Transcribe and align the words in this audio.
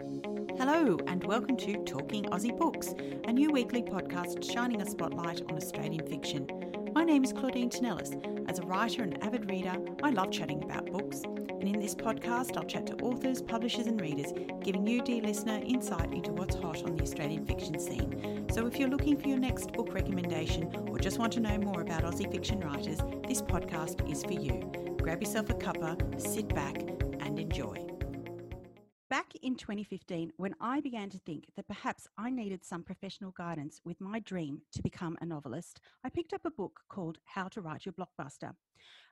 Hello, 0.00 0.98
and 1.06 1.22
welcome 1.22 1.56
to 1.56 1.84
Talking 1.84 2.24
Aussie 2.24 2.58
Books, 2.58 2.94
a 3.28 3.32
new 3.32 3.52
weekly 3.52 3.80
podcast 3.80 4.52
shining 4.52 4.82
a 4.82 4.90
spotlight 4.90 5.42
on 5.42 5.56
Australian 5.56 6.04
fiction. 6.08 6.48
My 6.92 7.04
name 7.04 7.22
is 7.22 7.32
Claudine 7.32 7.70
Tinellis. 7.70 8.50
As 8.50 8.58
a 8.58 8.62
writer 8.62 9.04
and 9.04 9.22
avid 9.22 9.48
reader, 9.48 9.76
I 10.02 10.10
love 10.10 10.32
chatting 10.32 10.64
about 10.64 10.90
books. 10.90 11.22
And 11.24 11.68
in 11.68 11.78
this 11.78 11.94
podcast, 11.94 12.56
I'll 12.56 12.64
chat 12.64 12.88
to 12.88 12.96
authors, 12.96 13.40
publishers, 13.40 13.86
and 13.86 14.00
readers, 14.00 14.32
giving 14.64 14.84
you, 14.84 15.00
dear 15.00 15.22
listener, 15.22 15.62
insight 15.64 16.12
into 16.12 16.32
what's 16.32 16.56
hot 16.56 16.82
on 16.82 16.96
the 16.96 17.02
Australian 17.04 17.46
fiction 17.46 17.78
scene. 17.78 18.46
So 18.52 18.66
if 18.66 18.80
you're 18.80 18.90
looking 18.90 19.16
for 19.16 19.28
your 19.28 19.38
next 19.38 19.72
book 19.74 19.94
recommendation 19.94 20.74
or 20.88 20.98
just 20.98 21.20
want 21.20 21.34
to 21.34 21.40
know 21.40 21.56
more 21.58 21.82
about 21.82 22.02
Aussie 22.02 22.30
fiction 22.32 22.58
writers, 22.58 22.98
this 23.28 23.42
podcast 23.42 24.10
is 24.10 24.24
for 24.24 24.32
you. 24.32 24.72
Grab 25.00 25.22
yourself 25.22 25.50
a 25.50 25.54
cuppa, 25.54 26.20
sit 26.20 26.52
back, 26.52 26.78
and 27.20 27.38
enjoy. 27.38 27.93
Back 29.14 29.36
in 29.42 29.54
2015, 29.54 30.32
when 30.38 30.56
I 30.60 30.80
began 30.80 31.08
to 31.10 31.20
think 31.20 31.44
that 31.54 31.68
perhaps 31.68 32.08
I 32.18 32.30
needed 32.30 32.64
some 32.64 32.82
professional 32.82 33.30
guidance 33.38 33.80
with 33.84 34.00
my 34.00 34.18
dream 34.18 34.62
to 34.72 34.82
become 34.82 35.16
a 35.20 35.24
novelist, 35.24 35.78
I 36.02 36.08
picked 36.08 36.32
up 36.32 36.44
a 36.44 36.50
book 36.50 36.80
called 36.88 37.18
How 37.22 37.46
to 37.50 37.60
Write 37.60 37.86
Your 37.86 37.92
Blockbuster. 37.92 38.54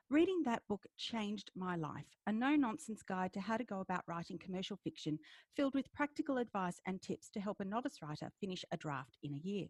Reading 0.09 0.41
that 0.43 0.63
book 0.67 0.85
changed 0.97 1.51
my 1.55 1.77
life, 1.77 2.17
a 2.27 2.33
no 2.33 2.53
nonsense 2.57 3.01
guide 3.01 3.31
to 3.31 3.39
how 3.39 3.55
to 3.55 3.63
go 3.63 3.79
about 3.79 4.03
writing 4.05 4.37
commercial 4.37 4.75
fiction 4.75 5.17
filled 5.55 5.73
with 5.73 5.93
practical 5.93 6.37
advice 6.37 6.81
and 6.85 7.01
tips 7.01 7.29
to 7.29 7.39
help 7.39 7.61
a 7.61 7.65
novice 7.65 8.01
writer 8.01 8.29
finish 8.41 8.65
a 8.73 8.75
draft 8.75 9.17
in 9.23 9.33
a 9.33 9.47
year. 9.47 9.67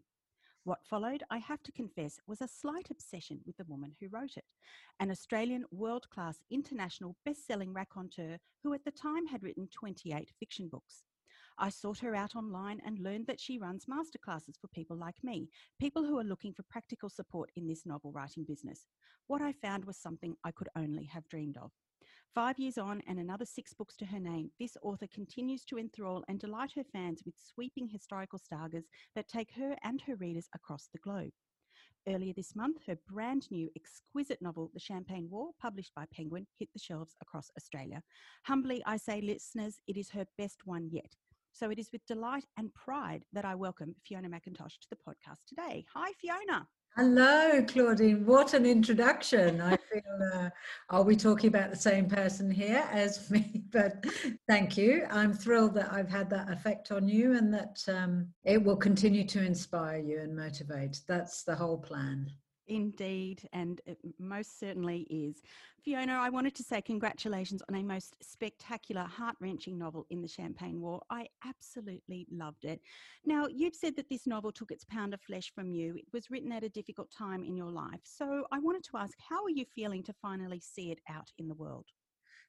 What 0.64 0.82
followed, 0.82 1.22
I 1.28 1.36
have 1.36 1.62
to 1.64 1.72
confess, 1.72 2.18
was 2.26 2.40
a 2.40 2.48
slight 2.48 2.88
obsession 2.90 3.40
with 3.44 3.58
the 3.58 3.66
woman 3.66 3.94
who 4.00 4.08
wrote 4.08 4.38
it, 4.38 4.46
an 4.98 5.10
Australian 5.10 5.66
world 5.70 6.08
class 6.08 6.42
international 6.50 7.16
best 7.22 7.46
selling 7.46 7.74
raconteur 7.74 8.38
who 8.62 8.72
at 8.72 8.82
the 8.82 8.90
time 8.90 9.26
had 9.26 9.42
written 9.42 9.68
28 9.68 10.30
fiction 10.40 10.68
books. 10.68 11.02
I 11.58 11.68
sought 11.68 11.98
her 11.98 12.14
out 12.14 12.34
online 12.34 12.80
and 12.82 12.98
learned 12.98 13.26
that 13.26 13.40
she 13.40 13.58
runs 13.58 13.84
masterclasses 13.84 14.58
for 14.58 14.68
people 14.68 14.96
like 14.96 15.22
me, 15.22 15.50
people 15.78 16.02
who 16.02 16.18
are 16.18 16.24
looking 16.24 16.54
for 16.54 16.62
practical 16.62 17.10
support 17.10 17.50
in 17.56 17.68
this 17.68 17.84
novel 17.84 18.10
writing 18.10 18.44
business. 18.44 18.86
What 19.26 19.42
I 19.42 19.52
found 19.52 19.84
was 19.84 19.98
something 19.98 20.34
I 20.44 20.50
could 20.50 20.70
only 20.74 21.04
have 21.04 21.28
dreamed 21.28 21.58
of. 21.58 21.72
Five 22.34 22.58
years 22.58 22.78
on 22.78 23.00
and 23.06 23.20
another 23.20 23.44
six 23.44 23.72
books 23.72 23.94
to 23.98 24.06
her 24.06 24.18
name, 24.18 24.50
this 24.58 24.76
author 24.82 25.06
continues 25.06 25.64
to 25.66 25.78
enthrall 25.78 26.24
and 26.26 26.40
delight 26.40 26.72
her 26.74 26.82
fans 26.82 27.22
with 27.24 27.36
sweeping 27.38 27.86
historical 27.86 28.40
sagas 28.40 28.86
that 29.14 29.28
take 29.28 29.52
her 29.52 29.76
and 29.84 30.00
her 30.00 30.16
readers 30.16 30.48
across 30.52 30.88
the 30.92 30.98
globe. 30.98 31.30
Earlier 32.08 32.32
this 32.34 32.56
month, 32.56 32.78
her 32.88 32.98
brand 33.08 33.46
new 33.52 33.70
exquisite 33.76 34.42
novel, 34.42 34.72
The 34.74 34.80
Champagne 34.80 35.28
War, 35.30 35.50
published 35.62 35.92
by 35.94 36.06
Penguin, 36.12 36.48
hit 36.58 36.70
the 36.72 36.80
shelves 36.80 37.14
across 37.22 37.52
Australia. 37.56 38.02
Humbly, 38.42 38.82
I 38.84 38.96
say, 38.96 39.20
listeners, 39.20 39.78
it 39.86 39.96
is 39.96 40.10
her 40.10 40.26
best 40.36 40.62
one 40.64 40.88
yet. 40.90 41.14
So 41.54 41.70
it 41.70 41.78
is 41.78 41.88
with 41.92 42.04
delight 42.06 42.44
and 42.58 42.74
pride 42.74 43.22
that 43.32 43.44
I 43.44 43.54
welcome 43.54 43.94
Fiona 44.04 44.28
McIntosh 44.28 44.76
to 44.80 44.88
the 44.90 44.96
podcast 44.96 45.38
today. 45.46 45.84
Hi, 45.94 46.10
Fiona. 46.20 46.66
Hello, 46.96 47.62
Claudine. 47.62 48.26
What 48.26 48.54
an 48.54 48.66
introduction. 48.66 49.60
I 49.60 49.76
feel, 49.76 50.02
uh, 50.34 50.50
are 50.90 51.04
we 51.04 51.14
talking 51.14 51.46
about 51.46 51.70
the 51.70 51.76
same 51.76 52.08
person 52.08 52.50
here 52.50 52.84
as 52.90 53.30
me? 53.30 53.62
But 53.70 54.04
thank 54.48 54.76
you. 54.76 55.06
I'm 55.12 55.32
thrilled 55.32 55.74
that 55.74 55.92
I've 55.92 56.10
had 56.10 56.28
that 56.30 56.50
effect 56.50 56.90
on 56.90 57.06
you 57.06 57.36
and 57.36 57.54
that 57.54 57.80
um, 57.86 58.26
it 58.42 58.60
will 58.60 58.76
continue 58.76 59.24
to 59.28 59.40
inspire 59.40 59.98
you 59.98 60.18
and 60.22 60.34
motivate. 60.34 61.02
That's 61.06 61.44
the 61.44 61.54
whole 61.54 61.78
plan. 61.78 62.32
Indeed, 62.66 63.46
and 63.52 63.80
it 63.86 63.98
most 64.18 64.58
certainly 64.58 65.02
is. 65.10 65.42
Fiona, 65.82 66.14
I 66.14 66.30
wanted 66.30 66.54
to 66.54 66.62
say 66.62 66.80
congratulations 66.80 67.62
on 67.68 67.74
a 67.74 67.82
most 67.82 68.16
spectacular, 68.22 69.02
heart 69.02 69.36
wrenching 69.40 69.78
novel 69.78 70.06
in 70.08 70.22
the 70.22 70.28
Champagne 70.28 70.80
War. 70.80 71.02
I 71.10 71.26
absolutely 71.46 72.26
loved 72.30 72.64
it. 72.64 72.80
Now, 73.26 73.46
you've 73.50 73.74
said 73.74 73.96
that 73.96 74.08
this 74.08 74.26
novel 74.26 74.50
took 74.50 74.70
its 74.70 74.84
pound 74.84 75.12
of 75.12 75.20
flesh 75.20 75.52
from 75.54 75.70
you. 75.70 75.96
It 75.96 76.06
was 76.12 76.30
written 76.30 76.52
at 76.52 76.64
a 76.64 76.70
difficult 76.70 77.10
time 77.10 77.44
in 77.44 77.56
your 77.56 77.70
life. 77.70 78.00
So 78.02 78.46
I 78.50 78.58
wanted 78.58 78.84
to 78.84 78.96
ask, 78.96 79.16
how 79.28 79.44
are 79.44 79.50
you 79.50 79.66
feeling 79.74 80.02
to 80.04 80.14
finally 80.22 80.60
see 80.60 80.90
it 80.90 81.00
out 81.10 81.30
in 81.38 81.48
the 81.48 81.54
world? 81.54 81.86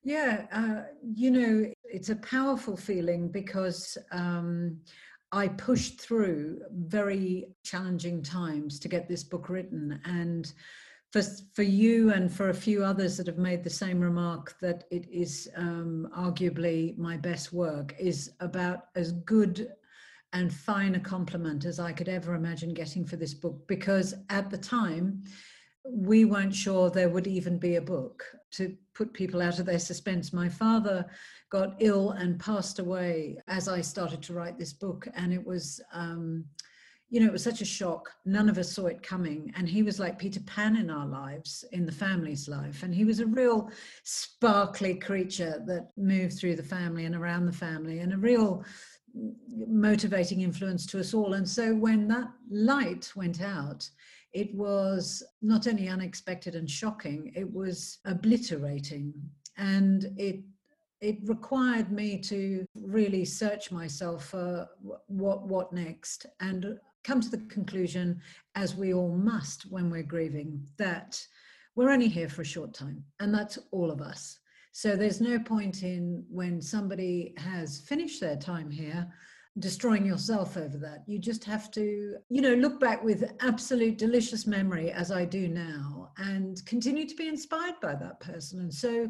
Yeah, 0.04 0.46
uh, 0.52 0.84
you 1.04 1.32
know, 1.32 1.72
it's 1.84 2.10
a 2.10 2.16
powerful 2.18 2.78
feeling 2.78 3.28
because 3.28 3.98
um, 4.12 4.80
I 5.32 5.48
pushed 5.50 6.00
through 6.00 6.62
very 6.72 7.48
challenging 7.64 8.22
times 8.24 8.80
to 8.80 8.88
get 8.88 9.08
this 9.08 9.24
book 9.24 9.50
written. 9.50 10.00
And 10.06 10.52
for, 11.12 11.22
for 11.54 11.64
you 11.64 12.12
and 12.12 12.32
for 12.32 12.50
a 12.50 12.54
few 12.54 12.84
others 12.84 13.18
that 13.18 13.28
have 13.28 13.38
made 13.38 13.64
the 13.64 13.70
same 13.70 14.00
remark 14.00 14.56
that 14.62 14.84
it 14.92 15.08
is 15.12 15.50
um, 15.56 16.08
arguably 16.18 16.98
my 16.98 17.18
best 17.18 17.54
work 17.54 17.96
is 18.00 18.32
about 18.40 18.88
as 18.96 19.12
good 19.12 19.72
and 20.34 20.54
fine 20.54 20.96
a 20.96 21.00
compliment 21.00 21.64
as 21.64 21.80
I 21.80 21.94
could 21.94 22.10
ever 22.10 22.36
imagine 22.36 22.74
getting 22.74 23.06
for 23.06 23.16
this 23.16 23.34
book 23.34 23.66
because 23.68 24.14
at 24.30 24.50
the 24.50 24.58
time 24.58 25.24
we 25.88 26.26
weren't 26.26 26.56
sure 26.56 26.90
there 26.90 27.10
would 27.10 27.28
even 27.28 27.58
be 27.58 27.76
a 27.76 27.82
book 27.82 28.24
to 28.52 28.76
put 28.94 29.14
people 29.14 29.42
out 29.42 29.60
of 29.60 29.66
their 29.66 29.80
suspense. 29.80 30.34
My 30.34 30.50
father 30.50 31.06
got 31.52 31.76
ill 31.80 32.12
and 32.12 32.40
passed 32.40 32.80
away 32.80 33.38
as 33.48 33.68
I 33.68 33.82
started 33.82 34.22
to 34.24 34.34
write 34.34 34.58
this 34.58 34.74
book. 34.74 35.08
And 35.16 35.34
it 35.34 35.46
was, 35.46 35.82
um, 35.94 36.46
you 37.10 37.20
know, 37.20 37.28
it 37.28 37.34
was 37.34 37.44
such 37.44 37.62
a 37.62 37.66
shock. 37.66 38.10
None 38.26 38.50
of 38.50 38.58
us 38.58 38.72
saw 38.72 38.88
it 38.88 39.04
coming. 39.04 39.54
And 39.56 39.70
he 39.70 39.84
was 39.84 40.00
like 40.00 40.18
Peter 40.18 40.40
Pan 40.42 40.76
in 40.78 40.90
our 40.90 41.06
lives, 41.06 41.64
in 41.72 41.86
the 41.86 41.92
family's 41.92 42.48
life. 42.48 42.82
And 42.84 42.94
he 42.96 43.06
was 43.06 43.20
a 43.20 43.28
real 43.28 43.70
sparkly 44.04 44.96
creature 44.96 45.64
that 45.68 45.92
moved 45.98 46.40
through 46.40 46.56
the 46.56 46.64
family 46.64 47.06
and 47.06 47.16
around 47.16 47.46
the 47.46 47.54
family 47.54 48.00
and 48.00 48.14
a 48.14 48.18
real 48.18 48.66
motivating 49.68 50.42
influence 50.42 50.86
to 50.88 51.00
us 51.00 51.14
all. 51.14 51.34
And 51.34 51.48
so 51.48 51.74
when 51.74 52.08
that 52.10 52.30
light 52.50 53.12
went 53.16 53.42
out, 53.42 53.90
it 54.34 54.54
was 54.54 55.24
not 55.42 55.68
only 55.68 55.88
unexpected 55.88 56.56
and 56.56 56.70
shocking, 56.70 57.32
it 57.36 57.52
was 57.52 58.00
obliterating. 58.06 59.14
And 59.58 60.06
it 60.18 60.42
it 61.02 61.18
required 61.24 61.92
me 61.92 62.18
to 62.18 62.66
really 62.82 63.26
search 63.26 63.72
myself 63.72 64.26
for 64.26 64.68
what 65.08 65.48
what 65.48 65.72
next 65.74 66.26
and 66.40 66.78
come 67.04 67.22
to 67.22 67.30
the 67.30 67.46
conclusion 67.50 68.20
as 68.56 68.76
we 68.76 68.94
all 68.94 69.16
must 69.16 69.72
when 69.72 69.90
we're 69.90 70.04
grieving 70.04 70.66
that 70.78 71.22
we're 71.76 71.92
only 71.92 72.08
here 72.08 72.30
for 72.30 72.42
a 72.42 72.46
short 72.46 72.74
time 72.74 73.04
and 73.20 73.34
that's 73.34 73.60
all 73.72 73.92
of 73.92 74.02
us 74.02 74.40
so 74.78 74.98
there's 74.98 75.22
no 75.22 75.40
point 75.40 75.84
in 75.84 76.26
when 76.30 76.62
somebody 76.62 77.34
has 77.38 77.80
finished 77.80 78.20
their 78.20 78.36
time 78.36 78.70
here 78.70 79.08
destroying 79.60 80.06
yourself 80.06 80.58
over 80.58 80.78
that. 80.78 81.06
You 81.08 81.18
just 81.18 81.46
have 81.46 81.72
to 81.72 82.18
you 82.28 82.42
know 82.42 82.56
look 82.56 82.82
back 82.82 83.02
with 83.02 83.32
absolute 83.40 83.98
delicious 83.98 84.46
memory 84.46 84.92
as 84.92 85.14
i 85.14 85.24
do 85.24 85.48
now 85.48 86.12
and 86.18 86.58
continue 86.66 87.08
to 87.08 87.16
be 87.16 87.30
inspired 87.30 87.76
by 87.82 87.96
that 87.96 88.20
person. 88.20 88.60
And 88.60 88.74
so 88.74 89.10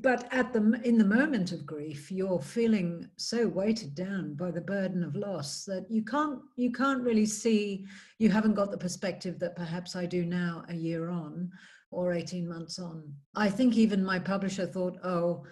but 0.00 0.26
at 0.32 0.52
the 0.52 0.80
in 0.82 0.98
the 0.98 1.04
moment 1.04 1.52
of 1.52 1.64
grief 1.64 2.10
you're 2.10 2.40
feeling 2.40 3.08
so 3.16 3.46
weighted 3.46 3.94
down 3.94 4.34
by 4.34 4.50
the 4.50 4.60
burden 4.60 5.04
of 5.04 5.14
loss 5.14 5.64
that 5.66 5.86
you 5.88 6.04
can't 6.04 6.40
you 6.56 6.72
can't 6.72 7.02
really 7.02 7.26
see 7.26 7.86
you 8.18 8.28
haven't 8.28 8.54
got 8.54 8.70
the 8.70 8.78
perspective 8.78 9.38
that 9.38 9.56
perhaps 9.56 9.96
i 9.96 10.06
do 10.06 10.24
now 10.24 10.64
a 10.68 10.74
year 10.74 11.08
on 11.10 11.50
or 11.90 12.12
18 12.12 12.48
months 12.48 12.78
on 12.78 13.12
i 13.34 13.48
think 13.48 13.76
even 13.76 14.04
my 14.04 14.18
publisher 14.18 14.66
thought 14.66 14.98
oh 15.04 15.44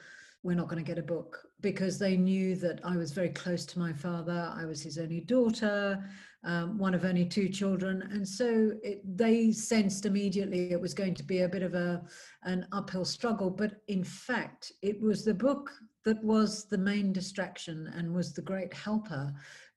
we're 0.47 0.55
not 0.55 0.69
going 0.69 0.83
to 0.83 0.89
get 0.89 0.99
a 0.99 1.03
book 1.03 1.43
because 1.61 1.99
they 1.99 2.17
knew 2.17 2.55
that 2.55 2.81
I 2.85 2.97
was 2.97 3.11
very 3.11 3.31
close 3.31 3.67
to 3.67 3.81
my 3.81 3.93
father. 3.93 4.53
I 4.55 4.65
was 4.65 4.81
his 4.81 4.97
only 4.97 5.21
daughter, 5.21 6.09
um, 6.45 6.79
one 6.79 6.95
of 6.95 7.05
only 7.05 7.25
two 7.25 7.49
children, 7.49 8.09
and 8.13 8.27
so 8.27 8.71
it, 8.85 9.01
they 9.17 9.51
sensed 9.51 10.07
immediately 10.07 10.71
it 10.71 10.81
was 10.81 10.95
going 10.95 11.15
to 11.15 11.25
be 11.25 11.41
a 11.41 11.49
bit 11.49 11.65
of 11.65 11.75
a 11.75 12.03
an 12.45 12.65
uphill 12.71 13.05
struggle. 13.05 13.51
But 13.51 13.81
in 13.89 14.05
fact, 14.05 14.71
it 14.83 15.01
was 15.01 15.25
the 15.25 15.35
book 15.35 15.73
that 16.05 16.23
was 16.23 16.67
the 16.69 16.79
main 16.79 17.13
distraction 17.13 17.93
and 17.97 18.15
was 18.15 18.33
the 18.33 18.43
great 18.43 18.73
helper. 18.73 19.33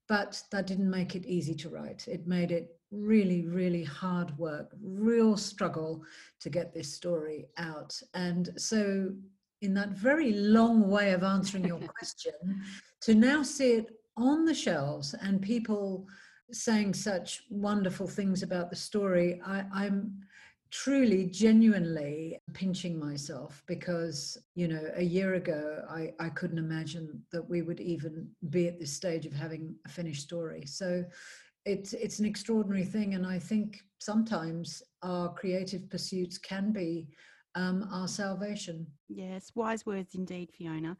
But 0.08 0.42
that 0.52 0.68
didn't 0.68 0.90
make 0.90 1.16
it 1.16 1.26
easy 1.26 1.56
to 1.56 1.70
write. 1.70 2.08
It 2.08 2.28
made 2.28 2.52
it 2.52 2.79
really, 2.92 3.46
really 3.46 3.84
hard 3.84 4.38
work, 4.38 4.72
real 4.82 5.38
struggle 5.38 6.04
to 6.40 6.50
get 6.50 6.74
this 6.74 6.94
story 6.94 7.48
out. 7.58 8.00
And 8.14 8.50
so 8.58 9.12
in 9.62 9.74
that 9.74 9.90
very 9.90 10.34
long 10.34 10.90
way 10.90 11.12
of 11.12 11.24
answering 11.24 11.66
your 11.66 11.80
question 11.98 12.34
to 13.02 13.16
now 13.16 13.44
see 13.44 13.74
it 13.74 13.92
on 14.18 14.46
the 14.46 14.54
shelves 14.54 15.16
and 15.22 15.42
people 15.42 16.08
saying 16.52 16.94
such 16.94 17.44
wonderful 17.50 18.08
things 18.08 18.44
about 18.44 18.70
the 18.70 18.76
story 18.76 19.40
I, 19.46 19.66
i'm 19.74 20.14
truly 20.72 21.26
genuinely 21.26 22.40
pinching 22.54 23.00
myself 23.00 23.64
because 23.66 24.38
you 24.56 24.68
know 24.68 24.92
a 24.96 25.04
year 25.04 25.34
ago 25.36 25.84
I, 25.90 26.14
I 26.20 26.30
couldn't 26.30 26.60
imagine 26.60 27.24
that 27.32 27.48
we 27.48 27.62
would 27.64 27.80
even 27.80 28.28
be 28.50 28.68
at 28.68 28.80
this 28.80 28.94
stage 28.94 29.26
of 29.26 29.34
having 29.34 29.76
a 29.86 29.90
finished 29.90 30.24
story 30.24 30.66
so 30.66 31.04
it's 31.66 31.94
it's 31.94 32.20
an 32.20 32.26
extraordinary 32.26 32.86
thing 32.86 33.16
and 33.16 33.26
i 33.26 33.38
think 33.38 33.80
sometimes 34.00 34.82
our 35.04 35.34
creative 35.34 35.90
pursuits 35.90 36.38
can 36.38 36.72
be 36.72 37.08
um, 37.56 37.88
our 37.92 38.08
salvation. 38.08 38.86
Yes, 39.08 39.52
wise 39.56 39.86
words 39.86 40.16
indeed, 40.16 40.50
Fiona. 40.56 40.96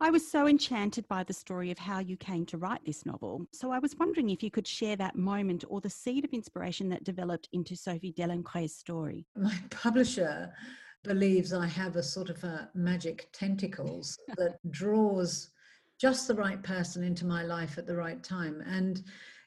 I 0.00 0.10
was 0.10 0.28
so 0.28 0.46
enchanted 0.48 1.06
by 1.08 1.22
the 1.22 1.32
story 1.32 1.70
of 1.70 1.78
how 1.78 2.00
you 2.00 2.16
came 2.16 2.44
to 2.46 2.58
write 2.58 2.84
this 2.84 3.06
novel. 3.06 3.46
So 3.52 3.70
I 3.70 3.78
was 3.78 3.96
wondering 3.98 4.30
if 4.30 4.42
you 4.42 4.50
could 4.50 4.66
share 4.66 4.96
that 4.96 5.16
moment 5.16 5.64
or 5.68 5.80
the 5.80 5.90
seed 5.90 6.24
of 6.24 6.32
inspiration 6.32 6.88
that 6.88 7.04
developed 7.04 7.48
into 7.52 7.76
Sophie 7.76 8.12
Delancre's 8.12 8.74
story. 8.74 9.26
My 9.36 9.56
publisher 9.70 10.52
believes 11.04 11.52
I 11.52 11.66
have 11.66 11.96
a 11.96 12.02
sort 12.02 12.30
of 12.30 12.42
a 12.44 12.68
magic 12.74 13.28
tentacles 13.32 14.18
that 14.36 14.58
draws 14.70 15.50
just 16.00 16.26
the 16.26 16.34
right 16.34 16.62
person 16.64 17.04
into 17.04 17.24
my 17.24 17.44
life 17.44 17.78
at 17.78 17.86
the 17.86 17.96
right 17.96 18.22
time. 18.24 18.60
And 18.66 19.02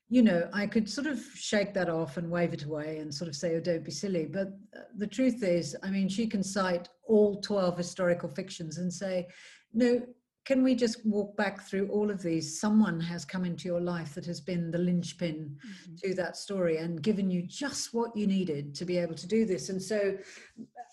you 0.10 0.22
know, 0.22 0.48
I 0.54 0.68
could 0.68 0.90
sort 0.90 1.08
of 1.08 1.20
shake 1.34 1.74
that 1.74 1.90
off 1.90 2.18
and 2.18 2.30
wave 2.30 2.54
it 2.54 2.64
away 2.64 3.00
and 3.00 3.14
sort 3.14 3.28
of 3.28 3.36
say, 3.36 3.56
oh, 3.56 3.60
don't 3.60 3.84
be 3.84 3.92
silly. 3.92 4.26
But 4.26 4.50
uh, 4.76 4.82
the 4.98 5.08
truth 5.08 5.42
is, 5.44 5.76
I 5.82 5.90
mean, 5.90 6.10
she 6.10 6.28
can 6.28 6.44
cite 6.44 6.90
all 7.08 7.42
12 7.42 7.78
historical 7.78 8.30
fictions 8.30 8.78
and 8.78 8.94
say, 8.94 9.28
no, 9.74 10.02
can 10.46 10.62
we 10.62 10.76
just 10.76 11.04
walk 11.08 11.36
back 11.36 11.68
through 11.68 11.88
all 11.88 12.12
of 12.12 12.22
these? 12.22 12.60
Someone 12.60 13.00
has 13.00 13.26
come 13.26 13.46
into 13.46 13.68
your 13.68 13.82
life 13.82 14.14
that 14.14 14.28
has 14.28 14.40
been 14.40 14.70
the 14.70 14.78
linchpin 14.78 15.58
mm-hmm. 15.58 15.96
to 16.04 16.14
that 16.16 16.38
story 16.38 16.78
and 16.78 17.02
given 17.02 17.32
you 17.32 17.42
just 17.42 17.92
what 17.94 18.16
you 18.16 18.28
needed 18.28 18.76
to 18.76 18.86
be 18.86 19.00
able 19.00 19.16
to 19.16 19.28
do 19.28 19.44
this. 19.44 19.70
And 19.70 19.82
so 19.82 20.16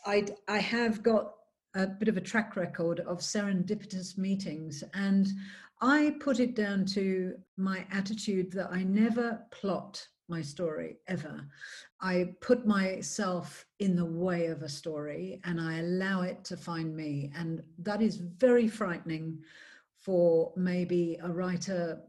I, 0.07 0.25
I 0.49 0.59
have 0.59 1.03
got 1.03 1.35
a 1.75 1.87
bit 1.87 2.09
of 2.09 2.17
a 2.17 2.21
track 2.21 2.57
record 2.57 3.01
of 3.01 3.19
serendipitous 3.19 4.17
meetings. 4.17 4.83
And 4.95 5.29
I 5.85 6.15
put 6.21 6.39
it 6.39 6.55
down 6.55 6.87
to 6.87 7.35
my 7.57 7.85
attitude 7.91 8.53
that 8.53 8.71
I 8.71 8.85
never 8.85 9.41
plot 9.51 10.07
my 10.29 10.41
story 10.41 10.99
ever. 11.09 11.45
I 12.01 12.35
put 12.41 12.65
myself 12.65 13.67
in 13.81 13.97
the 13.97 14.05
way 14.05 14.47
of 14.47 14.63
a 14.63 14.69
story 14.69 15.41
and 15.43 15.61
I 15.61 15.79
allow 15.79 16.23
it 16.23 16.45
to 16.45 16.57
find 16.57 16.95
me. 16.95 17.33
And 17.37 17.65
that 17.81 18.01
is 18.01 18.17
very 18.17 18.69
frightening 18.69 19.41
for 19.99 20.53
maybe 20.57 21.19
a 21.21 21.29
writer 21.29 22.01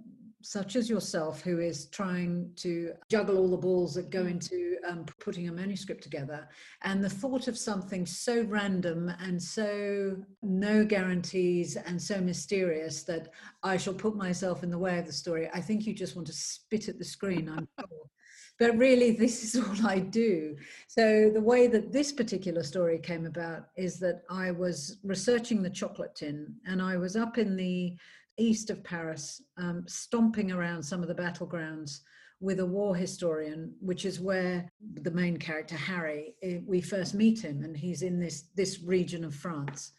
such 0.44 0.76
as 0.76 0.90
yourself, 0.90 1.42
who 1.42 1.60
is 1.60 1.86
trying 1.88 2.52
to 2.58 2.92
juggle 3.10 3.38
all 3.38 3.50
the 3.50 3.58
balls 3.58 3.94
that 3.96 4.10
go 4.10 4.26
mm. 4.26 4.32
into 4.32 4.78
um, 4.88 5.06
putting 5.20 5.48
a 5.48 5.52
manuscript 5.52 6.04
together, 6.04 6.48
and 6.84 7.04
the 7.04 7.10
thought 7.10 7.48
of 7.48 7.58
something 7.58 8.06
so 8.06 8.44
random 8.44 9.12
and 9.22 9.42
so 9.42 10.18
no 10.42 10.86
guarantees 10.86 11.78
and 11.78 12.02
so 12.02 12.20
mysterious 12.20 13.04
that 13.04 13.30
I 13.64 13.78
shall 13.78 13.94
put 13.94 14.16
myself 14.16 14.64
in 14.64 14.70
the 14.70 14.78
way 14.78 15.00
of 15.00 15.06
the 15.06 15.14
story, 15.14 15.50
I 15.54 15.62
think 15.62 15.86
you 15.86 15.94
just 15.94 16.16
want 16.16 16.28
to 16.28 16.34
spit 16.34 16.90
at 16.90 17.00
the 17.00 17.06
screen, 17.06 17.48
I'm 17.50 17.68
sure. 17.80 18.10
But 18.60 18.78
really, 18.78 19.12
this 19.12 19.44
is 19.44 19.56
all 19.64 19.88
I 19.88 20.00
do. 20.00 20.56
So, 20.88 21.32
the 21.34 21.42
way 21.42 21.68
that 21.68 21.92
this 21.92 22.12
particular 22.12 22.64
story 22.64 23.00
came 23.00 23.26
about 23.26 23.68
is 23.78 24.00
that 24.00 24.24
I 24.30 24.52
was 24.52 24.98
researching 25.04 25.62
the 25.62 25.70
chocolate 25.70 26.16
tin 26.16 26.54
and 26.68 26.82
I 26.82 26.98
was 26.98 27.16
up 27.16 27.38
in 27.38 27.56
the 27.56 27.96
east 28.38 28.70
of 28.70 28.84
Paris, 28.84 29.42
um, 29.58 29.84
stomping 29.88 30.52
around 30.52 30.84
some 30.84 31.02
of 31.02 31.08
the 31.08 31.16
battlegrounds 31.16 32.00
with 32.40 32.60
a 32.60 32.66
war 32.66 32.96
historian, 32.96 33.74
which 33.80 34.06
is 34.06 34.20
where 34.20 34.70
the 35.02 35.12
main 35.12 35.38
character 35.38 35.76
Harry 35.76 36.36
we 36.66 36.82
first 36.82 37.14
meet 37.14 37.44
him, 37.44 37.64
and 37.64 37.76
he's 37.78 38.02
in 38.02 38.20
this 38.20 38.50
this 38.56 38.82
region 38.84 39.24
of 39.24 39.34
France. 39.34 39.94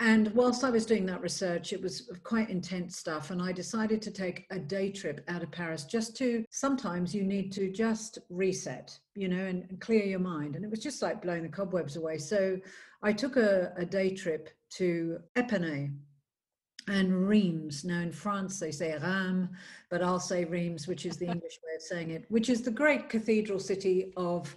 And 0.00 0.32
whilst 0.32 0.62
I 0.62 0.70
was 0.70 0.86
doing 0.86 1.06
that 1.06 1.20
research, 1.20 1.72
it 1.72 1.82
was 1.82 2.08
quite 2.22 2.50
intense 2.50 2.96
stuff. 2.96 3.32
And 3.32 3.42
I 3.42 3.50
decided 3.50 4.00
to 4.02 4.12
take 4.12 4.46
a 4.52 4.58
day 4.58 4.92
trip 4.92 5.24
out 5.26 5.42
of 5.42 5.50
Paris 5.50 5.84
just 5.84 6.16
to 6.18 6.44
sometimes 6.50 7.12
you 7.12 7.24
need 7.24 7.50
to 7.54 7.72
just 7.72 8.18
reset, 8.30 8.96
you 9.16 9.28
know, 9.28 9.44
and, 9.44 9.64
and 9.68 9.80
clear 9.80 10.04
your 10.04 10.20
mind. 10.20 10.54
And 10.54 10.64
it 10.64 10.70
was 10.70 10.78
just 10.78 11.02
like 11.02 11.20
blowing 11.20 11.42
the 11.42 11.48
cobwebs 11.48 11.96
away. 11.96 12.18
So 12.18 12.58
I 13.02 13.12
took 13.12 13.36
a, 13.36 13.72
a 13.76 13.84
day 13.84 14.14
trip 14.14 14.50
to 14.74 15.18
Epernay, 15.36 15.92
and 16.88 17.28
Reims. 17.28 17.84
Now 17.84 18.00
in 18.00 18.12
France 18.12 18.58
they 18.58 18.70
say 18.70 18.92
Reims, 18.92 19.48
but 19.90 20.02
I'll 20.02 20.20
say 20.20 20.44
Reims, 20.44 20.86
which 20.86 21.06
is 21.06 21.16
the 21.16 21.26
English 21.30 21.58
way 21.64 21.74
of 21.76 21.82
saying 21.82 22.10
it, 22.10 22.24
which 22.28 22.48
is 22.48 22.62
the 22.62 22.70
great 22.70 23.08
cathedral 23.08 23.58
city 23.58 24.12
of 24.16 24.54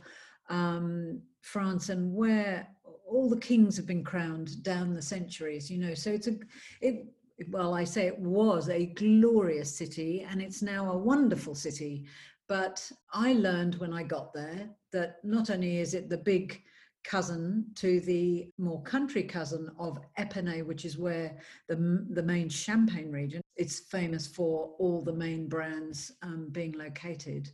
um, 0.50 1.22
France 1.42 1.90
and 1.90 2.14
where 2.14 2.68
all 3.08 3.30
the 3.30 3.40
kings 3.40 3.76
have 3.76 3.86
been 3.86 4.04
crowned 4.04 4.64
down 4.64 4.94
the 4.94 5.02
centuries. 5.02 5.70
You 5.70 5.80
know, 5.80 5.94
so 5.94 6.12
it's 6.12 6.28
a 6.28 6.36
it. 6.82 7.06
Well, 7.50 7.74
I 7.74 7.86
say 7.86 8.06
it 8.06 8.20
was 8.20 8.70
a 8.70 8.86
glorious 8.86 9.76
city, 9.76 10.28
and 10.30 10.40
it's 10.40 10.62
now 10.62 10.92
a 10.92 10.98
wonderful 10.98 11.56
city. 11.56 12.06
But 12.48 12.92
I 13.14 13.34
learned 13.34 13.76
when 13.76 13.94
I 13.94 14.04
got 14.04 14.34
there 14.34 14.70
that 14.92 15.16
not 15.24 15.50
only 15.50 15.80
is 15.80 15.94
it 15.94 16.10
the 16.10 16.18
big 16.18 16.62
cousin 17.04 17.66
to 17.76 18.00
the 18.02 18.50
more 18.58 18.82
country 18.84 19.24
cousin 19.24 19.70
of 19.80 20.00
Epernay, 20.18 20.66
which 20.66 20.86
is 20.86 20.98
where 20.98 21.38
the, 21.68 22.06
the 22.10 22.24
main 22.24 22.50
Champagne 22.50 23.12
region, 23.12 23.42
it's 23.56 23.80
famous 23.80 24.28
for 24.28 24.72
all 24.80 25.02
the 25.02 25.14
main 25.14 25.48
brands 25.48 26.12
um, 26.22 26.48
being 26.52 26.74
located. 26.74 27.52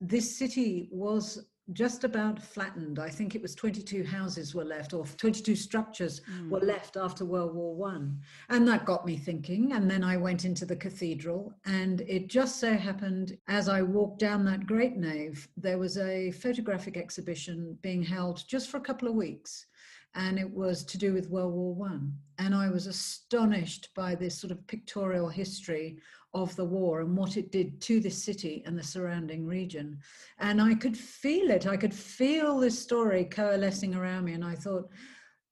This 0.00 0.36
city 0.36 0.88
was 0.90 1.46
just 1.72 2.04
about 2.04 2.42
flattened. 2.42 2.98
I 2.98 3.08
think 3.08 3.34
it 3.34 3.42
was 3.42 3.54
22 3.54 4.04
houses 4.04 4.54
were 4.54 4.64
left, 4.64 4.92
or 4.92 5.04
22 5.04 5.56
structures 5.56 6.20
mm. 6.30 6.50
were 6.50 6.60
left 6.60 6.96
after 6.96 7.24
World 7.24 7.54
War 7.54 7.74
One, 7.74 8.20
and 8.50 8.68
that 8.68 8.84
got 8.84 9.06
me 9.06 9.16
thinking. 9.16 9.72
And 9.72 9.90
then 9.90 10.04
I 10.04 10.16
went 10.16 10.44
into 10.44 10.66
the 10.66 10.76
cathedral, 10.76 11.54
and 11.64 12.02
it 12.02 12.28
just 12.28 12.60
so 12.60 12.74
happened 12.74 13.38
as 13.48 13.68
I 13.68 13.82
walked 13.82 14.18
down 14.18 14.44
that 14.44 14.66
great 14.66 14.96
nave, 14.96 15.48
there 15.56 15.78
was 15.78 15.96
a 15.96 16.32
photographic 16.32 16.96
exhibition 16.96 17.78
being 17.80 18.02
held 18.02 18.46
just 18.46 18.70
for 18.70 18.76
a 18.76 18.82
couple 18.82 19.08
of 19.08 19.14
weeks, 19.14 19.66
and 20.14 20.38
it 20.38 20.50
was 20.50 20.84
to 20.84 20.98
do 20.98 21.14
with 21.14 21.30
World 21.30 21.54
War 21.54 21.74
One. 21.74 22.12
And 22.38 22.54
I 22.54 22.68
was 22.68 22.86
astonished 22.86 23.88
by 23.94 24.14
this 24.14 24.38
sort 24.38 24.50
of 24.50 24.66
pictorial 24.66 25.28
history 25.28 25.98
of 26.34 26.54
the 26.56 26.64
war 26.64 27.00
and 27.00 27.16
what 27.16 27.36
it 27.36 27.52
did 27.52 27.80
to 27.80 28.00
the 28.00 28.10
city 28.10 28.62
and 28.66 28.76
the 28.76 28.82
surrounding 28.82 29.46
region. 29.46 29.98
And 30.38 30.60
I 30.60 30.74
could 30.74 30.96
feel 30.96 31.50
it. 31.50 31.66
I 31.66 31.76
could 31.76 31.94
feel 31.94 32.58
this 32.58 32.78
story 32.78 33.24
coalescing 33.24 33.94
around 33.94 34.24
me. 34.24 34.32
And 34.32 34.44
I 34.44 34.54
thought, 34.54 34.90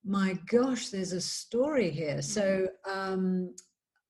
my 0.05 0.37
gosh, 0.47 0.89
there's 0.89 1.13
a 1.13 1.21
story 1.21 1.89
here. 1.89 2.21
So, 2.21 2.67
um, 2.89 3.55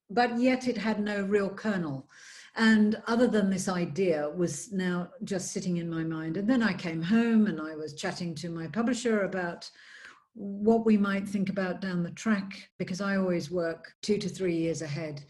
but 0.10 0.40
yet 0.40 0.68
it 0.68 0.78
had 0.78 1.00
no 1.00 1.22
real 1.22 1.50
kernel. 1.50 2.10
And 2.56 3.02
other 3.08 3.28
than 3.28 3.50
this 3.50 3.68
idea 3.68 4.30
was 4.30 4.72
now 4.72 5.10
just 5.24 5.52
sitting 5.52 5.78
in 5.78 5.90
my 5.90 6.04
mind. 6.04 6.38
And 6.38 6.50
then 6.50 6.64
I 6.64 6.74
came 6.74 7.02
home 7.02 7.48
and 7.48 7.62
I 7.62 7.76
was 7.76 7.94
chatting 7.94 8.36
to 8.36 8.50
my 8.50 8.68
publisher 8.68 9.24
about 9.24 9.70
what 10.36 10.86
we 10.86 10.98
might 10.98 11.28
think 11.28 11.50
about 11.50 11.82
down 11.82 12.02
the 12.02 12.12
track 12.12 12.70
because 12.80 13.02
I 13.02 13.18
always 13.18 13.52
work 13.52 13.94
two 14.02 14.18
to 14.18 14.30
three 14.30 14.56
years 14.56 14.82
ahead 14.82 15.24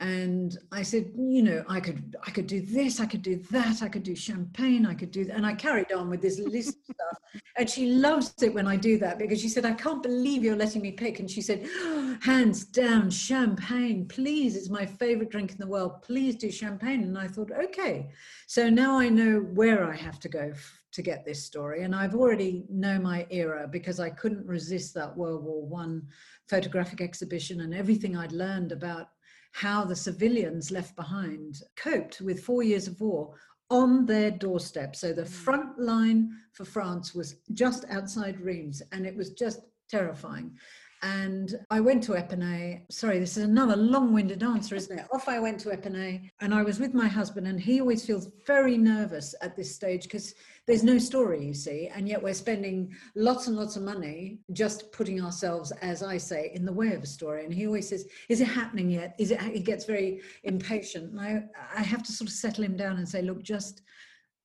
and 0.00 0.56
I 0.70 0.82
said, 0.82 1.10
you 1.16 1.42
know, 1.42 1.64
I 1.68 1.80
could 1.80 2.16
I 2.24 2.30
could 2.30 2.46
do 2.46 2.60
this, 2.60 3.00
I 3.00 3.06
could 3.06 3.22
do 3.22 3.36
that, 3.50 3.82
I 3.82 3.88
could 3.88 4.04
do 4.04 4.14
champagne, 4.14 4.86
I 4.86 4.94
could 4.94 5.10
do 5.10 5.24
that. 5.24 5.34
And 5.36 5.44
I 5.44 5.54
carried 5.54 5.92
on 5.92 6.08
with 6.08 6.22
this 6.22 6.38
list 6.38 6.76
of 6.88 6.94
stuff. 6.94 7.42
And 7.56 7.68
she 7.68 7.86
loves 7.86 8.34
it 8.42 8.54
when 8.54 8.68
I 8.68 8.76
do 8.76 8.98
that 8.98 9.18
because 9.18 9.40
she 9.40 9.48
said, 9.48 9.64
I 9.64 9.72
can't 9.72 10.02
believe 10.02 10.44
you're 10.44 10.56
letting 10.56 10.82
me 10.82 10.92
pick. 10.92 11.18
And 11.18 11.28
she 11.28 11.42
said, 11.42 11.66
oh, 11.66 12.16
hands 12.22 12.64
down, 12.64 13.10
champagne, 13.10 14.06
please. 14.06 14.54
It's 14.54 14.70
my 14.70 14.86
favorite 14.86 15.30
drink 15.30 15.50
in 15.50 15.58
the 15.58 15.66
world. 15.66 16.02
Please 16.02 16.36
do 16.36 16.50
champagne. 16.50 17.02
And 17.02 17.18
I 17.18 17.26
thought, 17.26 17.50
okay. 17.50 18.10
So 18.46 18.70
now 18.70 18.98
I 18.98 19.08
know 19.08 19.40
where 19.40 19.84
I 19.84 19.96
have 19.96 20.20
to 20.20 20.28
go 20.28 20.52
to 20.92 21.02
get 21.02 21.24
this 21.24 21.44
story. 21.44 21.82
And 21.82 21.94
I've 21.94 22.14
already 22.14 22.64
know 22.70 23.00
my 23.00 23.26
era 23.30 23.68
because 23.70 23.98
I 23.98 24.10
couldn't 24.10 24.46
resist 24.46 24.94
that 24.94 25.16
World 25.16 25.44
War 25.44 25.66
One 25.66 26.06
photographic 26.48 27.00
exhibition 27.00 27.60
and 27.60 27.74
everything 27.74 28.16
I'd 28.16 28.32
learned 28.32 28.72
about 28.72 29.08
how 29.52 29.84
the 29.84 29.96
civilians 29.96 30.70
left 30.70 30.94
behind 30.96 31.62
coped 31.76 32.20
with 32.20 32.44
four 32.44 32.62
years 32.62 32.86
of 32.86 33.00
war 33.00 33.34
on 33.70 34.06
their 34.06 34.30
doorstep. 34.30 34.96
So 34.96 35.12
the 35.12 35.22
mm. 35.22 35.28
front 35.28 35.78
line 35.78 36.30
for 36.52 36.64
France 36.64 37.14
was 37.14 37.36
just 37.52 37.84
outside 37.90 38.40
Reims, 38.40 38.82
and 38.92 39.06
it 39.06 39.16
was 39.16 39.30
just 39.30 39.60
terrifying. 39.90 40.56
And 41.02 41.54
I 41.70 41.80
went 41.80 42.02
to 42.04 42.12
Epernay. 42.12 42.82
Sorry, 42.90 43.18
this 43.18 43.36
is 43.36 43.44
another 43.44 43.76
long 43.76 44.12
winded 44.12 44.42
answer, 44.42 44.74
isn't 44.74 44.98
it? 44.98 45.06
Off 45.12 45.28
I 45.28 45.38
went 45.38 45.60
to 45.60 45.68
Epernay, 45.70 46.30
and 46.40 46.52
I 46.52 46.62
was 46.62 46.80
with 46.80 46.94
my 46.94 47.06
husband, 47.06 47.46
and 47.46 47.60
he 47.60 47.80
always 47.80 48.04
feels 48.04 48.30
very 48.46 48.76
nervous 48.76 49.34
at 49.40 49.54
this 49.56 49.72
stage 49.72 50.04
because 50.04 50.34
there's 50.66 50.82
no 50.82 50.98
story, 50.98 51.44
you 51.44 51.54
see, 51.54 51.88
and 51.94 52.08
yet 52.08 52.22
we're 52.22 52.34
spending 52.34 52.94
lots 53.14 53.46
and 53.46 53.56
lots 53.56 53.76
of 53.76 53.82
money 53.82 54.38
just 54.52 54.90
putting 54.92 55.22
ourselves, 55.22 55.70
as 55.82 56.02
I 56.02 56.18
say, 56.18 56.50
in 56.54 56.64
the 56.64 56.72
way 56.72 56.92
of 56.92 57.02
a 57.02 57.06
story. 57.06 57.44
And 57.44 57.54
he 57.54 57.66
always 57.66 57.88
says, 57.88 58.06
Is 58.28 58.40
it 58.40 58.48
happening 58.48 58.90
yet? 58.90 59.14
Is 59.18 59.30
it? 59.30 59.40
He 59.40 59.60
gets 59.60 59.84
very 59.84 60.20
impatient. 60.42 61.12
And 61.12 61.20
I, 61.20 61.44
I 61.76 61.82
have 61.82 62.02
to 62.02 62.12
sort 62.12 62.28
of 62.28 62.34
settle 62.34 62.64
him 62.64 62.76
down 62.76 62.96
and 62.96 63.08
say, 63.08 63.22
Look, 63.22 63.42
just 63.42 63.82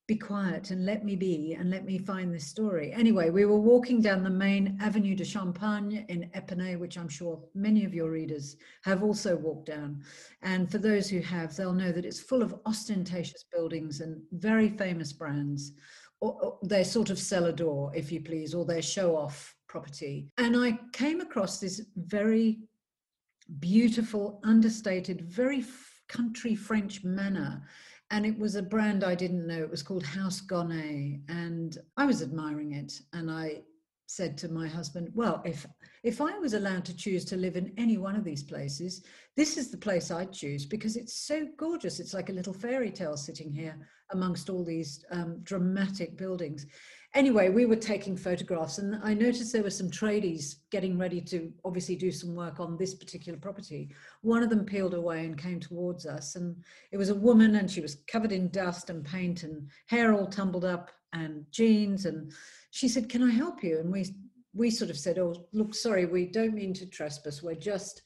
be 0.06 0.16
quiet 0.16 0.70
and 0.70 0.84
let 0.84 1.02
me 1.02 1.16
be 1.16 1.56
and 1.58 1.70
let 1.70 1.84
me 1.84 1.96
find 1.96 2.32
this 2.32 2.46
story. 2.46 2.92
Anyway, 2.92 3.30
we 3.30 3.46
were 3.46 3.58
walking 3.58 4.02
down 4.02 4.22
the 4.22 4.30
main 4.30 4.76
Avenue 4.80 5.14
de 5.14 5.24
Champagne 5.24 6.04
in 6.08 6.30
Epernay, 6.34 6.78
which 6.78 6.98
I'm 6.98 7.08
sure 7.08 7.42
many 7.54 7.84
of 7.84 7.94
your 7.94 8.10
readers 8.10 8.56
have 8.82 9.02
also 9.02 9.34
walked 9.36 9.66
down. 9.66 10.02
And 10.42 10.70
for 10.70 10.76
those 10.76 11.08
who 11.08 11.20
have, 11.20 11.56
they'll 11.56 11.72
know 11.72 11.90
that 11.90 12.04
it's 12.04 12.20
full 12.20 12.42
of 12.42 12.54
ostentatious 12.66 13.44
buildings 13.50 14.00
and 14.00 14.20
very 14.32 14.68
famous 14.68 15.12
brands. 15.12 15.72
Or, 16.20 16.38
or 16.42 16.58
they're 16.62 16.84
sort 16.84 17.08
of 17.08 17.18
cellar 17.18 17.52
door, 17.52 17.90
if 17.94 18.12
you 18.12 18.20
please, 18.20 18.54
or 18.54 18.66
they're 18.66 18.82
show 18.82 19.16
off 19.16 19.54
property. 19.68 20.28
And 20.36 20.54
I 20.54 20.78
came 20.92 21.20
across 21.22 21.60
this 21.60 21.80
very 21.96 22.60
beautiful, 23.58 24.40
understated, 24.44 25.22
very 25.22 25.64
country 26.08 26.54
French 26.54 27.02
manor. 27.04 27.62
And 28.10 28.24
it 28.26 28.38
was 28.38 28.54
a 28.54 28.62
brand 28.62 29.02
I 29.02 29.14
didn't 29.14 29.46
know. 29.46 29.62
It 29.62 29.70
was 29.70 29.82
called 29.82 30.04
House 30.04 30.40
Gonnet. 30.40 31.20
And 31.28 31.78
I 31.96 32.06
was 32.06 32.22
admiring 32.22 32.72
it. 32.72 32.92
And 33.12 33.30
I 33.30 33.62
said 34.06 34.36
to 34.38 34.48
my 34.48 34.68
husband, 34.68 35.08
Well, 35.14 35.42
if 35.44 35.66
if 36.02 36.20
I 36.20 36.38
was 36.38 36.54
allowed 36.54 36.84
to 36.84 36.96
choose 36.96 37.24
to 37.26 37.36
live 37.36 37.56
in 37.56 37.72
any 37.78 37.96
one 37.96 38.16
of 38.16 38.24
these 38.24 38.42
places, 38.42 39.02
this 39.36 39.56
is 39.56 39.70
the 39.70 39.78
place 39.78 40.10
I'd 40.10 40.32
choose 40.32 40.66
because 40.66 40.96
it's 40.96 41.14
so 41.14 41.48
gorgeous. 41.56 41.98
It's 41.98 42.14
like 42.14 42.28
a 42.28 42.32
little 42.34 42.52
fairy 42.52 42.90
tale 42.90 43.16
sitting 43.16 43.50
here 43.50 43.76
amongst 44.12 44.50
all 44.50 44.64
these 44.64 45.04
um, 45.10 45.40
dramatic 45.42 46.16
buildings 46.16 46.66
anyway, 47.14 47.48
we 47.48 47.64
were 47.64 47.76
taking 47.76 48.16
photographs, 48.16 48.78
and 48.78 49.00
I 49.02 49.14
noticed 49.14 49.52
there 49.52 49.62
were 49.62 49.70
some 49.70 49.90
tradies 49.90 50.56
getting 50.70 50.98
ready 50.98 51.20
to 51.22 51.52
obviously 51.64 51.96
do 51.96 52.10
some 52.10 52.34
work 52.34 52.60
on 52.60 52.76
this 52.76 52.94
particular 52.94 53.38
property. 53.38 53.90
One 54.22 54.42
of 54.42 54.50
them 54.50 54.64
peeled 54.64 54.94
away 54.94 55.24
and 55.24 55.38
came 55.38 55.60
towards 55.60 56.06
us, 56.06 56.36
and 56.36 56.56
it 56.92 56.96
was 56.96 57.10
a 57.10 57.14
woman, 57.14 57.56
and 57.56 57.70
she 57.70 57.80
was 57.80 57.98
covered 58.06 58.32
in 58.32 58.48
dust 58.50 58.90
and 58.90 59.04
paint, 59.04 59.42
and 59.44 59.68
hair 59.86 60.12
all 60.12 60.26
tumbled 60.26 60.64
up, 60.64 60.90
and 61.12 61.46
jeans. 61.50 62.06
And 62.06 62.32
she 62.70 62.88
said, 62.88 63.08
"Can 63.08 63.22
I 63.22 63.30
help 63.30 63.62
you?" 63.62 63.78
And 63.78 63.90
we 63.92 64.14
we 64.52 64.70
sort 64.70 64.90
of 64.90 64.98
said, 64.98 65.18
"Oh, 65.18 65.46
look, 65.52 65.74
sorry, 65.74 66.06
we 66.06 66.26
don't 66.26 66.54
mean 66.54 66.74
to 66.74 66.86
trespass. 66.86 67.42
We're 67.42 67.54
just." 67.54 68.02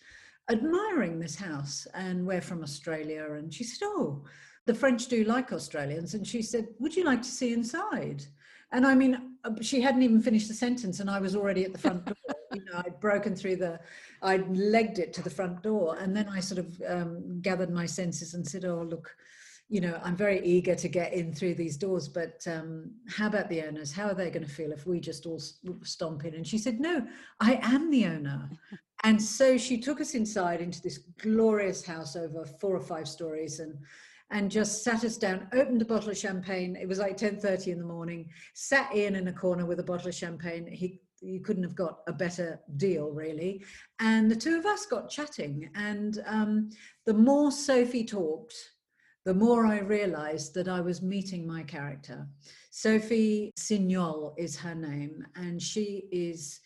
admiring 0.50 1.19
this 1.19 1.37
house 1.37 1.87
and 1.93 2.27
we're 2.27 2.41
from 2.41 2.62
Australia. 2.62 3.33
And 3.33 3.53
she 3.53 3.65
said, 3.65 3.85
Oh, 3.85 4.25
the 4.65 4.75
French 4.75 5.07
do 5.07 5.25
like 5.25 5.53
Australians. 5.53 6.15
And 6.15 6.27
she 6.27 6.41
said, 6.41 6.69
Would 6.79 6.97
you 6.97 7.05
like 7.05 7.21
to 7.21 7.29
see 7.29 7.53
inside? 7.53 8.25
And 8.72 8.87
I 8.87 8.94
mean, 8.94 9.37
uh, 9.44 9.50
she 9.60 9.80
hadn't 9.80 10.02
even 10.02 10.20
finished 10.20 10.48
the 10.48 10.54
sentence, 10.54 11.00
and 11.00 11.10
I 11.10 11.20
was 11.20 11.34
already 11.34 11.64
at 11.64 11.72
the 11.72 11.78
front 11.78 12.04
door. 12.04 12.14
you 12.54 12.64
know, 12.64 12.82
I'd 12.84 13.00
broken 13.00 13.34
through 13.34 13.56
the, 13.56 13.80
I'd 14.22 14.56
legged 14.56 14.98
it 14.98 15.12
to 15.14 15.22
the 15.22 15.30
front 15.30 15.62
door, 15.62 15.96
and 15.98 16.14
then 16.14 16.28
I 16.28 16.40
sort 16.40 16.58
of 16.58 16.82
um, 16.87 17.40
gathered 17.40 17.70
my 17.70 17.87
senses 17.87 18.34
and 18.34 18.46
said, 18.46 18.64
"Oh, 18.64 18.82
look, 18.82 19.16
you 19.68 19.80
know, 19.80 19.98
I'm 20.04 20.16
very 20.16 20.44
eager 20.44 20.75
to 20.75 20.88
get 20.88 21.14
in 21.14 21.32
through 21.32 21.54
these 21.54 21.76
doors, 21.78 22.08
but 22.08 22.46
um, 22.46 22.90
how 23.08 23.28
about 23.28 23.48
the 23.48 23.62
owners? 23.62 23.92
How 23.92 24.08
are 24.08 24.14
they 24.14 24.30
going 24.30 24.46
to 24.46 24.52
feel 24.52 24.72
if 24.72 24.87
we 24.87 25.00
just 25.00 25.25
all 25.25 25.40
stomp 25.82 26.25
in?" 26.26 26.34
And 26.34 26.46
she 26.46 26.58
said, 26.58 26.78
"No, 26.78 27.06
I 27.40 27.58
am 27.62 27.90
the 27.90 28.06
owner." 28.06 28.50
And 29.04 29.22
so 29.22 29.56
she 29.56 29.78
took 29.78 30.00
us 30.00 30.14
inside 30.14 30.60
into 30.60 30.82
this 30.82 30.98
glorious 31.22 31.87
house 31.87 32.16
over 32.16 32.44
four 32.44 32.76
or 32.76 32.80
five 32.80 33.08
stories, 33.08 33.60
and 33.60 33.78
and 34.30 34.50
just 34.50 34.85
sat 34.85 35.04
us 35.04 35.16
down, 35.16 35.49
opened 35.52 35.82
a 35.82 35.87
bottle 35.87 36.11
of 36.11 36.18
champagne. 36.18 36.76
It 36.76 36.88
was 36.88 36.99
like 36.99 37.16
10:30 37.16 37.73
in 37.73 37.78
the 37.78 37.85
morning, 37.85 38.30
sat 38.54 38.94
Ian 38.94 39.16
in 39.16 39.28
a 39.28 39.32
corner 39.32 39.64
with 39.64 39.80
a 39.80 39.85
bottle 39.85 40.08
of 40.08 40.14
champagne. 40.14 40.66
He 40.66 41.00
you 41.20 41.40
couldn't 41.40 41.62
have 41.62 41.75
got 41.75 42.00
a 42.06 42.12
better 42.12 42.61
deal 42.76 43.11
really 43.11 43.64
and 44.00 44.30
the 44.30 44.37
two 44.37 44.56
of 44.58 44.66
us 44.66 44.87
got 44.87 45.11
chatting 45.11 45.68
and 45.75 46.23
um, 46.26 46.70
the 47.06 47.14
more 47.14 47.50
sophie 47.50 48.04
talked 48.04 48.54
the 49.25 49.35
more 49.35 49.66
i 49.66 49.80
realized 49.80 50.54
that 50.54 50.68
i 50.68 50.80
was 50.80 51.02
meeting 51.02 51.47
my 51.47 51.62
character 51.62 52.26
sophie 52.70 53.50
signolle 53.58 54.35
is 54.38 54.56
her 54.56 54.75
name 54.75 55.26
and 55.37 55.61
she 55.61 56.04
is 56.12 56.61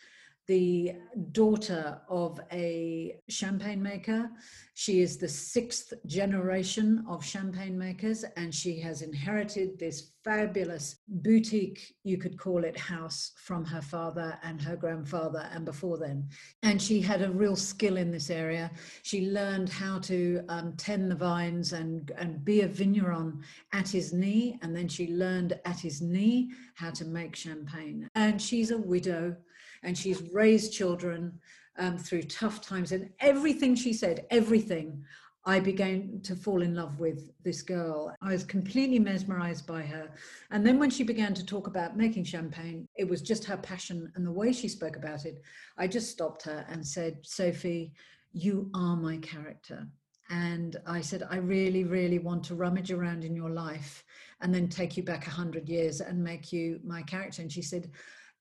the 0.49 0.93
daughter 1.31 2.01
of 2.09 2.41
a 2.53 3.17
champagne 3.29 3.83
maker. 3.83 4.31
She 4.75 5.01
is 5.01 5.19
the 5.19 5.29
sixth 5.29 5.93
generation 6.07 7.05
of 7.09 7.25
champagne 7.25 7.79
makers, 7.79 8.25
and 8.37 8.55
she 8.55 8.81
has 8.81 9.03
inherited 9.03 9.79
this 9.79 10.13
fabulous 10.25 10.97
boutique, 11.09 11.95
you 12.05 12.17
could 12.17 12.39
call 12.39 12.65
it, 12.65 12.77
house 12.79 13.33
from 13.37 13.65
her 13.65 13.83
father 13.83 14.39
and 14.43 14.61
her 14.63 14.77
grandfather, 14.77 15.49
and 15.53 15.65
before 15.65 15.99
then. 15.99 16.29
And 16.63 16.81
she 16.81 17.01
had 17.01 17.23
a 17.23 17.31
real 17.31 17.57
skill 17.57 17.97
in 17.97 18.11
this 18.11 18.31
area. 18.31 18.71
She 19.03 19.29
learned 19.29 19.69
how 19.69 19.99
to 20.01 20.43
um, 20.49 20.75
tend 20.77 21.11
the 21.11 21.17
vines 21.17 21.73
and, 21.73 22.11
and 22.17 22.45
be 22.45 22.63
a 22.63 22.69
vigneron 22.69 23.43
at 23.73 23.89
his 23.89 24.13
knee, 24.13 24.59
and 24.63 24.75
then 24.75 24.89
she 24.89 25.13
learned 25.13 25.59
at 25.65 25.79
his 25.79 26.01
knee 26.01 26.51
how 26.75 26.91
to 26.91 27.05
make 27.05 27.37
champagne. 27.37 28.09
And 28.15 28.41
she's 28.41 28.71
a 28.71 28.79
widow 28.79 29.37
and 29.83 29.97
she's 29.97 30.23
raised 30.33 30.73
children 30.73 31.39
um, 31.79 31.99
through 31.99 32.23
tough 32.25 32.61
times. 32.61 32.93
And 32.93 33.11
everything 33.21 33.75
she 33.75 33.93
said, 33.93 34.27
everything, 34.31 35.03
I 35.45 35.59
began 35.59 36.21
to 36.23 36.37
fall 36.37 36.63
in 36.63 36.75
love 36.75 37.01
with 37.01 37.31
this 37.43 37.63
girl. 37.63 38.15
I 38.23 38.31
was 38.31 38.45
completely 38.45 39.01
mesmerized 39.01 39.67
by 39.67 39.83
her. 39.83 40.09
And 40.53 40.65
then 40.65 40.79
when 40.79 40.91
she 40.91 41.03
began 41.03 41.35
to 41.35 41.45
talk 41.45 41.67
about 41.67 41.97
making 41.97 42.25
champagne, 42.25 42.87
it 42.97 43.09
was 43.09 43.23
just 43.23 43.45
her 43.47 43.57
passion 43.57 44.13
and 44.15 44.25
the 44.25 44.31
way 44.31 44.53
she 44.53 44.69
spoke 44.69 44.97
about 44.97 45.25
it. 45.25 45.43
I 45.77 45.89
just 45.89 46.11
stopped 46.11 46.43
her 46.45 46.65
and 46.69 46.87
said, 46.87 47.19
Sophie, 47.23 47.93
you 48.33 48.71
are 48.75 48.97
my 48.97 49.17
character. 49.17 49.89
And 50.31 50.77
I 50.87 51.01
said, 51.01 51.25
I 51.29 51.37
really, 51.37 51.85
really 51.85 52.21
want 52.21 52.45
to 52.45 52.55
rummage 52.55 52.93
around 52.93 53.25
in 53.25 53.35
your 53.35 53.51
life 53.51 54.05
and 54.41 54.55
then 54.55 54.69
take 54.69 54.97
you 54.97 55.03
back 55.03 55.27
a 55.27 55.31
hundred 55.31 55.69
years 55.69 56.01
and 56.01 56.23
make 56.23 56.53
you 56.53 56.79
my 56.85 57.03
character. 57.03 57.43
And 57.43 57.51
she 57.51 57.63
said, 57.63 57.91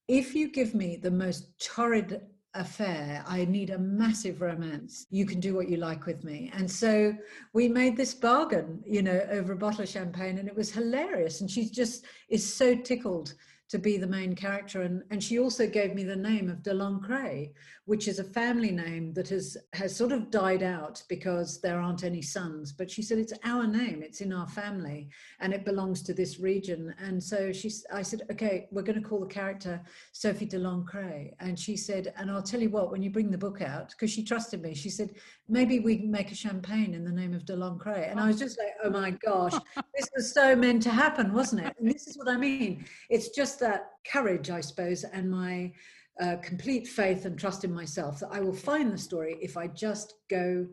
if 0.07 0.35
you 0.35 0.51
give 0.51 0.73
me 0.75 0.97
the 0.97 1.11
most 1.11 1.59
torrid 1.59 2.21
affair. 2.53 3.23
I 3.27 3.45
need 3.45 3.69
a 3.69 3.77
massive 3.77 4.41
romance. 4.41 5.05
You 5.09 5.25
can 5.25 5.39
do 5.39 5.55
what 5.55 5.69
you 5.69 5.77
like 5.77 6.05
with 6.05 6.23
me. 6.23 6.51
And 6.53 6.69
so 6.69 7.15
we 7.53 7.67
made 7.67 7.95
this 7.95 8.13
bargain, 8.13 8.83
you 8.85 9.01
know, 9.01 9.25
over 9.29 9.53
a 9.53 9.57
bottle 9.57 9.83
of 9.83 9.89
champagne, 9.89 10.37
and 10.37 10.47
it 10.47 10.55
was 10.55 10.71
hilarious. 10.71 11.41
And 11.41 11.49
she 11.49 11.69
just 11.69 12.05
is 12.29 12.53
so 12.53 12.75
tickled 12.75 13.33
to 13.71 13.79
be 13.79 13.97
the 13.97 14.05
main 14.05 14.35
character. 14.35 14.81
And, 14.81 15.01
and 15.11 15.23
she 15.23 15.39
also 15.39 15.65
gave 15.65 15.95
me 15.95 16.03
the 16.03 16.15
name 16.15 16.49
of 16.49 16.61
de 16.61 16.73
Lancret, 16.73 17.53
which 17.85 18.09
is 18.09 18.19
a 18.19 18.23
family 18.23 18.69
name 18.69 19.13
that 19.13 19.29
has, 19.29 19.55
has 19.71 19.95
sort 19.95 20.11
of 20.11 20.29
died 20.29 20.61
out 20.61 21.01
because 21.07 21.61
there 21.61 21.79
aren't 21.79 22.03
any 22.03 22.21
sons. 22.21 22.73
But 22.73 22.91
she 22.91 23.01
said, 23.01 23.17
it's 23.17 23.33
our 23.45 23.65
name, 23.65 24.03
it's 24.03 24.19
in 24.19 24.33
our 24.33 24.47
family, 24.47 25.07
and 25.39 25.53
it 25.53 25.63
belongs 25.63 26.01
to 26.03 26.13
this 26.13 26.37
region. 26.37 26.93
And 26.99 27.23
so 27.23 27.53
she, 27.53 27.71
I 27.93 28.01
said, 28.01 28.23
okay, 28.29 28.67
we're 28.71 28.81
going 28.81 29.01
to 29.01 29.07
call 29.07 29.21
the 29.21 29.25
character 29.25 29.81
Sophie 30.11 30.45
de 30.45 30.59
Lancret. 30.59 31.31
And 31.39 31.57
she 31.57 31.77
said, 31.77 32.13
and 32.17 32.29
I'll 32.29 32.43
tell 32.43 32.61
you 32.61 32.69
what, 32.69 32.91
when 32.91 33.01
you 33.01 33.09
bring 33.09 33.31
the 33.31 33.37
book 33.37 33.61
out, 33.61 33.91
because 33.91 34.11
she 34.11 34.21
trusted 34.21 34.61
me, 34.61 34.75
she 34.75 34.89
said, 34.89 35.11
maybe 35.47 35.79
we 35.79 35.97
can 35.97 36.11
make 36.11 36.31
a 36.31 36.35
champagne 36.35 36.93
in 36.93 37.05
the 37.05 37.11
name 37.11 37.33
of 37.33 37.45
de 37.45 37.55
Lancret. 37.55 38.11
And 38.11 38.19
I 38.19 38.27
was 38.27 38.37
just 38.37 38.59
like, 38.59 38.73
oh 38.83 38.89
my 38.89 39.11
gosh, 39.11 39.53
this 39.97 40.09
was 40.13 40.33
so 40.33 40.57
meant 40.57 40.83
to 40.83 40.89
happen, 40.89 41.31
wasn't 41.31 41.65
it? 41.65 41.73
And 41.79 41.89
this 41.89 42.07
is 42.07 42.17
what 42.17 42.27
I 42.27 42.35
mean. 42.35 42.83
It's 43.09 43.29
just 43.29 43.60
that 43.61 43.91
courage, 44.05 44.49
I 44.49 44.61
suppose, 44.61 45.03
and 45.03 45.31
my 45.31 45.71
uh, 46.19 46.35
complete 46.43 46.87
faith 46.87 47.25
and 47.25 47.39
trust 47.39 47.63
in 47.63 47.73
myself 47.73 48.19
that 48.19 48.29
I 48.31 48.41
will 48.41 48.53
find 48.53 48.91
the 48.91 48.97
story 48.97 49.37
if 49.41 49.57
I 49.57 49.67
just 49.67 50.15
go 50.29 50.67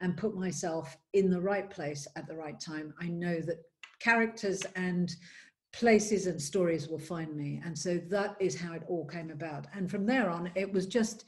and 0.00 0.16
put 0.16 0.36
myself 0.36 0.96
in 1.14 1.30
the 1.30 1.40
right 1.40 1.70
place 1.70 2.06
at 2.16 2.26
the 2.26 2.36
right 2.36 2.60
time. 2.60 2.92
I 3.00 3.08
know 3.08 3.40
that 3.40 3.62
characters 4.00 4.62
and 4.76 5.14
places 5.72 6.26
and 6.26 6.40
stories 6.40 6.88
will 6.88 6.98
find 6.98 7.34
me. 7.34 7.62
And 7.64 7.76
so 7.76 7.98
that 8.10 8.36
is 8.38 8.58
how 8.58 8.74
it 8.74 8.82
all 8.88 9.06
came 9.06 9.30
about. 9.30 9.66
And 9.74 9.90
from 9.90 10.04
there 10.04 10.28
on, 10.28 10.50
it 10.54 10.70
was 10.70 10.86
just 10.86 11.24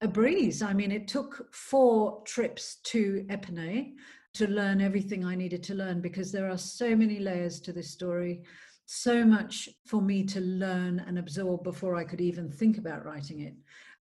a 0.00 0.08
breeze. 0.08 0.62
I 0.62 0.72
mean, 0.74 0.92
it 0.92 1.08
took 1.08 1.52
four 1.54 2.22
trips 2.24 2.76
to 2.84 3.24
Epernay 3.30 3.92
to 4.34 4.46
learn 4.46 4.80
everything 4.80 5.24
I 5.24 5.34
needed 5.34 5.62
to 5.64 5.74
learn 5.74 6.00
because 6.00 6.30
there 6.30 6.50
are 6.50 6.58
so 6.58 6.94
many 6.94 7.18
layers 7.18 7.60
to 7.60 7.72
this 7.72 7.90
story 7.90 8.42
so 8.90 9.22
much 9.22 9.68
for 9.84 10.00
me 10.00 10.24
to 10.24 10.40
learn 10.40 11.04
and 11.06 11.18
absorb 11.18 11.62
before 11.62 11.94
I 11.94 12.04
could 12.04 12.22
even 12.22 12.50
think 12.50 12.78
about 12.78 13.04
writing 13.04 13.40
it. 13.40 13.54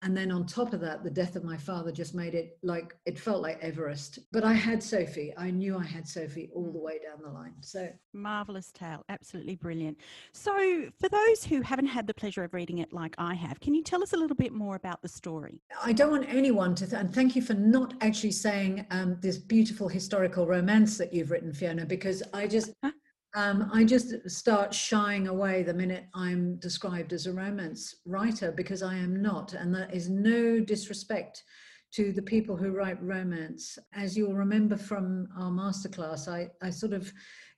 And 0.03 0.17
then 0.17 0.31
on 0.31 0.47
top 0.47 0.73
of 0.73 0.81
that, 0.83 1.03
the 1.03 1.11
death 1.11 1.35
of 1.35 1.43
my 1.43 1.57
father 1.57 1.91
just 1.91 2.15
made 2.15 2.35
it 2.35 2.57
like 2.63 2.95
it 3.05 3.19
felt 3.19 3.43
like 3.43 3.59
Everest. 3.61 4.21
But 4.31 4.45
I 4.45 4.53
had 4.53 4.81
Sophie. 4.81 5.33
I 5.37 5.51
knew 5.51 5.77
I 5.77 5.83
had 5.83 6.07
Sophie 6.07 6.51
all 6.55 6.71
the 6.71 6.79
way 6.79 7.01
down 7.03 7.21
the 7.21 7.31
line. 7.31 7.55
So 7.63 7.89
marvelous 8.13 8.71
tale, 8.71 9.05
absolutely 9.09 9.57
brilliant. 9.57 9.99
So, 10.33 10.91
for 11.01 11.09
those 11.09 11.43
who 11.43 11.63
haven't 11.63 11.87
had 11.87 12.07
the 12.07 12.15
pleasure 12.15 12.45
of 12.45 12.55
reading 12.55 12.79
it 12.79 12.93
like 12.93 13.17
I 13.19 13.35
have, 13.35 13.59
can 13.59 13.75
you 13.75 13.83
tell 13.83 14.05
us 14.05 14.13
a 14.13 14.17
little 14.17 14.37
bit 14.37 14.53
more 14.53 14.77
about 14.77 15.03
the 15.03 15.09
story? 15.09 15.63
I 15.83 15.93
don't 15.93 16.13
want 16.13 16.29
anyone 16.29 16.77
to, 16.77 16.87
th- 16.87 17.01
and 17.01 17.13
thank 17.13 17.35
you 17.35 17.43
for 17.43 17.55
not 17.55 17.95
actually 18.03 18.33
saying 18.33 18.87
um, 18.93 19.17
this 19.21 19.39
beautiful 19.39 19.89
historical 19.89 20.47
romance 20.47 20.97
that 20.99 21.13
you've 21.13 21.33
written, 21.33 21.53
Fiona, 21.53 21.85
because 21.87 22.23
I 22.33 22.47
just. 22.47 22.73
Um, 23.37 23.71
I 23.71 23.85
just 23.85 24.15
start 24.31 24.73
shying 24.73 25.29
away 25.29 25.63
the 25.63 25.75
minute 25.75 26.07
I'm 26.15 26.57
described 26.57 27.13
as 27.13 27.27
a 27.27 27.35
romance 27.35 27.97
writer 28.07 28.51
because 28.51 28.83
I 28.83 28.95
am 28.95 29.21
not, 29.21 29.53
and 29.53 29.75
that 29.75 29.95
is 29.95 30.09
no 30.09 30.59
disrespect 30.59 31.45
to 31.93 32.13
the 32.13 32.23
people 32.23 32.57
who 32.57 32.71
write 32.71 33.03
romance. 33.03 33.77
As 33.93 34.17
you'll 34.17 34.33
remember 34.33 34.79
from 34.79 35.29
our 35.39 35.51
masterclass, 35.51 36.29
I, 36.29 36.49
I 36.63 36.71
sort 36.71 36.95
of 36.95 37.13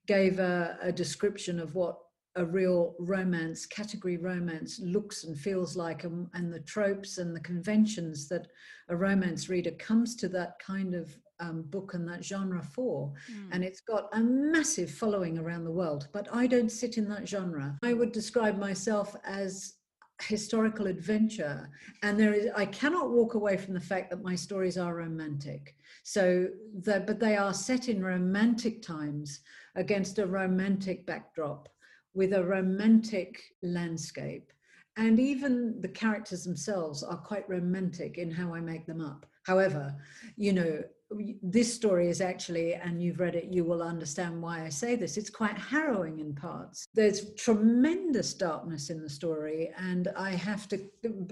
gave 0.08 0.40
a, 0.40 0.76
a 0.82 0.90
description 0.90 1.60
of 1.60 1.76
what 1.76 1.96
a 2.34 2.44
real 2.44 2.96
romance, 2.98 3.64
category 3.64 4.16
romance, 4.16 4.80
looks 4.80 5.22
and 5.22 5.38
feels 5.38 5.76
like, 5.76 6.02
and, 6.02 6.26
and, 6.34 6.52
the 6.52 6.60
tropes 6.60 7.18
and 7.18 7.36
the 7.36 7.40
conventions 7.40 8.28
that 8.28 8.48
a 8.88 8.96
romance 8.96 9.48
reader 9.48 9.72
comes 9.72 10.16
to 10.16 10.28
that 10.28 10.58
kind 10.58 10.94
of 10.94 11.16
um, 11.40 11.62
book 11.62 11.94
and 11.94 12.08
that 12.08 12.24
genre 12.24 12.62
for. 12.62 13.12
Mm. 13.30 13.48
And 13.52 13.64
it's 13.64 13.80
got 13.80 14.08
a 14.12 14.20
massive 14.20 14.90
following 14.90 15.38
around 15.38 15.64
the 15.64 15.70
world. 15.70 16.08
But 16.12 16.28
I 16.32 16.46
don't 16.46 16.70
sit 16.70 16.98
in 16.98 17.08
that 17.08 17.28
genre. 17.28 17.78
I 17.82 17.94
would 17.94 18.12
describe 18.12 18.58
myself 18.58 19.14
as 19.24 19.74
historical 20.22 20.88
adventure 20.88 21.70
and 22.02 22.18
there 22.18 22.34
is 22.34 22.48
i 22.56 22.66
cannot 22.66 23.10
walk 23.10 23.34
away 23.34 23.56
from 23.56 23.72
the 23.72 23.80
fact 23.80 24.10
that 24.10 24.22
my 24.22 24.34
stories 24.34 24.76
are 24.76 24.96
romantic 24.96 25.76
so 26.02 26.48
that 26.74 27.06
but 27.06 27.20
they 27.20 27.36
are 27.36 27.54
set 27.54 27.88
in 27.88 28.02
romantic 28.02 28.82
times 28.82 29.40
against 29.76 30.18
a 30.18 30.26
romantic 30.26 31.06
backdrop 31.06 31.68
with 32.14 32.32
a 32.32 32.44
romantic 32.44 33.40
landscape 33.62 34.52
and 34.96 35.20
even 35.20 35.80
the 35.82 35.88
characters 35.88 36.42
themselves 36.42 37.04
are 37.04 37.18
quite 37.18 37.48
romantic 37.48 38.18
in 38.18 38.28
how 38.28 38.52
i 38.52 38.60
make 38.60 38.86
them 38.86 39.00
up 39.00 39.24
however 39.44 39.94
you 40.36 40.52
know 40.52 40.82
this 41.42 41.72
story 41.72 42.08
is 42.08 42.20
actually, 42.20 42.74
and 42.74 43.02
you've 43.02 43.20
read 43.20 43.34
it, 43.34 43.48
you 43.50 43.64
will 43.64 43.82
understand 43.82 44.42
why 44.42 44.64
I 44.64 44.68
say 44.68 44.94
this. 44.94 45.16
It's 45.16 45.30
quite 45.30 45.56
harrowing 45.56 46.18
in 46.18 46.34
parts. 46.34 46.86
There's 46.94 47.32
tremendous 47.34 48.34
darkness 48.34 48.90
in 48.90 49.02
the 49.02 49.08
story, 49.08 49.70
and 49.78 50.08
I 50.16 50.30
have 50.32 50.68
to 50.68 50.78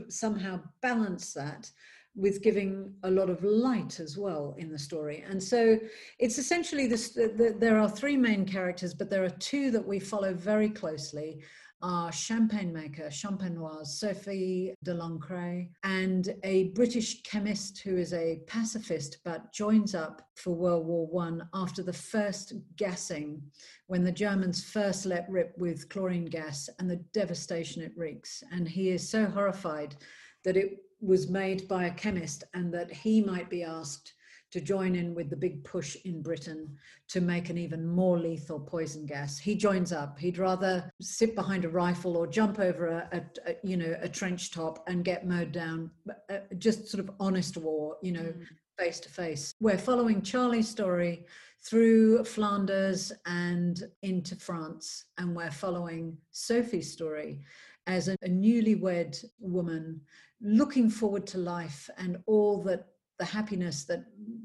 somehow 0.09 0.61
balance 0.81 1.35
that 1.35 1.71
with 2.15 2.43
giving 2.43 2.95
a 3.03 3.11
lot 3.11 3.29
of 3.29 3.45
light 3.45 4.01
as 4.01 4.17
well 4.17 4.55
in 4.57 4.73
the 4.73 4.79
story. 4.79 5.23
And 5.29 5.43
so 5.43 5.79
it's 6.19 6.39
essentially 6.39 6.87
this 6.87 7.11
the, 7.11 7.29
the, 7.29 7.55
there 7.59 7.79
are 7.79 7.91
three 7.91 8.17
main 8.17 8.47
characters, 8.47 8.95
but 8.95 9.11
there 9.11 9.25
are 9.25 9.31
two 9.31 9.71
that 9.73 9.87
we 9.87 10.01
follow 10.01 10.33
very 10.33 10.71
closely 10.71 11.43
are 11.83 12.11
champagne 12.11 12.73
maker, 12.73 13.09
champenoise 13.11 13.87
Sophie 13.87 14.75
Delancre 14.85 15.69
and 15.85 16.35
a 16.43 16.69
British 16.69 17.23
chemist 17.23 17.79
who 17.79 17.97
is 17.97 18.13
a 18.13 18.41
pacifist 18.47 19.19
but 19.25 19.53
joins 19.53 19.95
up 19.95 20.29
for 20.35 20.55
World 20.55 20.87
War 20.87 21.07
One 21.07 21.49
after 21.55 21.83
the 21.83 21.93
first 21.93 22.55
gassing, 22.77 23.43
when 23.87 24.03
the 24.03 24.13
Germans 24.13 24.65
first 24.65 25.07
let 25.07 25.29
rip 25.29 25.53
with 25.59 25.89
chlorine 25.89 26.25
gas 26.25 26.69
and 26.79 26.91
the 26.91 27.03
devastation 27.13 27.83
it 27.83 27.93
wreaks. 27.97 28.43
And 28.53 28.69
he 28.69 28.91
is 28.91 29.09
so 29.09 29.27
horrified 29.27 29.97
that 30.45 30.57
it 30.57 30.79
was 31.01 31.29
made 31.29 31.69
by 31.69 31.87
a 31.87 31.95
chemist 31.95 32.45
and 32.55 32.73
that 32.73 32.91
he 32.91 33.23
might 33.23 33.51
be 33.51 33.63
asked 33.63 34.15
to 34.57 34.63
join 34.63 34.95
in 34.95 35.15
with 35.15 35.29
the 35.29 35.37
big 35.37 35.63
push 35.65 35.99
in 36.07 36.23
Britain 36.23 36.75
to 37.09 37.21
make 37.21 37.51
an 37.51 37.59
even 37.59 37.87
more 37.87 38.19
lethal 38.19 38.59
poison 38.59 39.05
gas. 39.05 39.37
He 39.37 39.55
joins 39.55 39.93
up. 39.93 40.19
He'd 40.19 40.39
rather 40.39 40.91
sit 40.99 41.35
behind 41.35 41.67
a 41.67 41.69
rifle 41.69 42.17
or 42.17 42.27
jump 42.27 42.59
over 42.59 42.87
a, 42.87 43.09
a, 43.13 43.51
a 43.51 43.57
you 43.63 43.77
know 43.77 43.95
a 44.01 44.09
trench 44.09 44.51
top 44.53 44.83
and 44.89 45.05
get 45.05 45.27
mowed 45.27 45.53
down. 45.53 45.91
Uh, 46.31 46.39
just 46.57 46.89
sort 46.89 47.05
of 47.05 47.11
honest 47.21 47.59
war, 47.59 47.99
you 48.03 48.13
know, 48.13 48.33
face 48.79 48.99
to 49.01 49.11
face. 49.11 49.53
We're 49.61 49.77
following 49.77 50.23
Charlie's 50.23 50.71
story 50.71 51.27
through 51.63 52.25
Flanders 52.25 53.13
and 53.27 53.79
into 54.01 54.37
France, 54.37 55.05
and 55.19 55.37
we're 55.37 55.51
following 55.51 56.17
Sophie's 56.31 56.91
story 56.91 57.43
as 57.87 58.09
a, 58.09 58.17
a 58.23 58.29
newlywed 58.29 59.23
woman 59.39 60.01
looking 60.41 60.89
forward 60.89 61.27
to 61.27 61.37
life 61.37 61.91
and 61.99 62.17
all 62.25 62.63
that 62.63 62.87
the 63.19 63.25
happiness 63.25 63.85
that 63.85 64.05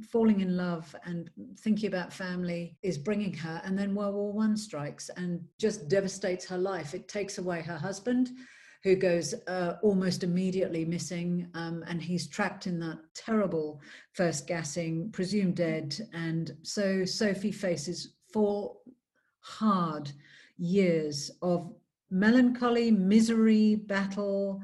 falling 0.09 0.39
in 0.41 0.55
love 0.55 0.95
and 1.05 1.29
thinking 1.59 1.87
about 1.87 2.13
family 2.13 2.77
is 2.83 2.97
bringing 2.97 3.33
her 3.33 3.61
and 3.65 3.77
then 3.77 3.95
world 3.95 4.15
war 4.15 4.31
one 4.31 4.55
strikes 4.55 5.09
and 5.17 5.41
just 5.59 5.89
devastates 5.89 6.45
her 6.45 6.57
life. 6.57 6.93
It 6.93 7.07
takes 7.07 7.37
away 7.37 7.61
her 7.61 7.77
husband 7.77 8.29
who 8.83 8.95
goes 8.95 9.35
uh, 9.47 9.75
almost 9.83 10.23
immediately 10.23 10.85
missing 10.85 11.47
um, 11.53 11.83
and 11.87 12.01
he's 12.01 12.27
trapped 12.27 12.65
in 12.67 12.79
that 12.79 12.97
terrible 13.13 13.79
first 14.13 14.47
gassing 14.47 15.11
presumed 15.11 15.55
dead 15.55 15.95
and 16.13 16.51
so 16.63 17.05
sophie 17.05 17.51
faces 17.51 18.15
four 18.33 18.75
hard 19.41 20.11
years 20.57 21.29
of 21.41 21.71
melancholy 22.09 22.89
misery 22.91 23.75
battle 23.75 24.61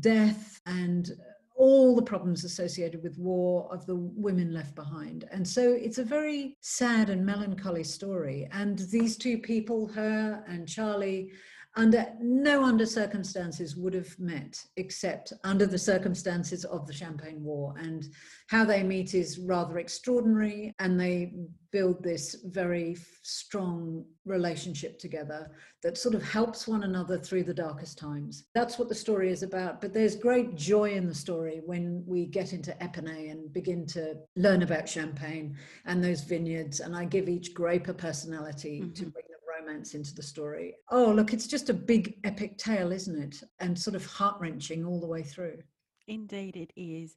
death 0.00 0.60
and 0.66 1.12
all 1.54 1.94
the 1.94 2.02
problems 2.02 2.44
associated 2.44 3.02
with 3.02 3.18
war 3.18 3.68
of 3.72 3.86
the 3.86 3.94
women 3.96 4.52
left 4.52 4.74
behind. 4.74 5.24
And 5.30 5.46
so 5.46 5.72
it's 5.72 5.98
a 5.98 6.04
very 6.04 6.56
sad 6.60 7.10
and 7.10 7.24
melancholy 7.24 7.84
story. 7.84 8.48
And 8.52 8.78
these 8.90 9.16
two 9.16 9.38
people, 9.38 9.86
her 9.88 10.44
and 10.48 10.68
Charlie, 10.68 11.30
under 11.76 12.06
no 12.20 12.62
under 12.62 12.86
circumstances 12.86 13.76
would 13.76 13.94
have 13.94 14.18
met 14.18 14.64
except 14.76 15.32
under 15.42 15.66
the 15.66 15.78
circumstances 15.78 16.64
of 16.64 16.86
the 16.86 16.92
champagne 16.92 17.42
war 17.42 17.74
and 17.78 18.08
how 18.48 18.64
they 18.64 18.82
meet 18.82 19.14
is 19.14 19.38
rather 19.38 19.78
extraordinary 19.78 20.72
and 20.78 20.98
they 20.98 21.32
build 21.72 22.00
this 22.02 22.36
very 22.44 22.96
strong 23.22 24.04
relationship 24.24 24.98
together 25.00 25.50
that 25.82 25.98
sort 25.98 26.14
of 26.14 26.22
helps 26.22 26.68
one 26.68 26.84
another 26.84 27.18
through 27.18 27.42
the 27.42 27.52
darkest 27.52 27.98
times 27.98 28.44
that's 28.54 28.78
what 28.78 28.88
the 28.88 28.94
story 28.94 29.30
is 29.30 29.42
about 29.42 29.80
but 29.80 29.92
there's 29.92 30.14
great 30.14 30.54
joy 30.54 30.92
in 30.92 31.08
the 31.08 31.14
story 31.14 31.60
when 31.66 32.04
we 32.06 32.24
get 32.26 32.52
into 32.52 32.70
epernay 32.80 33.32
and 33.32 33.52
begin 33.52 33.84
to 33.84 34.14
learn 34.36 34.62
about 34.62 34.88
champagne 34.88 35.56
and 35.86 36.04
those 36.04 36.20
vineyards 36.20 36.78
and 36.78 36.94
i 36.94 37.04
give 37.04 37.28
each 37.28 37.52
grape 37.52 37.88
a 37.88 37.94
personality 37.94 38.82
mm-hmm. 38.82 38.92
to 38.92 39.06
bring 39.06 39.24
romance 39.64 39.94
into 39.94 40.14
the 40.14 40.22
story. 40.22 40.74
Oh, 40.90 41.12
look, 41.12 41.32
it's 41.32 41.46
just 41.46 41.70
a 41.70 41.74
big 41.74 42.18
epic 42.24 42.58
tale, 42.58 42.92
isn't 42.92 43.20
it? 43.20 43.42
And 43.60 43.78
sort 43.78 43.96
of 43.96 44.06
heart 44.06 44.36
wrenching 44.40 44.84
all 44.84 45.00
the 45.00 45.06
way 45.06 45.22
through. 45.22 45.58
Indeed, 46.06 46.56
it 46.56 46.72
is. 46.76 47.16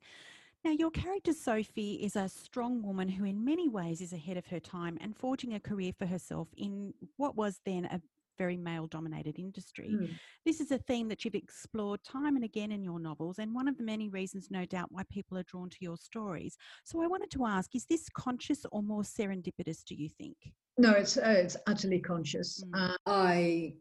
Now, 0.63 0.71
your 0.71 0.91
character 0.91 1.33
Sophie 1.33 1.95
is 1.95 2.15
a 2.15 2.27
strong 2.27 2.81
woman 2.81 3.07
who, 3.09 3.25
in 3.25 3.45
many 3.45 3.69
ways, 3.69 4.01
is 4.01 4.13
ahead 4.13 4.37
of 4.37 4.47
her 4.47 4.59
time 4.59 4.97
and 5.01 5.15
forging 5.15 5.53
a 5.53 5.59
career 5.59 5.93
for 5.97 6.05
herself 6.05 6.47
in 6.57 6.93
what 7.17 7.35
was 7.35 7.59
then 7.65 7.85
a 7.85 8.01
very 8.37 8.57
male 8.57 8.87
dominated 8.87 9.39
industry. 9.39 9.89
Mm. 9.93 10.09
This 10.45 10.59
is 10.59 10.71
a 10.71 10.77
theme 10.77 11.07
that 11.09 11.25
you've 11.25 11.35
explored 11.35 12.03
time 12.03 12.35
and 12.35 12.45
again 12.45 12.71
in 12.71 12.83
your 12.83 12.99
novels, 12.99 13.39
and 13.39 13.53
one 13.53 13.67
of 13.67 13.77
the 13.77 13.83
many 13.83 14.09
reasons, 14.09 14.49
no 14.49 14.65
doubt, 14.65 14.91
why 14.91 15.03
people 15.09 15.37
are 15.37 15.43
drawn 15.43 15.69
to 15.69 15.77
your 15.81 15.97
stories. 15.97 16.57
So, 16.83 17.01
I 17.01 17.07
wanted 17.07 17.31
to 17.31 17.45
ask 17.45 17.75
is 17.75 17.85
this 17.85 18.07
conscious 18.09 18.65
or 18.71 18.83
more 18.83 19.03
serendipitous, 19.03 19.83
do 19.83 19.95
you 19.95 20.09
think? 20.09 20.37
No, 20.77 20.91
it's 20.91 21.17
uh, 21.17 21.35
it's 21.37 21.57
utterly 21.65 21.99
conscious. 21.99 22.63
Mm. 22.63 22.89
Uh, 22.91 22.97
I 23.07 23.73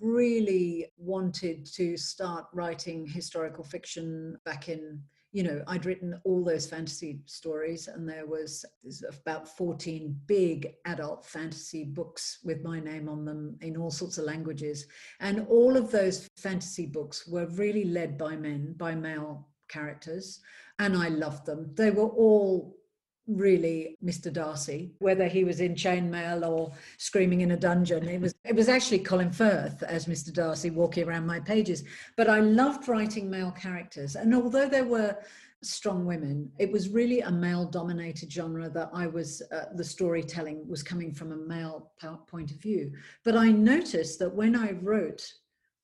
really 0.00 0.86
wanted 0.96 1.66
to 1.74 1.96
start 1.96 2.46
writing 2.52 3.06
historical 3.06 3.64
fiction 3.64 4.36
back 4.44 4.68
in 4.68 5.02
you 5.36 5.42
know, 5.42 5.62
I'd 5.66 5.84
written 5.84 6.18
all 6.24 6.42
those 6.42 6.66
fantasy 6.66 7.20
stories, 7.26 7.88
and 7.88 8.08
there 8.08 8.24
was 8.24 8.64
about 9.06 9.46
14 9.46 10.18
big 10.24 10.72
adult 10.86 11.26
fantasy 11.26 11.84
books 11.84 12.38
with 12.42 12.64
my 12.64 12.80
name 12.80 13.06
on 13.06 13.26
them 13.26 13.58
in 13.60 13.76
all 13.76 13.90
sorts 13.90 14.16
of 14.16 14.24
languages. 14.24 14.86
And 15.20 15.46
all 15.50 15.76
of 15.76 15.90
those 15.90 16.26
fantasy 16.38 16.86
books 16.86 17.28
were 17.28 17.44
really 17.48 17.84
led 17.84 18.16
by 18.16 18.34
men, 18.34 18.76
by 18.78 18.94
male 18.94 19.46
characters, 19.68 20.40
and 20.78 20.96
I 20.96 21.08
loved 21.08 21.44
them. 21.44 21.70
They 21.74 21.90
were 21.90 22.08
all 22.08 22.78
really 23.26 23.96
Mr. 24.04 24.32
Darcy, 24.32 24.92
whether 24.98 25.26
he 25.26 25.44
was 25.44 25.60
in 25.60 25.74
chainmail 25.74 26.48
or 26.48 26.72
screaming 26.98 27.40
in 27.40 27.52
a 27.52 27.56
dungeon. 27.56 28.08
It 28.08 28.20
was 28.20 28.34
it 28.44 28.54
was 28.54 28.68
actually 28.68 29.00
Colin 29.00 29.32
Firth 29.32 29.82
as 29.82 30.06
Mr. 30.06 30.32
Darcy 30.32 30.70
walking 30.70 31.06
around 31.06 31.26
my 31.26 31.40
pages. 31.40 31.84
But 32.16 32.28
I 32.28 32.40
loved 32.40 32.88
writing 32.88 33.30
male 33.30 33.52
characters, 33.52 34.16
and 34.16 34.34
although 34.34 34.68
there 34.68 34.84
were 34.84 35.16
strong 35.62 36.04
women, 36.04 36.50
it 36.58 36.70
was 36.70 36.90
really 36.90 37.20
a 37.20 37.30
male-dominated 37.30 38.30
genre 38.30 38.68
that 38.70 38.90
I 38.92 39.06
was 39.06 39.42
uh, 39.50 39.64
the 39.74 39.84
storytelling 39.84 40.68
was 40.68 40.82
coming 40.82 41.12
from 41.12 41.32
a 41.32 41.36
male 41.36 41.92
point 42.26 42.50
of 42.50 42.58
view. 42.58 42.92
But 43.24 43.36
I 43.36 43.50
noticed 43.50 44.18
that 44.20 44.34
when 44.34 44.54
I 44.54 44.72
wrote 44.72 45.26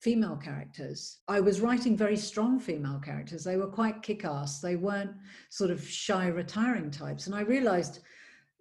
female 0.02 0.36
characters. 0.36 1.20
I 1.28 1.38
was 1.38 1.60
writing 1.60 1.96
very 1.96 2.16
strong 2.16 2.58
female 2.58 2.98
characters. 2.98 3.44
They 3.44 3.56
were 3.56 3.68
quite 3.68 4.02
kick 4.02 4.24
ass. 4.24 4.60
They 4.60 4.74
weren't 4.74 5.12
sort 5.48 5.70
of 5.70 5.86
shy, 5.88 6.26
retiring 6.26 6.90
types. 6.90 7.26
And 7.26 7.36
I 7.36 7.42
realized, 7.42 8.00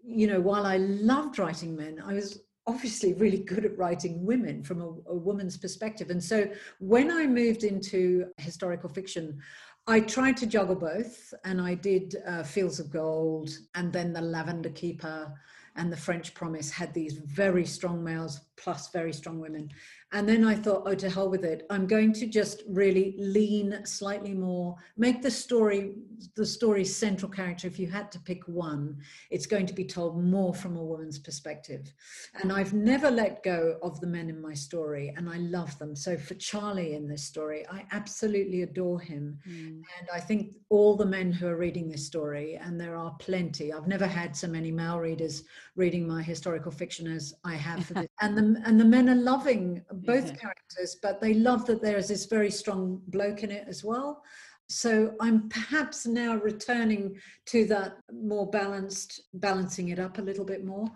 you 0.04 0.28
know, 0.28 0.40
while 0.40 0.68
I 0.68 0.78
loved 0.78 1.40
writing 1.40 1.76
men, 1.76 2.00
I 2.06 2.14
was 2.14 2.44
obviously 2.68 3.14
really 3.16 3.40
good 3.52 3.66
at 3.66 3.76
writing 3.76 4.24
women 4.24 4.62
from 4.62 4.82
a, 4.82 4.88
a 5.10 5.16
woman's 5.16 5.58
perspective. 5.58 6.12
And 6.12 6.24
so 6.24 6.48
when 6.80 7.12
I 7.12 7.26
moved 7.26 7.64
into 7.64 8.28
historical 8.38 8.90
fiction, 8.90 9.40
I 9.88 10.00
tried 10.00 10.38
to 10.38 10.46
juggle 10.46 10.76
both, 10.76 11.34
and 11.44 11.60
I 11.60 11.74
did 11.74 12.18
uh, 12.28 12.44
Fields 12.44 12.80
of 12.80 12.92
Gold 12.92 13.50
and 13.74 13.92
then 13.92 14.14
The 14.14 14.22
Lavender 14.22 14.70
Keeper 14.70 15.34
and 15.76 15.92
The 15.92 15.98
French 15.98 16.34
Promise 16.34 16.70
had 16.70 16.94
these 16.94 17.14
very 17.14 17.66
strong 17.66 18.04
males 18.04 18.42
plus 18.58 18.92
very 18.92 19.12
strong 19.12 19.40
women. 19.40 19.70
And 20.14 20.28
then 20.28 20.44
I 20.44 20.56
thought, 20.56 20.84
oh, 20.86 20.96
to 20.96 21.10
hell 21.10 21.30
with 21.30 21.46
it. 21.46 21.66
I'm 21.70 21.88
going 21.88 22.12
to 22.14 22.28
just 22.28 22.64
really 22.68 23.16
lean 23.18 23.86
slightly 23.86 24.34
more, 24.34 24.76
make 24.98 25.22
the 25.22 25.32
story, 25.32 25.94
the 26.36 26.46
story's 26.46 26.94
central 26.94 27.32
character. 27.32 27.68
If 27.68 27.80
you 27.80 27.88
had 27.88 28.12
to 28.12 28.20
pick 28.20 28.46
one, 28.46 28.98
it's 29.30 29.46
going 29.46 29.66
to 29.68 29.74
be 29.74 29.86
told 29.86 30.22
more 30.22 30.54
from 30.54 30.76
a 30.76 30.84
woman's 30.84 31.18
perspective. 31.18 31.94
And 32.42 32.52
I've 32.52 32.74
never 32.74 33.10
let 33.10 33.42
go 33.42 33.78
of 33.82 34.02
the 34.02 34.08
men 34.08 34.30
in 34.30 34.42
my 34.42 34.54
story, 34.54 35.14
and 35.16 35.30
I 35.30 35.38
love 35.38 35.80
them. 35.80 35.96
So 35.96 36.18
for 36.18 36.34
Charlie 36.34 36.94
in 36.96 37.08
this 37.08 37.24
story, 37.24 37.66
I 37.72 37.86
absolutely 37.94 38.64
adore 38.64 39.00
him. 39.00 39.40
Mm. 39.48 39.82
And 40.00 40.10
I 40.14 40.20
think 40.20 40.56
all 40.68 40.98
the 40.98 41.06
men 41.06 41.32
who 41.32 41.48
are 41.48 41.58
reading 41.58 41.90
this 41.90 42.06
story, 42.06 42.56
and 42.62 42.80
there 42.80 42.98
are 42.98 43.16
plenty, 43.20 43.72
I've 43.72 43.88
never 43.88 44.08
had 44.08 44.36
so 44.36 44.48
many 44.48 44.72
male 44.72 45.00
readers 45.00 45.44
reading 45.78 46.06
my 46.06 46.22
historical 46.22 46.72
fiction 46.72 47.08
as 47.08 47.34
I 47.46 47.56
have 47.56 47.86
for 47.86 47.94
this. 47.94 48.08
and 48.22 48.38
the 48.38 48.62
and 48.66 48.80
the 48.80 48.86
men 48.86 49.10
are 49.10 49.16
loving 49.16 49.82
both 50.06 50.28
yeah. 50.28 50.36
characters, 50.36 50.98
but 51.02 51.22
they 51.22 51.34
love 51.34 51.66
that 51.66 51.82
there 51.82 51.98
is 51.98 52.08
this 52.08 52.26
very 52.26 52.52
strong 52.52 53.02
bloke 53.08 53.44
in 53.44 53.52
it 53.52 53.66
as 53.68 53.84
well. 53.84 54.24
So 54.70 55.14
I'm 55.20 55.50
perhaps 55.50 56.06
now 56.06 56.36
returning 56.36 57.18
to 57.48 57.66
that 57.66 57.98
more 58.12 58.50
balanced, 58.50 59.22
balancing 59.34 59.90
it 59.90 60.00
up 60.00 60.18
a 60.18 60.22
little 60.22 60.46
bit 60.46 60.64
more. 60.66 60.88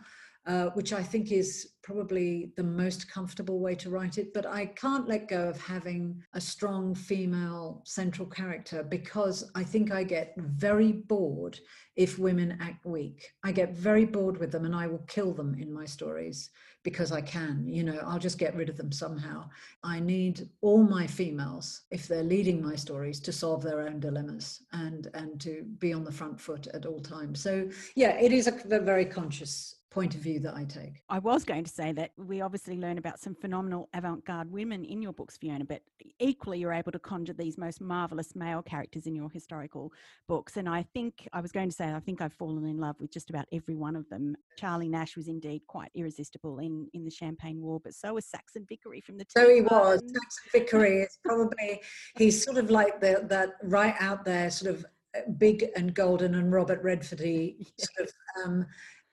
Uh, 0.47 0.69
which 0.75 0.93
I 0.93 1.01
think 1.01 1.31
is 1.31 1.71
probably 1.85 2.51
the 2.57 2.63
most 2.63 3.07
comfortable 3.11 3.59
way 3.59 3.75
to 3.75 3.91
write 3.91 4.17
it. 4.17 4.33
But 4.33 4.47
I 4.47 4.65
can't 4.65 5.07
let 5.07 5.27
go 5.27 5.47
of 5.47 5.61
having 5.61 6.19
a 6.33 6.41
strong 6.41 6.95
female 6.95 7.83
central 7.85 8.27
character 8.27 8.81
because 8.81 9.51
I 9.53 9.63
think 9.63 9.91
I 9.91 10.03
get 10.03 10.33
very 10.35 10.91
bored 10.91 11.59
if 11.95 12.17
women 12.17 12.57
act 12.59 12.87
weak. 12.87 13.29
I 13.43 13.51
get 13.51 13.75
very 13.75 14.03
bored 14.03 14.37
with 14.37 14.51
them 14.51 14.65
and 14.65 14.75
I 14.75 14.87
will 14.87 15.05
kill 15.07 15.31
them 15.31 15.55
in 15.59 15.71
my 15.71 15.85
stories 15.85 16.49
because 16.83 17.11
I 17.11 17.21
can. 17.21 17.67
You 17.67 17.83
know, 17.83 17.99
I'll 18.03 18.19
just 18.19 18.39
get 18.39 18.55
rid 18.55 18.69
of 18.69 18.77
them 18.77 18.91
somehow. 18.91 19.47
I 19.83 19.99
need 19.99 20.49
all 20.61 20.83
my 20.83 21.05
females, 21.05 21.81
if 21.91 22.07
they're 22.07 22.23
leading 22.23 22.63
my 22.63 22.75
stories, 22.75 23.19
to 23.21 23.31
solve 23.31 23.61
their 23.61 23.81
own 23.81 23.99
dilemmas 23.99 24.63
and 24.73 25.07
and 25.13 25.39
to 25.41 25.63
be 25.77 25.93
on 25.93 26.03
the 26.03 26.11
front 26.11 26.41
foot 26.41 26.65
at 26.73 26.87
all 26.87 26.99
times. 26.99 27.41
So 27.41 27.69
yeah, 27.95 28.19
it 28.19 28.31
is 28.31 28.47
a 28.47 28.79
very 28.79 29.05
conscious 29.05 29.74
point 29.95 30.13
of 30.13 30.19
view 30.19 30.41
that 30.41 30.53
I 30.55 30.65
take. 30.65 31.01
I 31.07 31.19
was 31.19 31.45
going 31.45 31.63
to 31.63 31.71
say 31.71 31.93
that 31.93 32.11
we 32.17 32.41
obviously 32.41 32.75
learn 32.75 32.97
about 32.97 33.17
some 33.17 33.33
phenomenal 33.33 33.87
avant 33.93 34.25
garde 34.25 34.51
women 34.51 34.83
in 34.83 35.01
your 35.01 35.13
books, 35.13 35.37
Fiona, 35.37 35.63
but 35.63 35.81
equally 36.19 36.59
you're 36.59 36.73
able 36.73 36.91
to 36.91 36.99
conjure 36.99 37.31
these 37.31 37.57
most 37.57 37.79
marvelous 37.79 38.35
male 38.35 38.61
characters 38.61 39.07
in 39.07 39.15
your 39.15 39.29
historical 39.29 39.93
books. 40.27 40.57
And 40.57 40.67
I 40.67 40.85
think 40.93 41.29
I 41.31 41.39
was 41.39 41.53
going 41.53 41.69
to 41.69 41.75
say, 41.75 41.93
I 41.93 42.01
think 42.01 42.19
I've 42.19 42.33
fallen 42.33 42.65
in 42.65 42.77
love 42.77 42.97
with 42.99 43.09
just 43.09 43.29
about 43.29 43.45
every 43.53 43.75
one 43.75 43.95
of 43.95 44.07
them. 44.09 44.35
Charlie 44.57 44.89
Nash 44.89 45.15
was 45.15 45.29
indeed 45.29 45.61
quite 45.65 45.91
irresistible 45.95 46.59
in, 46.59 46.89
in 46.93 47.05
the 47.05 47.11
Champagne 47.11 47.61
War, 47.61 47.79
but 47.81 47.93
so 47.93 48.15
was 48.15 48.25
Saxon 48.25 48.65
Vickery 48.67 48.99
from 48.99 49.17
the. 49.17 49.23
So 49.29 49.49
he 49.49 49.61
was. 49.61 50.01
Saxon 50.01 50.49
Vickery 50.51 51.03
is 51.03 51.17
probably, 51.23 51.81
he's 52.17 52.43
sort 52.43 52.57
of 52.57 52.69
like 52.69 52.99
the, 52.99 53.25
that 53.29 53.51
right 53.63 53.95
out 54.01 54.25
there, 54.25 54.51
sort 54.51 54.75
of 54.75 54.85
uh, 55.15 55.21
big 55.37 55.65
and 55.75 55.93
golden 55.93 56.35
and 56.35 56.51
Robert 56.51 56.83
Redfordy 56.83 57.65
sort 57.79 58.09
of 58.09 58.13
um, 58.43 58.65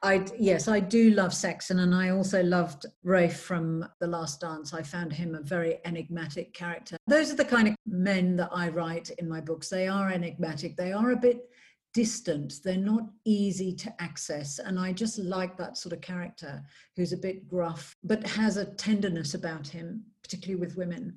I 0.04 0.26
yes, 0.36 0.66
I 0.66 0.80
do 0.80 1.10
love 1.10 1.32
Saxon, 1.32 1.78
and 1.78 1.94
I 1.94 2.10
also 2.10 2.42
loved 2.42 2.86
Rafe 3.04 3.38
from 3.38 3.86
The 4.00 4.06
Last 4.08 4.40
Dance. 4.40 4.74
I 4.74 4.82
found 4.82 5.12
him 5.12 5.36
a 5.36 5.42
very 5.42 5.78
enigmatic 5.84 6.52
character. 6.52 6.96
Those 7.06 7.30
are 7.30 7.36
the 7.36 7.44
kind 7.44 7.68
of 7.68 7.76
men 7.86 8.34
that 8.36 8.50
I 8.52 8.68
write 8.68 9.10
in 9.18 9.28
my 9.28 9.40
books. 9.40 9.68
They 9.68 9.86
are 9.86 10.10
enigmatic. 10.10 10.76
They 10.76 10.92
are 10.92 11.12
a 11.12 11.16
bit 11.16 11.48
distant. 11.94 12.54
They're 12.64 12.76
not 12.76 13.04
easy 13.24 13.72
to 13.74 14.02
access, 14.02 14.58
and 14.58 14.76
I 14.76 14.92
just 14.92 15.18
like 15.18 15.56
that 15.56 15.78
sort 15.78 15.92
of 15.92 16.00
character 16.00 16.64
who's 16.96 17.12
a 17.12 17.18
bit 17.18 17.48
gruff 17.48 17.94
but 18.02 18.26
has 18.26 18.56
a 18.56 18.64
tenderness 18.64 19.34
about 19.34 19.68
him, 19.68 20.02
particularly 20.22 20.60
with 20.60 20.76
women. 20.76 21.14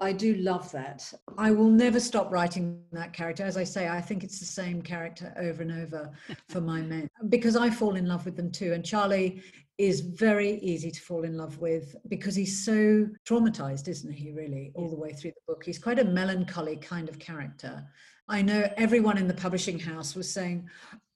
I 0.00 0.12
do 0.12 0.34
love 0.34 0.70
that. 0.72 1.12
I 1.38 1.50
will 1.50 1.70
never 1.70 2.00
stop 2.00 2.30
writing 2.32 2.80
that 2.92 3.12
character. 3.12 3.44
As 3.44 3.56
I 3.56 3.64
say, 3.64 3.88
I 3.88 4.00
think 4.00 4.24
it's 4.24 4.38
the 4.38 4.46
same 4.46 4.82
character 4.82 5.34
over 5.38 5.62
and 5.62 5.72
over 5.72 6.10
for 6.48 6.60
my 6.60 6.80
men 6.82 7.08
because 7.28 7.56
I 7.56 7.70
fall 7.70 7.96
in 7.96 8.06
love 8.06 8.24
with 8.24 8.36
them 8.36 8.50
too. 8.50 8.72
And 8.72 8.84
Charlie 8.84 9.42
is 9.78 10.00
very 10.00 10.58
easy 10.60 10.90
to 10.90 11.00
fall 11.00 11.24
in 11.24 11.36
love 11.36 11.58
with 11.58 11.96
because 12.08 12.34
he's 12.34 12.64
so 12.64 13.06
traumatized, 13.28 13.88
isn't 13.88 14.12
he, 14.12 14.32
really, 14.32 14.72
all 14.74 14.88
the 14.88 14.96
way 14.96 15.12
through 15.12 15.32
the 15.32 15.52
book? 15.52 15.64
He's 15.64 15.78
quite 15.78 15.98
a 15.98 16.04
melancholy 16.04 16.76
kind 16.76 17.08
of 17.08 17.18
character. 17.18 17.84
I 18.28 18.42
know 18.42 18.68
everyone 18.76 19.18
in 19.18 19.28
the 19.28 19.34
publishing 19.34 19.78
house 19.78 20.16
was 20.16 20.32
saying, 20.32 20.68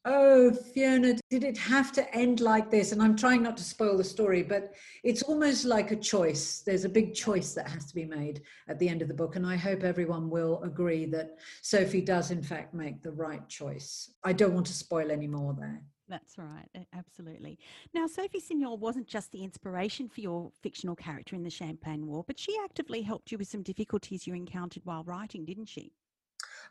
oh, 0.05 0.53
Fiona, 0.53 1.15
did 1.29 1.45
it 1.45 1.59
have 1.59 1.93
to 1.93 2.15
end 2.15 2.41
like 2.41 2.71
this? 2.71 2.93
And 2.93 3.03
I'm 3.03 3.17
trying 3.17 3.43
not 3.43 3.57
to 3.59 3.65
spoil 3.65 3.97
the 3.97 4.05
story, 4.05 4.43
but 4.43 4.75
it's 5.05 5.23
almost 5.23 5.65
like 5.65 5.91
a 5.91 5.97
choice. 5.97 6.63
There's 6.65 6.85
a 6.85 6.89
big 6.89 7.15
choice 7.15 7.53
that 7.55 7.69
has 7.69 7.87
to 7.87 7.95
be 7.95 8.05
made 8.05 8.43
at 8.69 8.79
the 8.79 8.89
end 8.89 9.03
of 9.03 9.09
the 9.09 9.15
book. 9.15 9.37
And 9.37 9.47
I 9.47 9.57
hope 9.57 9.85
everyone 9.85 10.31
will 10.31 10.63
agree 10.63 11.05
that 11.07 11.39
Sophie 11.63 12.01
does, 12.01 12.31
in 12.31 12.43
fact, 12.43 12.75
make 12.75 13.03
the 13.03 13.13
right 13.13 13.47
choice. 13.49 14.13
I 14.25 14.33
don't 14.33 14.55
want 14.55 14.67
to 14.67 14.73
spoil 14.73 15.11
any 15.11 15.27
more 15.27 15.55
there. 15.55 15.83
That's 16.09 16.39
right, 16.39 16.67
absolutely. 16.93 17.57
Now, 17.95 18.09
Sophie 18.09 18.41
Signolle 18.41 18.81
wasn't 18.81 19.07
just 19.07 19.31
the 19.31 19.45
inspiration 19.45 20.09
for 20.09 20.21
your 20.21 20.51
fictional 20.61 20.97
character 20.97 21.37
in 21.37 21.45
the 21.45 21.51
Champagne 21.51 22.05
War, 22.05 22.25
but 22.27 22.37
she 22.37 22.57
actively 22.65 23.03
helped 23.03 23.31
you 23.31 23.39
with 23.39 23.47
some 23.47 23.63
difficulties 23.63 24.27
you 24.27 24.35
encountered 24.35 24.85
while 24.85 25.05
writing, 25.05 25.45
didn't 25.45 25.69
she? 25.69 25.93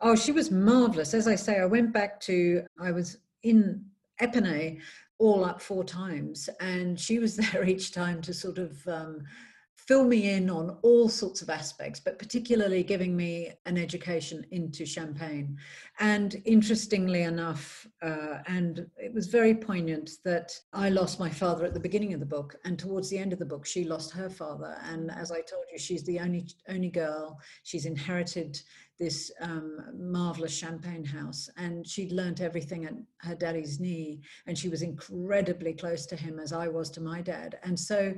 Oh, 0.01 0.15
she 0.15 0.31
was 0.31 0.51
marvelous. 0.51 1.13
As 1.13 1.27
I 1.27 1.35
say, 1.35 1.59
I 1.59 1.65
went 1.65 1.93
back 1.93 2.19
to, 2.21 2.63
I 2.79 2.91
was 2.91 3.17
in 3.43 3.85
Epernay 4.21 4.79
all 5.17 5.43
up 5.45 5.61
four 5.61 5.83
times, 5.83 6.49
and 6.59 6.99
she 6.99 7.19
was 7.19 7.35
there 7.51 7.65
each 7.65 7.91
time 7.91 8.21
to 8.21 8.33
sort 8.33 8.57
of 8.57 8.87
um, 8.87 9.23
fill 9.89 10.03
me 10.03 10.29
in 10.29 10.51
on 10.51 10.77
all 10.83 11.09
sorts 11.09 11.41
of 11.41 11.49
aspects, 11.49 11.99
but 11.99 12.19
particularly 12.19 12.83
giving 12.83 13.17
me 13.17 13.49
an 13.65 13.75
education 13.75 14.45
into 14.51 14.85
Champagne. 14.85 15.57
And 15.99 16.39
interestingly 16.45 17.23
enough, 17.23 17.87
uh, 18.03 18.37
and 18.45 18.85
it 18.97 19.11
was 19.11 19.25
very 19.25 19.55
poignant 19.55 20.11
that 20.23 20.51
I 20.73 20.89
lost 20.89 21.19
my 21.19 21.31
father 21.31 21.65
at 21.65 21.73
the 21.73 21.79
beginning 21.79 22.13
of 22.13 22.19
the 22.19 22.25
book, 22.27 22.55
and 22.65 22.77
towards 22.77 23.09
the 23.09 23.17
end 23.17 23.33
of 23.33 23.39
the 23.39 23.45
book, 23.45 23.65
she 23.65 23.83
lost 23.83 24.13
her 24.13 24.29
father. 24.29 24.77
And 24.83 25.09
as 25.09 25.31
I 25.31 25.41
told 25.41 25.65
you, 25.71 25.79
she's 25.79 26.03
the 26.03 26.19
only 26.19 26.45
only 26.67 26.91
girl. 26.91 27.39
She's 27.63 27.85
inherited 27.85 28.61
this 28.99 29.31
um, 29.41 29.79
marvelous 29.97 30.55
champagne 30.55 31.05
house 31.05 31.49
and 31.57 31.87
she'd 31.87 32.11
learnt 32.11 32.41
everything 32.41 32.85
at 32.85 32.93
her 33.19 33.35
daddy's 33.35 33.79
knee 33.79 34.19
and 34.45 34.57
she 34.57 34.69
was 34.69 34.81
incredibly 34.81 35.73
close 35.73 36.05
to 36.05 36.15
him 36.15 36.39
as 36.39 36.51
i 36.51 36.67
was 36.67 36.89
to 36.89 37.01
my 37.01 37.21
dad 37.21 37.57
and 37.63 37.79
so 37.79 38.13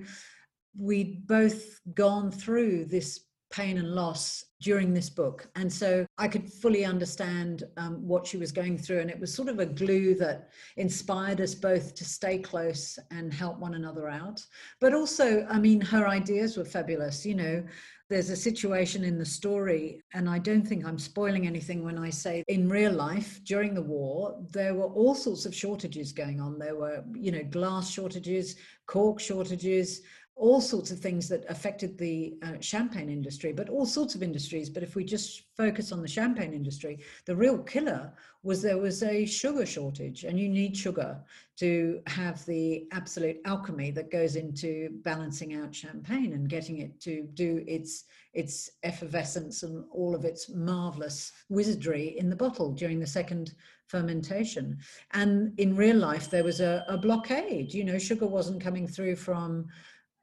we'd 0.78 1.28
both 1.28 1.80
gone 1.94 2.32
through 2.32 2.86
this 2.86 3.26
pain 3.52 3.78
and 3.78 3.94
loss 3.94 4.46
during 4.62 4.94
this 4.94 5.10
book. 5.10 5.48
And 5.56 5.72
so 5.72 6.06
I 6.17 6.28
could 6.28 6.52
fully 6.52 6.86
understand 6.86 7.63
um, 7.78 8.08
what 8.08 8.26
she 8.26 8.38
was 8.38 8.52
going 8.52 8.78
through. 8.78 9.00
And 9.00 9.10
it 9.10 9.20
was 9.20 9.34
sort 9.34 9.50
of 9.50 9.60
a 9.60 9.65
glue 9.65 10.15
that 10.15 10.50
inspired 10.78 11.41
us 11.41 11.54
both 11.54 11.94
to 11.96 12.06
stay 12.06 12.38
close 12.38 12.98
and 13.12 13.34
help 13.34 13.60
one 13.60 13.76
another 13.76 14.10
out. 14.10 14.44
But 14.80 14.94
also, 14.94 15.46
I 15.50 15.60
mean, 15.60 15.82
her 15.82 16.08
ideas 16.08 16.58
were 16.58 16.65
fabulous. 16.65 17.26
You 17.26 17.36
know, 17.36 17.63
there's 18.12 18.30
a 18.30 18.36
situation 18.36 19.06
in 19.06 19.17
the 19.17 19.26
story, 19.26 20.02
and 20.13 20.30
I 20.30 20.38
don't 20.38 20.67
think 20.67 20.86
I'm 20.86 21.00
spoiling 21.00 21.47
anything 21.47 21.82
when 21.82 21.97
I 21.97 22.10
say 22.10 22.43
in 22.50 22.67
real 22.67 22.91
life 22.91 23.39
during 23.45 23.74
the 23.74 23.82
war, 23.82 24.38
there 24.52 24.74
were 24.74 24.88
all 24.88 25.15
sorts 25.15 25.45
of 25.45 25.56
shortages 25.56 26.12
going 26.12 26.41
on. 26.41 26.60
There 26.60 26.76
were, 26.76 27.06
you 27.13 27.32
know, 27.32 27.43
glass 27.43 27.89
shortages, 27.89 28.58
cork 28.86 29.21
shortages, 29.21 30.02
all 30.41 30.60
sorts 30.60 30.89
of 30.89 30.97
things 30.97 31.30
that 31.30 31.45
affected 31.49 31.99
the 31.99 32.34
uh, 32.41 32.54
champagne 32.60 33.10
industry, 33.10 33.54
but 33.54 33.69
all 33.69 33.86
sorts 33.86 34.15
of 34.15 34.23
industries. 34.23 34.71
But 34.71 34.82
if 34.82 34.95
we 34.95 35.04
just 35.04 35.43
focus 35.56 35.91
on 35.91 36.01
the 36.01 36.08
champagne 36.08 36.51
industry, 36.51 36.97
the 37.27 37.36
real 37.36 37.60
killer 37.60 38.12
was 38.41 38.60
there 38.60 38.80
was 38.80 39.04
a 39.04 39.23
sugar 39.23 39.67
shortage, 39.67 40.23
and 40.23 40.39
you 40.39 40.49
need 40.49 40.75
sugar 40.75 41.19
to 41.58 42.01
have 42.08 42.43
the 42.47 42.88
absolute 42.91 43.38
alchemy 43.45 43.91
that 43.91 44.10
goes 44.10 44.36
into 44.36 44.89
balancing 45.04 45.54
out 45.54 45.75
champagne 45.75 46.34
and 46.34 46.49
getting 46.49 46.80
it 46.80 46.99
to 47.01 47.21
do 47.36 47.63
its 47.67 48.06
its 48.34 48.71
effervescence 48.82 49.62
and 49.62 49.86
all 49.91 50.15
of 50.15 50.25
its 50.25 50.49
marvelous 50.49 51.34
wizardry 51.49 52.17
in 52.17 52.32
the 52.32 52.36
bottle 52.36 52.71
during 52.71 52.99
the 52.99 53.06
second 53.06 53.54
fermentation. 53.86 54.80
And 55.12 55.54
in 55.60 55.75
real 55.75 55.97
life, 55.97 56.32
there 56.32 56.45
was 56.45 56.62
a, 56.62 56.84
a 56.88 56.97
blockade. 56.97 57.73
You 57.73 57.84
know, 57.84 57.99
sugar 57.99 58.25
wasn't 58.25 58.63
coming 58.63 58.88
through 58.88 59.17
from 59.17 59.67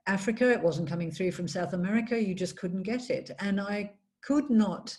Africa, 0.09 0.51
it 0.51 0.62
wasn't 0.62 0.88
coming 0.88 1.11
through 1.11 1.33
from 1.33 1.47
South 1.47 1.75
America, 1.75 2.21
you 2.21 2.35
just 2.35 2.57
couldn't 2.57 2.83
get 2.83 3.11
it. 3.11 3.31
And 3.38 3.61
I 3.61 3.92
could 4.23 4.51
not 4.51 4.97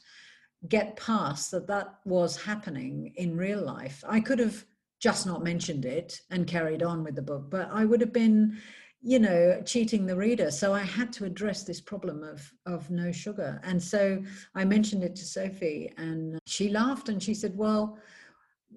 get 0.68 0.96
past 0.96 1.52
that 1.52 1.68
that 1.68 1.96
was 2.06 2.42
happening 2.42 3.14
in 3.16 3.36
real 3.36 3.62
life. 3.62 4.04
I 4.08 4.20
could 4.20 4.40
have 4.40 4.66
just 5.00 5.26
not 5.26 5.44
mentioned 5.44 5.86
it 5.86 6.20
and 6.30 6.46
carried 6.46 6.84
on 6.84 7.04
with 7.04 7.16
the 7.16 7.22
book, 7.22 7.50
but 7.50 7.70
I 7.72 7.86
would 7.86 8.02
have 8.02 8.14
been, 8.14 8.58
you 9.02 9.20
know, 9.20 9.62
cheating 9.66 10.06
the 10.06 10.16
reader. 10.16 10.52
So 10.52 10.74
I 10.74 10.82
had 10.82 11.14
to 11.14 11.26
address 11.26 11.64
this 11.64 11.80
problem 11.80 12.24
of 12.24 12.52
of 12.66 12.90
no 12.92 13.12
sugar. 13.12 13.62
And 13.64 13.82
so 13.82 14.22
I 14.56 14.66
mentioned 14.66 15.04
it 15.04 15.16
to 15.16 15.26
Sophie 15.26 15.94
and 15.98 16.38
she 16.46 16.70
laughed 16.70 17.08
and 17.08 17.24
she 17.24 17.34
said, 17.34 17.58
"Well, 17.58 17.98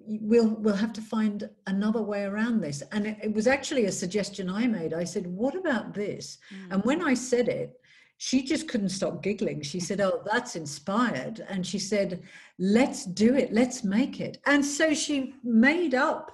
we'll 0.05 0.55
we'll 0.55 0.75
have 0.75 0.93
to 0.93 1.01
find 1.01 1.49
another 1.67 2.01
way 2.01 2.23
around 2.23 2.61
this. 2.61 2.83
And 2.91 3.07
it, 3.07 3.17
it 3.23 3.33
was 3.33 3.47
actually 3.47 3.85
a 3.85 3.91
suggestion 3.91 4.49
i 4.49 4.67
made. 4.67 4.93
I 4.93 5.03
said 5.03 5.27
what 5.27 5.55
about 5.55 5.93
this? 5.93 6.37
Mm. 6.53 6.73
and 6.73 6.83
when 6.83 7.03
i 7.03 7.13
said 7.13 7.47
it 7.47 7.79
she 8.17 8.43
just 8.43 8.69
couldn't 8.69 8.89
stop 8.89 9.21
giggling. 9.21 9.61
She 9.61 9.79
said 9.79 9.99
oh 9.99 10.21
that's 10.25 10.55
inspired. 10.55 11.45
And 11.49 11.65
she 11.65 11.79
said 11.79 12.21
let's 12.57 13.05
do 13.05 13.35
it. 13.35 13.51
Let's 13.51 13.83
make 13.83 14.21
it. 14.21 14.37
And 14.45 14.65
so 14.65 14.93
she 14.93 15.35
made 15.43 15.93
up 15.93 16.31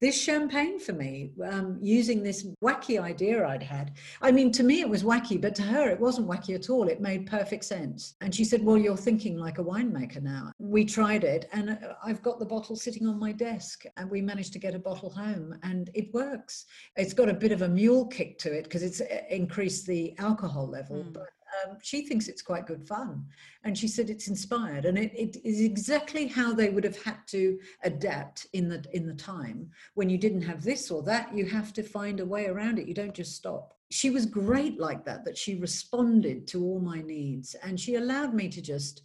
this 0.00 0.20
champagne 0.20 0.78
for 0.78 0.92
me 0.92 1.30
um, 1.50 1.78
using 1.80 2.22
this 2.22 2.46
wacky 2.62 3.00
idea 3.00 3.46
I'd 3.46 3.62
had. 3.62 3.92
I 4.20 4.30
mean, 4.30 4.52
to 4.52 4.62
me, 4.62 4.80
it 4.80 4.88
was 4.88 5.02
wacky, 5.02 5.40
but 5.40 5.54
to 5.56 5.62
her, 5.62 5.88
it 5.88 5.98
wasn't 5.98 6.28
wacky 6.28 6.54
at 6.54 6.68
all. 6.68 6.88
It 6.88 7.00
made 7.00 7.26
perfect 7.26 7.64
sense. 7.64 8.14
And 8.20 8.34
she 8.34 8.44
said, 8.44 8.64
Well, 8.64 8.76
you're 8.76 8.96
thinking 8.96 9.38
like 9.38 9.58
a 9.58 9.64
winemaker 9.64 10.22
now. 10.22 10.52
We 10.58 10.84
tried 10.84 11.24
it, 11.24 11.48
and 11.52 11.70
uh, 11.70 11.94
I've 12.04 12.22
got 12.22 12.38
the 12.38 12.46
bottle 12.46 12.76
sitting 12.76 13.06
on 13.06 13.18
my 13.18 13.32
desk, 13.32 13.84
and 13.96 14.10
we 14.10 14.20
managed 14.20 14.52
to 14.54 14.58
get 14.58 14.74
a 14.74 14.78
bottle 14.78 15.10
home, 15.10 15.58
and 15.62 15.90
it 15.94 16.12
works. 16.12 16.66
It's 16.96 17.14
got 17.14 17.28
a 17.28 17.34
bit 17.34 17.52
of 17.52 17.62
a 17.62 17.68
mule 17.68 18.06
kick 18.06 18.38
to 18.40 18.52
it 18.52 18.64
because 18.64 18.82
it's 18.82 19.00
uh, 19.00 19.22
increased 19.30 19.86
the 19.86 20.16
alcohol 20.18 20.68
level, 20.68 21.04
mm. 21.04 21.12
but 21.12 21.28
um, 21.66 21.76
she 21.82 22.02
thinks 22.06 22.28
it's 22.28 22.42
quite 22.42 22.66
good 22.66 22.86
fun. 22.86 23.24
And 23.64 23.76
she 23.76 23.88
said 23.88 24.10
it's 24.10 24.28
inspired, 24.28 24.84
and 24.84 24.98
it, 24.98 25.12
it 25.14 25.36
is 25.44 25.60
exactly 25.60 26.26
how 26.26 26.52
they 26.52 26.68
would 26.68 26.84
have 26.84 27.02
had 27.02 27.18
to 27.28 27.58
adapt 27.84 28.46
in 28.52 28.68
the 28.68 28.84
in 28.92 29.06
the 29.06 29.14
time 29.14 29.70
when 29.94 30.08
you 30.08 30.18
didn't 30.18 30.42
have 30.42 30.62
this 30.62 30.90
or 30.90 31.02
that. 31.04 31.36
You 31.36 31.46
have 31.46 31.72
to 31.74 31.82
find 31.82 32.20
a 32.20 32.26
way 32.26 32.46
around 32.46 32.78
it. 32.78 32.86
You 32.86 32.94
don't 32.94 33.14
just 33.14 33.34
stop. 33.34 33.74
She 33.90 34.10
was 34.10 34.26
great 34.26 34.80
like 34.80 35.04
that. 35.04 35.24
That 35.24 35.38
she 35.38 35.56
responded 35.56 36.46
to 36.48 36.64
all 36.64 36.80
my 36.80 37.00
needs, 37.00 37.54
and 37.62 37.78
she 37.78 37.96
allowed 37.96 38.34
me 38.34 38.48
to 38.48 38.60
just. 38.60 39.02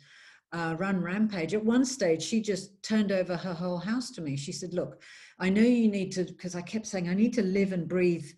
Uh, 0.53 0.75
run 0.77 1.01
rampage. 1.01 1.53
At 1.53 1.63
one 1.63 1.85
stage, 1.85 2.21
she 2.21 2.41
just 2.41 2.83
turned 2.83 3.13
over 3.13 3.37
her 3.37 3.53
whole 3.53 3.77
house 3.77 4.11
to 4.11 4.21
me. 4.21 4.35
She 4.35 4.51
said, 4.51 4.73
Look, 4.73 5.01
I 5.39 5.49
know 5.49 5.61
you 5.61 5.87
need 5.87 6.11
to, 6.11 6.25
because 6.25 6.55
I 6.55 6.61
kept 6.61 6.85
saying, 6.85 7.07
I 7.07 7.13
need 7.13 7.33
to 7.35 7.41
live 7.41 7.71
and 7.71 7.87
breathe 7.87 8.29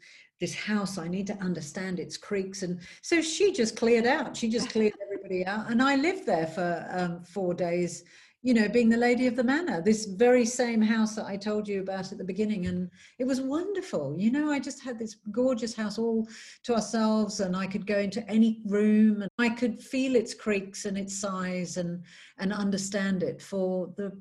this 0.43 0.53
house 0.53 0.97
i 0.97 1.07
need 1.07 1.25
to 1.25 1.37
understand 1.49 2.01
its 2.01 2.17
creaks 2.17 2.63
and 2.63 2.77
so 3.01 3.21
she 3.21 3.53
just 3.53 3.77
cleared 3.77 4.05
out. 4.05 4.35
She 4.35 4.49
just 4.49 4.69
cleared 4.75 4.93
everybody 5.01 5.45
out 5.45 5.71
and 5.71 5.81
i 5.81 5.95
lived 5.95 6.25
there 6.25 6.47
for 6.47 6.69
um, 6.91 7.23
four 7.23 7.53
days 7.53 8.03
you 8.41 8.53
know 8.53 8.67
being 8.67 8.89
the 8.89 9.05
lady 9.07 9.25
of 9.25 9.37
the 9.37 9.43
manor 9.53 9.81
this 9.81 10.03
very 10.05 10.45
same 10.45 10.81
house 10.81 11.15
that 11.15 11.27
i 11.27 11.37
told 11.37 11.65
you 11.65 11.79
about 11.79 12.11
at 12.11 12.17
the 12.17 12.25
beginning 12.33 12.65
and 12.65 12.89
it 13.19 13.25
was 13.25 13.39
wonderful. 13.39 14.17
You 14.19 14.31
know 14.31 14.51
i 14.51 14.59
just 14.59 14.83
had 14.83 14.99
this 14.99 15.15
gorgeous 15.31 15.73
house 15.73 15.97
all 15.97 16.27
to 16.65 16.75
ourselves 16.75 17.39
and 17.39 17.55
i 17.55 17.65
could 17.65 17.87
go 17.87 17.99
into 17.99 18.27
any 18.29 18.61
room 18.65 19.21
and 19.21 19.31
i 19.39 19.47
could 19.47 19.79
feel 19.79 20.13
its 20.17 20.33
creaks 20.33 20.83
and 20.83 20.97
its 20.97 21.17
size 21.17 21.77
and 21.77 22.03
and 22.37 22.51
understand 22.51 23.23
it 23.23 23.41
for 23.41 23.93
the 23.95 24.11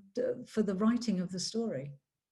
for 0.47 0.63
the 0.63 0.77
writing 0.77 1.19
of 1.21 1.33
the 1.33 1.41
story 1.41 1.91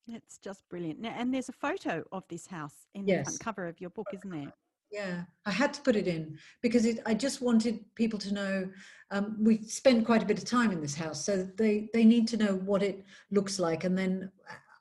it's 0.08 0.38
just 0.38 0.68
brilliant. 0.68 1.00
Now, 1.00 1.14
and 1.16 1.32
there's 1.32 1.48
a 1.48 1.52
photo 1.52 2.04
of 2.12 2.24
this 2.28 2.46
house 2.46 2.86
in 2.94 3.06
yes. 3.06 3.18
the 3.18 3.24
front 3.24 3.40
cover 3.40 3.66
of 3.68 3.80
your 3.80 3.90
book, 3.90 4.08
isn't 4.12 4.30
there? 4.30 4.52
Yeah, 4.90 5.22
I 5.46 5.52
had 5.52 5.72
to 5.74 5.80
put 5.82 5.94
it 5.94 6.08
in 6.08 6.36
because 6.62 6.84
it, 6.84 6.98
I 7.06 7.14
just 7.14 7.40
wanted 7.40 7.84
people 7.94 8.18
to 8.18 8.34
know 8.34 8.68
um, 9.12 9.36
we 9.38 9.62
spend 9.62 10.04
quite 10.04 10.22
a 10.22 10.26
bit 10.26 10.38
of 10.38 10.44
time 10.44 10.72
in 10.72 10.80
this 10.80 10.96
house, 10.96 11.24
so 11.24 11.48
they 11.56 11.88
they 11.94 12.04
need 12.04 12.26
to 12.28 12.36
know 12.36 12.56
what 12.56 12.82
it 12.82 13.04
looks 13.30 13.60
like, 13.60 13.84
and 13.84 13.96
then 13.96 14.32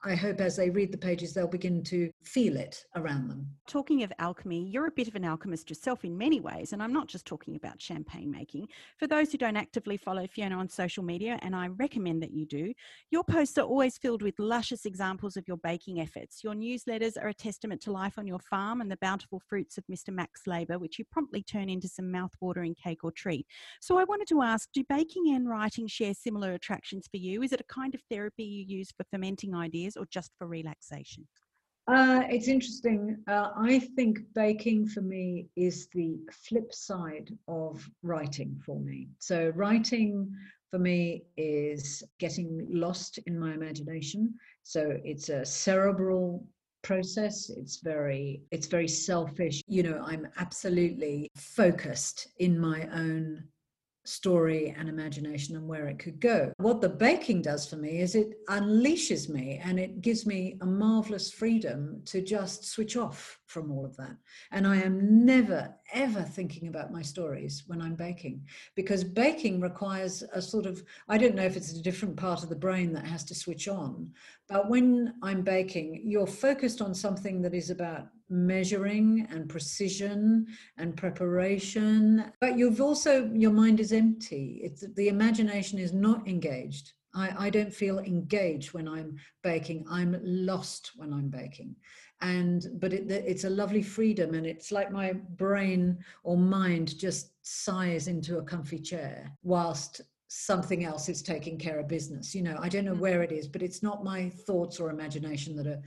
I 0.03 0.15
hope 0.15 0.41
as 0.41 0.55
they 0.55 0.69
read 0.69 0.91
the 0.91 0.97
pages, 0.97 1.33
they'll 1.33 1.47
begin 1.47 1.83
to 1.85 2.09
feel 2.23 2.57
it 2.57 2.83
around 2.95 3.27
them. 3.27 3.47
Talking 3.67 4.03
of 4.03 4.11
alchemy, 4.19 4.67
you're 4.69 4.87
a 4.87 4.91
bit 4.91 5.07
of 5.07 5.15
an 5.15 5.25
alchemist 5.25 5.69
yourself 5.69 6.03
in 6.03 6.17
many 6.17 6.39
ways, 6.39 6.73
and 6.73 6.81
I'm 6.81 6.93
not 6.93 7.07
just 7.07 7.25
talking 7.25 7.55
about 7.55 7.81
champagne 7.81 8.31
making. 8.31 8.67
For 8.97 9.07
those 9.07 9.31
who 9.31 9.37
don't 9.37 9.55
actively 9.57 9.97
follow 9.97 10.25
Fiona 10.27 10.57
on 10.57 10.69
social 10.69 11.03
media, 11.03 11.37
and 11.41 11.55
I 11.55 11.67
recommend 11.67 12.23
that 12.23 12.31
you 12.31 12.45
do, 12.45 12.73
your 13.11 13.23
posts 13.23 13.57
are 13.57 13.65
always 13.65 13.97
filled 13.97 14.21
with 14.21 14.39
luscious 14.39 14.85
examples 14.85 15.37
of 15.37 15.47
your 15.47 15.57
baking 15.57 15.99
efforts. 15.99 16.43
Your 16.43 16.53
newsletters 16.53 17.21
are 17.21 17.29
a 17.29 17.33
testament 17.33 17.81
to 17.81 17.91
life 17.91 18.17
on 18.17 18.27
your 18.27 18.39
farm 18.39 18.81
and 18.81 18.91
the 18.91 18.97
bountiful 18.97 19.41
fruits 19.47 19.77
of 19.77 19.83
Mr. 19.91 20.13
Mac's 20.13 20.47
labour, 20.47 20.79
which 20.79 20.97
you 20.97 21.05
promptly 21.11 21.43
turn 21.43 21.69
into 21.69 21.87
some 21.87 22.11
mouth-watering 22.11 22.75
cake 22.75 23.03
or 23.03 23.11
treat. 23.11 23.45
So 23.81 23.97
I 23.97 24.03
wanted 24.05 24.27
to 24.29 24.41
ask, 24.41 24.69
do 24.73 24.83
baking 24.89 25.35
and 25.35 25.49
writing 25.49 25.87
share 25.87 26.13
similar 26.13 26.53
attractions 26.53 27.07
for 27.09 27.17
you? 27.17 27.43
Is 27.43 27.53
it 27.53 27.61
a 27.61 27.73
kind 27.73 27.93
of 27.93 28.01
therapy 28.09 28.43
you 28.43 28.77
use 28.77 28.91
for 28.91 29.03
fermenting 29.11 29.53
ideas? 29.53 29.89
or 29.99 30.05
just 30.09 30.31
for 30.37 30.47
relaxation? 30.47 31.27
Uh, 31.89 32.21
it's 32.29 32.47
interesting. 32.47 33.17
Uh, 33.27 33.49
I 33.57 33.79
think 33.79 34.19
baking 34.35 34.87
for 34.87 35.01
me 35.01 35.47
is 35.55 35.87
the 35.91 36.19
flip 36.31 36.71
side 36.71 37.35
of 37.47 37.83
writing 38.03 38.61
for 38.63 38.79
me. 38.79 39.07
So, 39.17 39.51
writing 39.55 40.31
for 40.69 40.77
me 40.77 41.23
is 41.35 42.03
getting 42.19 42.67
lost 42.69 43.17
in 43.25 43.39
my 43.39 43.55
imagination. 43.55 44.35
So, 44.61 44.99
it's 45.03 45.29
a 45.29 45.43
cerebral 45.43 46.45
process 46.81 47.49
it's 47.49 47.81
very 47.81 48.41
it's 48.51 48.67
very 48.67 48.87
selfish 48.87 49.61
you 49.67 49.83
know 49.83 50.01
i'm 50.05 50.25
absolutely 50.37 51.29
focused 51.35 52.29
in 52.37 52.57
my 52.57 52.87
own 52.93 53.43
story 54.09 54.75
and 54.77 54.89
imagination 54.89 55.55
and 55.55 55.67
where 55.67 55.87
it 55.87 55.99
could 55.99 56.19
go. 56.19 56.51
What 56.57 56.81
the 56.81 56.89
baking 56.89 57.43
does 57.43 57.67
for 57.67 57.75
me 57.75 57.99
is 57.99 58.15
it 58.15 58.45
unleashes 58.47 59.29
me 59.29 59.61
and 59.63 59.79
it 59.79 60.01
gives 60.01 60.25
me 60.25 60.57
a 60.61 60.65
marvelous 60.65 61.31
freedom 61.31 62.01
to 62.05 62.21
just 62.21 62.65
switch 62.65 62.97
off 62.97 63.39
from 63.45 63.71
all 63.71 63.85
of 63.85 63.95
that. 63.97 64.15
And 64.51 64.65
I 64.65 64.77
am 64.77 65.25
never, 65.25 65.73
ever 65.93 66.23
thinking 66.23 66.67
about 66.67 66.91
my 66.91 67.01
stories 67.01 67.63
when 67.67 67.81
I'm 67.81 67.95
baking 67.95 68.41
because 68.75 69.03
baking 69.03 69.61
requires 69.61 70.23
a 70.33 70.41
sort 70.41 70.65
of, 70.65 70.83
I 71.07 71.17
don't 71.17 71.35
know 71.35 71.43
if 71.43 71.55
it's 71.55 71.73
a 71.73 71.81
different 71.81 72.17
part 72.17 72.43
of 72.43 72.49
the 72.49 72.55
brain 72.55 72.91
that 72.93 73.05
has 73.05 73.23
to 73.25 73.35
switch 73.35 73.67
on, 73.67 74.11
but 74.47 74.69
when 74.69 75.13
I'm 75.21 75.43
baking, 75.43 76.01
you're 76.03 76.27
focused 76.27 76.81
on 76.81 76.95
something 76.95 77.41
that 77.43 77.53
is 77.53 77.69
about 77.69 78.07
measuring 78.29 79.27
and 79.31 79.49
precision 79.49 80.47
and 80.77 80.95
preparation. 80.95 82.31
But 82.39 82.57
you've 82.57 82.81
also 82.81 83.31
your 83.33 83.51
mind 83.51 83.79
is 83.79 83.91
empty. 83.91 84.61
It's 84.63 84.83
the 84.95 85.07
imagination 85.07 85.79
is 85.79 85.93
not 85.93 86.27
engaged. 86.27 86.93
I, 87.13 87.47
I 87.47 87.49
don't 87.49 87.73
feel 87.73 87.99
engaged 87.99 88.73
when 88.73 88.87
i'm 88.87 89.17
baking. 89.43 89.85
I'm 89.89 90.19
lost 90.23 90.91
when 90.95 91.13
i'm 91.13 91.29
baking. 91.29 91.75
And 92.21 92.67
but 92.75 92.93
it, 92.93 93.09
it's 93.09 93.45
a 93.45 93.49
lovely 93.49 93.81
freedom 93.81 94.33
and 94.35 94.45
it's 94.45 94.71
like 94.71 94.91
my 94.91 95.13
brain 95.13 95.97
or 96.23 96.37
mind 96.37 96.97
just 96.99 97.31
sighs 97.41 98.07
into 98.07 98.37
a 98.37 98.43
comfy 98.43 98.79
chair 98.79 99.31
whilst 99.41 100.01
something 100.27 100.83
else 100.83 101.09
is 101.09 101.23
taking 101.23 101.57
care 101.57 101.79
of 101.79 101.87
business. 101.87 102.35
You 102.35 102.43
know 102.43 102.57
i 102.61 102.69
don't 102.69 102.85
know 102.85 102.93
mm. 102.93 102.99
where 102.99 103.23
it 103.23 103.31
is 103.31 103.47
but 103.47 103.63
it's 103.63 103.81
not 103.81 104.03
my 104.03 104.29
thoughts 104.29 104.79
or 104.79 104.89
imagination 104.89 105.55
that 105.55 105.67
are 105.67 105.81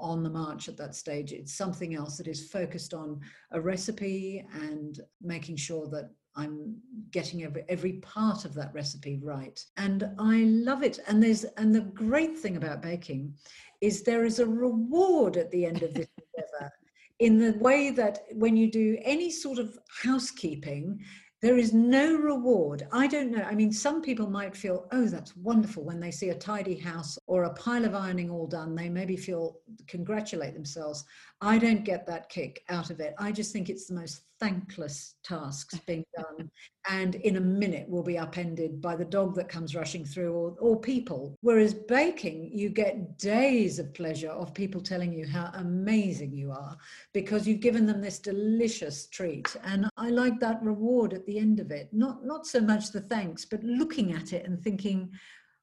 on 0.00 0.22
the 0.22 0.30
march 0.30 0.68
at 0.68 0.76
that 0.76 0.94
stage. 0.94 1.32
It's 1.32 1.54
something 1.54 1.94
else 1.94 2.16
that 2.18 2.26
is 2.26 2.48
focused 2.50 2.94
on 2.94 3.20
a 3.52 3.60
recipe 3.60 4.44
and 4.52 5.00
making 5.22 5.56
sure 5.56 5.88
that 5.88 6.10
I'm 6.36 6.76
getting 7.10 7.42
every 7.42 7.64
every 7.68 7.94
part 7.94 8.44
of 8.44 8.54
that 8.54 8.72
recipe 8.72 9.18
right. 9.22 9.62
And 9.76 10.10
I 10.18 10.44
love 10.44 10.82
it. 10.82 11.00
And 11.08 11.22
there's 11.22 11.44
and 11.56 11.74
the 11.74 11.80
great 11.80 12.38
thing 12.38 12.56
about 12.56 12.82
baking 12.82 13.34
is 13.80 14.02
there 14.02 14.24
is 14.24 14.38
a 14.38 14.46
reward 14.46 15.36
at 15.36 15.50
the 15.50 15.66
end 15.66 15.82
of 15.82 15.94
this 15.94 16.06
endeavor 16.18 16.72
in 17.18 17.38
the 17.38 17.58
way 17.58 17.90
that 17.90 18.24
when 18.32 18.56
you 18.56 18.70
do 18.70 18.98
any 19.02 19.30
sort 19.30 19.58
of 19.58 19.78
housekeeping 20.02 21.00
there 21.42 21.56
is 21.56 21.72
no 21.72 22.16
reward. 22.16 22.86
I 22.92 23.06
don't 23.06 23.30
know. 23.30 23.42
I 23.42 23.54
mean, 23.54 23.72
some 23.72 24.02
people 24.02 24.28
might 24.28 24.54
feel, 24.54 24.86
oh, 24.92 25.06
that's 25.06 25.36
wonderful 25.36 25.84
when 25.84 25.98
they 25.98 26.10
see 26.10 26.28
a 26.28 26.34
tidy 26.34 26.76
house 26.76 27.18
or 27.26 27.44
a 27.44 27.54
pile 27.54 27.86
of 27.86 27.94
ironing 27.94 28.30
all 28.30 28.46
done. 28.46 28.74
They 28.74 28.90
maybe 28.90 29.16
feel, 29.16 29.60
congratulate 29.86 30.52
themselves. 30.52 31.04
I 31.42 31.58
don't 31.58 31.84
get 31.84 32.06
that 32.06 32.28
kick 32.28 32.62
out 32.68 32.90
of 32.90 33.00
it. 33.00 33.14
I 33.18 33.32
just 33.32 33.52
think 33.52 33.70
it's 33.70 33.86
the 33.86 33.94
most 33.94 34.22
thankless 34.40 35.14
tasks 35.22 35.78
being 35.86 36.04
done 36.16 36.50
and 36.88 37.14
in 37.16 37.36
a 37.36 37.40
minute 37.40 37.88
will 37.88 38.02
be 38.02 38.18
upended 38.18 38.80
by 38.80 38.96
the 38.96 39.04
dog 39.04 39.34
that 39.34 39.48
comes 39.48 39.74
rushing 39.74 40.04
through 40.04 40.32
or, 40.32 40.54
or 40.58 40.80
people. 40.80 41.36
Whereas 41.42 41.74
baking, 41.74 42.50
you 42.52 42.70
get 42.70 43.18
days 43.18 43.78
of 43.78 43.92
pleasure 43.94 44.30
of 44.30 44.54
people 44.54 44.80
telling 44.80 45.12
you 45.12 45.26
how 45.26 45.50
amazing 45.54 46.32
you 46.32 46.52
are 46.52 46.76
because 47.12 47.46
you've 47.46 47.60
given 47.60 47.86
them 47.86 48.00
this 48.00 48.18
delicious 48.18 49.06
treat. 49.06 49.54
And 49.64 49.88
I 49.96 50.10
like 50.10 50.40
that 50.40 50.62
reward 50.62 51.12
at 51.12 51.26
the 51.26 51.38
end 51.38 51.60
of 51.60 51.70
it. 51.70 51.88
Not 51.92 52.24
not 52.24 52.46
so 52.46 52.60
much 52.60 52.90
the 52.90 53.02
thanks, 53.02 53.44
but 53.44 53.62
looking 53.62 54.12
at 54.12 54.32
it 54.32 54.46
and 54.46 54.62
thinking, 54.62 55.10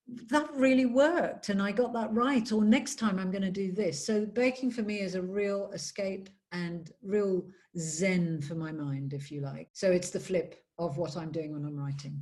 that 0.08 0.50
really 0.54 0.86
worked 0.86 1.50
and 1.50 1.62
I 1.62 1.72
got 1.72 1.94
that 1.94 2.14
right, 2.14 2.52
or 2.52 2.64
next 2.64 2.96
time 2.96 3.20
I'm 3.20 3.32
going 3.32 3.42
to 3.44 3.52
do 3.52 3.72
this. 3.72 4.06
So, 4.06 4.26
baking 4.26 4.72
for 4.72 4.82
me 4.82 5.02
is 5.02 5.16
a 5.16 5.22
real 5.22 5.70
escape 5.74 6.30
and 6.52 6.92
real 7.04 7.46
zen 7.78 8.42
for 8.42 8.56
my 8.56 8.72
mind, 8.72 9.14
if 9.14 9.32
you 9.32 9.42
like. 9.42 9.70
So, 9.74 9.92
it's 9.92 10.10
the 10.10 10.20
flip 10.20 10.64
of 10.80 10.98
what 10.98 11.18
I'm 11.18 11.32
doing 11.32 11.54
when 11.54 11.66
I'm 11.66 11.78
writing. 11.78 12.22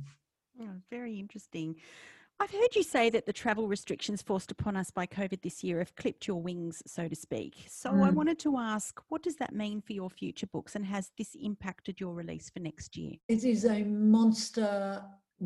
Oh, 0.60 0.70
very 0.90 1.18
interesting. 1.18 1.76
I've 2.38 2.50
heard 2.50 2.74
you 2.76 2.82
say 2.82 3.08
that 3.10 3.24
the 3.24 3.32
travel 3.32 3.66
restrictions 3.66 4.20
forced 4.20 4.50
upon 4.50 4.76
us 4.76 4.90
by 4.90 5.06
COVID 5.06 5.40
this 5.40 5.64
year 5.64 5.78
have 5.78 5.94
clipped 5.96 6.26
your 6.26 6.42
wings, 6.42 6.82
so 6.86 7.08
to 7.08 7.16
speak. 7.16 7.64
So 7.66 7.90
mm. 7.90 8.04
I 8.04 8.10
wanted 8.10 8.38
to 8.40 8.58
ask, 8.58 9.00
what 9.08 9.22
does 9.22 9.36
that 9.36 9.54
mean 9.54 9.80
for 9.80 9.94
your 9.94 10.10
future 10.10 10.46
books 10.46 10.74
and 10.74 10.84
has 10.84 11.12
this 11.16 11.34
impacted 11.40 11.98
your 11.98 12.12
release 12.12 12.50
for 12.50 12.60
next 12.60 12.94
year? 12.94 13.14
It 13.28 13.44
is 13.44 13.64
a 13.64 13.84
monster 13.84 15.02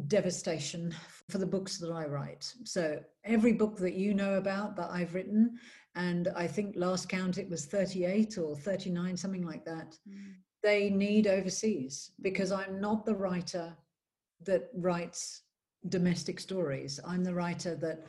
devastation 0.07 0.95
for 1.29 1.39
the 1.39 1.47
books 1.47 1.79
that 1.79 1.91
I 1.91 2.07
write. 2.07 2.53
So 2.65 3.01
every 3.25 3.53
book 3.53 3.77
that 3.79 3.95
you 3.95 4.15
know 4.15 4.35
about 4.35 4.77
that 4.77 4.91
I've 4.91 5.15
written, 5.15 5.59
and 5.95 6.29
I 6.37 6.47
think 6.47 6.75
last 6.77 7.09
count 7.09 7.39
it 7.39 7.49
was 7.49 7.67
38 7.67 8.39
or 8.39 8.57
39, 8.57 9.17
something 9.17 9.45
like 9.45 9.65
that, 9.65 9.97
mm. 10.09 10.35
they 10.63 10.91
need 10.91 11.27
overseas 11.27 12.13
because 12.23 12.53
I'm 12.53 12.81
not 12.81 13.05
the 13.05 13.15
writer 13.15 13.77
that 14.47 14.71
writes 14.75 15.43
domestic 15.89 16.39
stories. 16.39 17.01
I'm 17.05 17.25
the 17.25 17.35
writer 17.35 17.75
that 17.77 18.07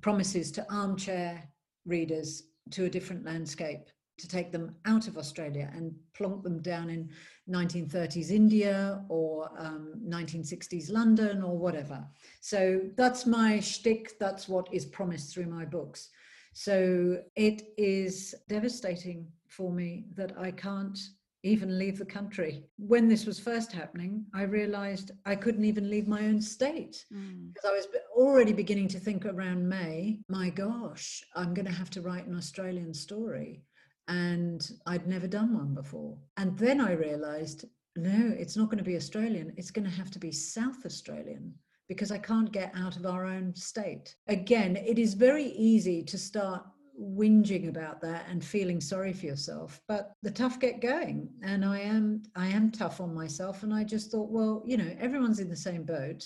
promises 0.00 0.50
to 0.52 0.66
armchair 0.72 1.42
readers 1.86 2.44
to 2.70 2.86
a 2.86 2.90
different 2.90 3.24
landscape 3.24 3.88
to 4.18 4.28
take 4.28 4.52
them 4.52 4.74
out 4.84 5.08
of 5.08 5.18
Australia 5.18 5.70
and 5.74 5.94
plonk 6.14 6.42
them 6.42 6.60
down 6.62 6.88
in 6.90 7.10
1930s 7.50 8.30
India 8.30 9.02
or 9.08 9.50
um, 9.58 9.94
1960s 10.08 10.90
London 10.90 11.42
or 11.42 11.58
whatever. 11.58 12.04
So 12.40 12.80
that's 12.96 13.26
my 13.26 13.60
shtick. 13.60 14.18
That's 14.18 14.48
what 14.48 14.68
is 14.72 14.84
promised 14.84 15.34
through 15.34 15.46
my 15.46 15.64
books. 15.64 16.10
So 16.52 17.18
it 17.34 17.62
is 17.76 18.34
devastating 18.48 19.26
for 19.48 19.72
me 19.72 20.04
that 20.14 20.32
I 20.38 20.52
can't 20.52 20.98
even 21.42 21.78
leave 21.78 21.98
the 21.98 22.04
country. 22.04 22.64
When 22.78 23.06
this 23.06 23.26
was 23.26 23.38
first 23.38 23.70
happening, 23.70 24.24
I 24.34 24.42
realized 24.42 25.10
I 25.26 25.36
couldn't 25.36 25.64
even 25.64 25.90
leave 25.90 26.08
my 26.08 26.24
own 26.24 26.40
state 26.40 27.04
mm. 27.12 27.52
because 27.52 27.68
I 27.68 27.74
was 27.74 27.86
already 28.16 28.52
beginning 28.52 28.88
to 28.88 28.98
think 28.98 29.26
around 29.26 29.68
May, 29.68 30.20
my 30.28 30.48
gosh, 30.48 31.22
I'm 31.36 31.52
going 31.52 31.66
to 31.66 31.72
have 31.72 31.90
to 31.90 32.00
write 32.00 32.26
an 32.26 32.36
Australian 32.36 32.94
story. 32.94 33.62
And 34.08 34.68
I'd 34.86 35.06
never 35.06 35.26
done 35.26 35.54
one 35.54 35.74
before. 35.74 36.16
And 36.36 36.56
then 36.58 36.80
I 36.80 36.92
realized 36.92 37.64
no, 37.96 38.34
it's 38.36 38.56
not 38.56 38.66
going 38.66 38.78
to 38.78 38.84
be 38.84 38.96
Australian. 38.96 39.52
It's 39.56 39.70
going 39.70 39.84
to 39.84 39.96
have 39.96 40.10
to 40.12 40.18
be 40.18 40.32
South 40.32 40.84
Australian 40.84 41.54
because 41.88 42.10
I 42.10 42.18
can't 42.18 42.50
get 42.50 42.72
out 42.74 42.96
of 42.96 43.06
our 43.06 43.24
own 43.24 43.54
state. 43.54 44.16
Again, 44.26 44.76
it 44.76 44.98
is 44.98 45.14
very 45.14 45.44
easy 45.44 46.02
to 46.02 46.18
start 46.18 46.64
whinging 46.98 47.68
about 47.68 48.00
that 48.00 48.26
and 48.28 48.44
feeling 48.44 48.80
sorry 48.80 49.12
for 49.12 49.26
yourself 49.26 49.80
but 49.88 50.12
the 50.22 50.30
tough 50.30 50.60
get 50.60 50.80
going 50.80 51.28
and 51.42 51.64
i 51.64 51.76
am 51.80 52.22
i 52.36 52.46
am 52.46 52.70
tough 52.70 53.00
on 53.00 53.12
myself 53.12 53.64
and 53.64 53.74
i 53.74 53.82
just 53.82 54.12
thought 54.12 54.30
well 54.30 54.62
you 54.64 54.76
know 54.76 54.94
everyone's 55.00 55.40
in 55.40 55.48
the 55.48 55.56
same 55.56 55.82
boat 55.82 56.24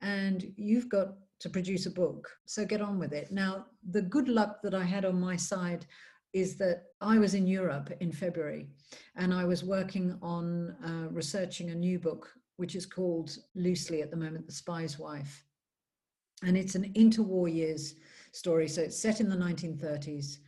and 0.00 0.46
you've 0.56 0.88
got 0.88 1.08
to 1.38 1.50
produce 1.50 1.84
a 1.84 1.90
book 1.90 2.30
so 2.46 2.64
get 2.64 2.80
on 2.80 2.98
with 2.98 3.12
it 3.12 3.30
now 3.30 3.66
the 3.90 4.00
good 4.00 4.26
luck 4.26 4.62
that 4.62 4.74
i 4.74 4.82
had 4.82 5.04
on 5.04 5.20
my 5.20 5.36
side 5.36 5.84
is 6.32 6.56
that 6.56 6.84
i 7.00 7.18
was 7.18 7.34
in 7.34 7.46
europe 7.46 7.90
in 8.00 8.12
february 8.12 8.66
and 9.16 9.32
i 9.32 9.44
was 9.44 9.64
working 9.64 10.18
on 10.22 10.76
uh, 10.84 11.08
researching 11.10 11.70
a 11.70 11.74
new 11.74 11.98
book 11.98 12.32
which 12.56 12.74
is 12.74 12.86
called 12.86 13.36
loosely 13.54 14.02
at 14.02 14.10
the 14.10 14.16
moment 14.16 14.46
the 14.46 14.52
spy's 14.52 14.98
wife 14.98 15.44
and 16.42 16.56
it's 16.56 16.74
an 16.74 16.92
interwar 16.94 17.52
years 17.52 17.94
story. 18.36 18.68
So 18.68 18.82
it's 18.82 19.00
set 19.00 19.20
in 19.20 19.28
the 19.28 19.36
1930s, 19.36 20.38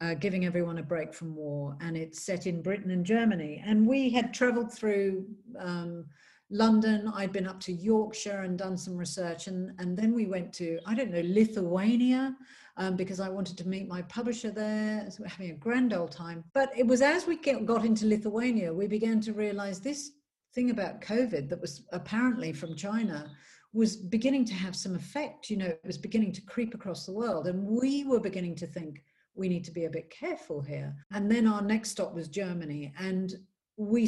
uh, 0.00 0.14
giving 0.14 0.44
everyone 0.44 0.78
a 0.78 0.82
break 0.82 1.14
from 1.14 1.34
war, 1.34 1.76
and 1.80 1.96
it's 1.96 2.22
set 2.22 2.46
in 2.46 2.62
Britain 2.62 2.90
and 2.90 3.06
Germany. 3.06 3.62
And 3.64 3.86
we 3.86 4.10
had 4.10 4.34
traveled 4.34 4.72
through 4.72 5.26
um, 5.58 6.06
London. 6.50 7.10
I'd 7.14 7.32
been 7.32 7.46
up 7.46 7.60
to 7.60 7.72
Yorkshire 7.72 8.42
and 8.42 8.58
done 8.58 8.76
some 8.76 8.96
research, 8.96 9.46
and 9.46 9.72
and 9.78 9.96
then 9.96 10.12
we 10.14 10.26
went 10.26 10.52
to 10.54 10.78
I 10.86 10.94
don't 10.94 11.10
know 11.10 11.22
Lithuania. 11.24 12.36
Um, 12.78 12.94
because 12.94 13.20
I 13.20 13.30
wanted 13.30 13.56
to 13.56 13.66
meet 13.66 13.88
my 13.88 14.02
publisher 14.02 14.50
there. 14.50 15.06
So 15.08 15.22
we're 15.22 15.30
having 15.30 15.50
a 15.52 15.54
grand 15.54 15.94
old 15.94 16.12
time. 16.12 16.44
But 16.52 16.76
it 16.76 16.86
was 16.86 17.00
as 17.00 17.26
we 17.26 17.38
get, 17.38 17.64
got 17.64 17.86
into 17.86 18.04
Lithuania, 18.04 18.70
we 18.70 18.86
began 18.86 19.18
to 19.22 19.32
realize 19.32 19.80
this 19.80 20.10
thing 20.54 20.68
about 20.68 21.00
COVID 21.00 21.48
that 21.48 21.58
was 21.58 21.84
apparently 21.92 22.52
from 22.52 22.76
China 22.76 23.30
was 23.72 23.96
beginning 23.96 24.44
to 24.46 24.54
have 24.54 24.74
some 24.74 24.94
effect. 24.94 25.50
You 25.50 25.58
know, 25.58 25.66
it 25.66 25.80
was 25.84 25.98
beginning 25.98 26.32
to 26.32 26.40
creep 26.42 26.74
across 26.74 27.04
the 27.04 27.12
world. 27.12 27.46
And 27.46 27.62
we 27.62 28.04
were 28.04 28.20
beginning 28.20 28.56
to 28.56 28.66
think 28.66 29.02
we 29.34 29.48
need 29.48 29.64
to 29.64 29.70
be 29.70 29.84
a 29.84 29.90
bit 29.90 30.10
careful 30.10 30.62
here. 30.62 30.94
And 31.12 31.30
then 31.30 31.46
our 31.46 31.62
next 31.62 31.90
stop 31.90 32.14
was 32.14 32.28
Germany. 32.28 32.92
And 32.98 33.34
we 33.76 34.06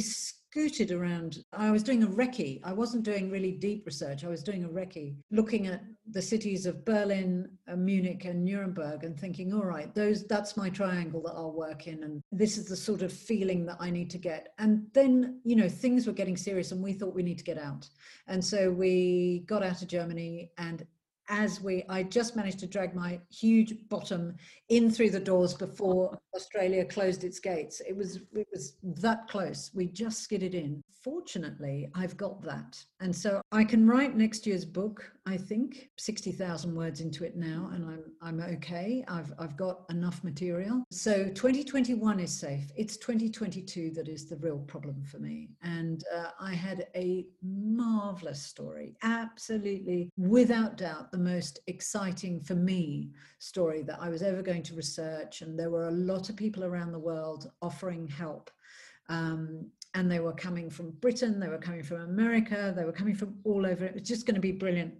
scooted 0.51 0.91
around. 0.91 1.43
I 1.53 1.69
was 1.69 1.83
doing 1.83 2.03
a 2.03 2.07
recce. 2.07 2.59
I 2.63 2.73
wasn't 2.73 3.03
doing 3.03 3.29
really 3.29 3.51
deep 3.51 3.85
research. 3.85 4.23
I 4.23 4.29
was 4.29 4.41
doing 4.41 4.63
a 4.63 4.69
recce, 4.69 5.15
looking 5.29 5.67
at 5.67 5.83
the 6.09 6.21
cities 6.21 6.65
of 6.65 6.83
Berlin, 6.85 7.47
uh, 7.67 7.75
Munich, 7.75 8.25
and 8.25 8.43
Nuremberg, 8.43 9.03
and 9.03 9.19
thinking, 9.19 9.53
all 9.53 9.65
right, 9.65 9.93
those 9.93 10.25
that's 10.25 10.57
my 10.57 10.69
triangle 10.69 11.21
that 11.21 11.33
I'll 11.35 11.53
work 11.53 11.87
in, 11.87 12.03
and 12.03 12.21
this 12.31 12.57
is 12.57 12.65
the 12.65 12.75
sort 12.75 13.03
of 13.03 13.13
feeling 13.13 13.65
that 13.67 13.77
I 13.79 13.91
need 13.91 14.09
to 14.11 14.17
get. 14.17 14.53
And 14.57 14.87
then, 14.93 15.39
you 15.43 15.55
know, 15.55 15.69
things 15.69 16.07
were 16.07 16.13
getting 16.13 16.37
serious, 16.37 16.71
and 16.71 16.81
we 16.81 16.93
thought 16.93 17.13
we 17.13 17.23
need 17.23 17.37
to 17.37 17.43
get 17.43 17.59
out. 17.59 17.87
And 18.27 18.43
so 18.43 18.71
we 18.71 19.43
got 19.45 19.63
out 19.63 19.83
of 19.83 19.87
Germany 19.87 20.49
and 20.57 20.83
as 21.29 21.61
we 21.61 21.83
i 21.89 22.01
just 22.01 22.35
managed 22.35 22.59
to 22.59 22.67
drag 22.67 22.95
my 22.95 23.19
huge 23.31 23.75
bottom 23.87 24.35
in 24.69 24.89
through 24.91 25.09
the 25.09 25.19
doors 25.19 25.53
before 25.53 26.17
australia 26.35 26.83
closed 26.83 27.23
its 27.23 27.39
gates. 27.39 27.81
It 27.87 27.95
was 27.95 28.19
it 28.33 28.47
was 28.51 28.75
that 28.83 29.27
close. 29.27 29.71
We 29.73 29.87
just 29.87 30.21
skidded 30.21 30.55
in. 30.55 30.83
Fortunately 31.03 31.89
i've 31.95 32.17
got 32.17 32.41
that. 32.43 32.83
And 32.99 33.15
so 33.15 33.41
i 33.51 33.63
can 33.63 33.87
write 33.87 34.15
next 34.15 34.45
year's 34.47 34.65
book 34.65 35.11
i 35.29 35.37
think 35.37 35.89
60000 35.97 36.75
words 36.75 37.01
into 37.01 37.23
it 37.23 37.35
now 37.35 37.69
and 37.73 37.85
i'm 37.85 38.03
i'm 38.21 38.39
okay 38.53 39.03
i've 39.07 39.31
i've 39.39 39.55
got 39.55 39.85
enough 39.89 40.23
material 40.23 40.83
so 40.91 41.25
2021 41.25 42.19
is 42.19 42.37
safe 42.37 42.71
it's 42.75 42.97
2022 42.97 43.91
that 43.91 44.07
is 44.07 44.27
the 44.27 44.37
real 44.37 44.59
problem 44.59 45.03
for 45.03 45.19
me 45.19 45.49
and 45.61 46.03
uh, 46.15 46.29
i 46.39 46.53
had 46.53 46.87
a 46.95 47.25
marvelous 47.43 48.41
story 48.41 48.95
absolutely 49.03 50.09
without 50.17 50.77
doubt 50.77 51.11
the 51.11 51.17
most 51.17 51.59
exciting 51.67 52.41
for 52.41 52.55
me 52.55 53.09
story 53.39 53.81
that 53.83 53.99
I 53.99 54.09
was 54.09 54.21
ever 54.21 54.41
going 54.41 54.63
to 54.63 54.75
research. 54.75 55.41
And 55.41 55.57
there 55.57 55.71
were 55.71 55.87
a 55.87 55.91
lot 55.91 56.29
of 56.29 56.35
people 56.35 56.63
around 56.63 56.91
the 56.91 56.99
world 56.99 57.49
offering 57.61 58.07
help. 58.07 58.51
Um, 59.07 59.67
and 59.95 60.11
they 60.11 60.19
were 60.19 60.33
coming 60.33 60.69
from 60.69 60.91
Britain, 60.91 61.39
they 61.39 61.47
were 61.47 61.57
coming 61.57 61.81
from 61.81 62.01
America, 62.01 62.71
they 62.75 62.85
were 62.85 62.91
coming 62.91 63.15
from 63.15 63.39
all 63.43 63.65
over. 63.65 63.85
It 63.85 63.95
was 63.95 64.07
just 64.07 64.27
going 64.27 64.35
to 64.35 64.41
be 64.41 64.51
brilliant. 64.51 64.93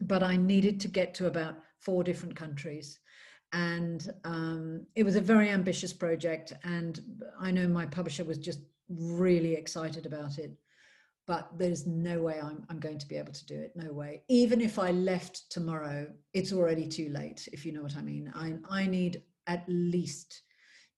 But 0.00 0.22
I 0.22 0.36
needed 0.36 0.80
to 0.80 0.88
get 0.88 1.14
to 1.14 1.26
about 1.26 1.56
four 1.80 2.02
different 2.02 2.36
countries. 2.36 2.98
And 3.52 4.10
um, 4.24 4.86
it 4.96 5.04
was 5.04 5.16
a 5.16 5.20
very 5.20 5.50
ambitious 5.50 5.92
project. 5.92 6.52
And 6.64 7.00
I 7.40 7.50
know 7.50 7.68
my 7.68 7.86
publisher 7.86 8.24
was 8.24 8.38
just 8.38 8.60
really 8.88 9.54
excited 9.54 10.06
about 10.06 10.38
it 10.38 10.52
but 11.26 11.48
there's 11.56 11.86
no 11.86 12.20
way 12.20 12.40
I'm, 12.42 12.64
I'm 12.68 12.80
going 12.80 12.98
to 12.98 13.06
be 13.06 13.16
able 13.16 13.32
to 13.32 13.46
do 13.46 13.54
it. 13.54 13.72
No 13.76 13.92
way. 13.92 14.22
Even 14.28 14.60
if 14.60 14.78
I 14.78 14.90
left 14.90 15.50
tomorrow, 15.50 16.08
it's 16.34 16.52
already 16.52 16.86
too 16.86 17.10
late, 17.10 17.48
if 17.52 17.64
you 17.64 17.72
know 17.72 17.82
what 17.82 17.96
I 17.96 18.02
mean. 18.02 18.32
I, 18.34 18.54
I 18.68 18.86
need 18.86 19.22
at 19.46 19.64
least 19.68 20.42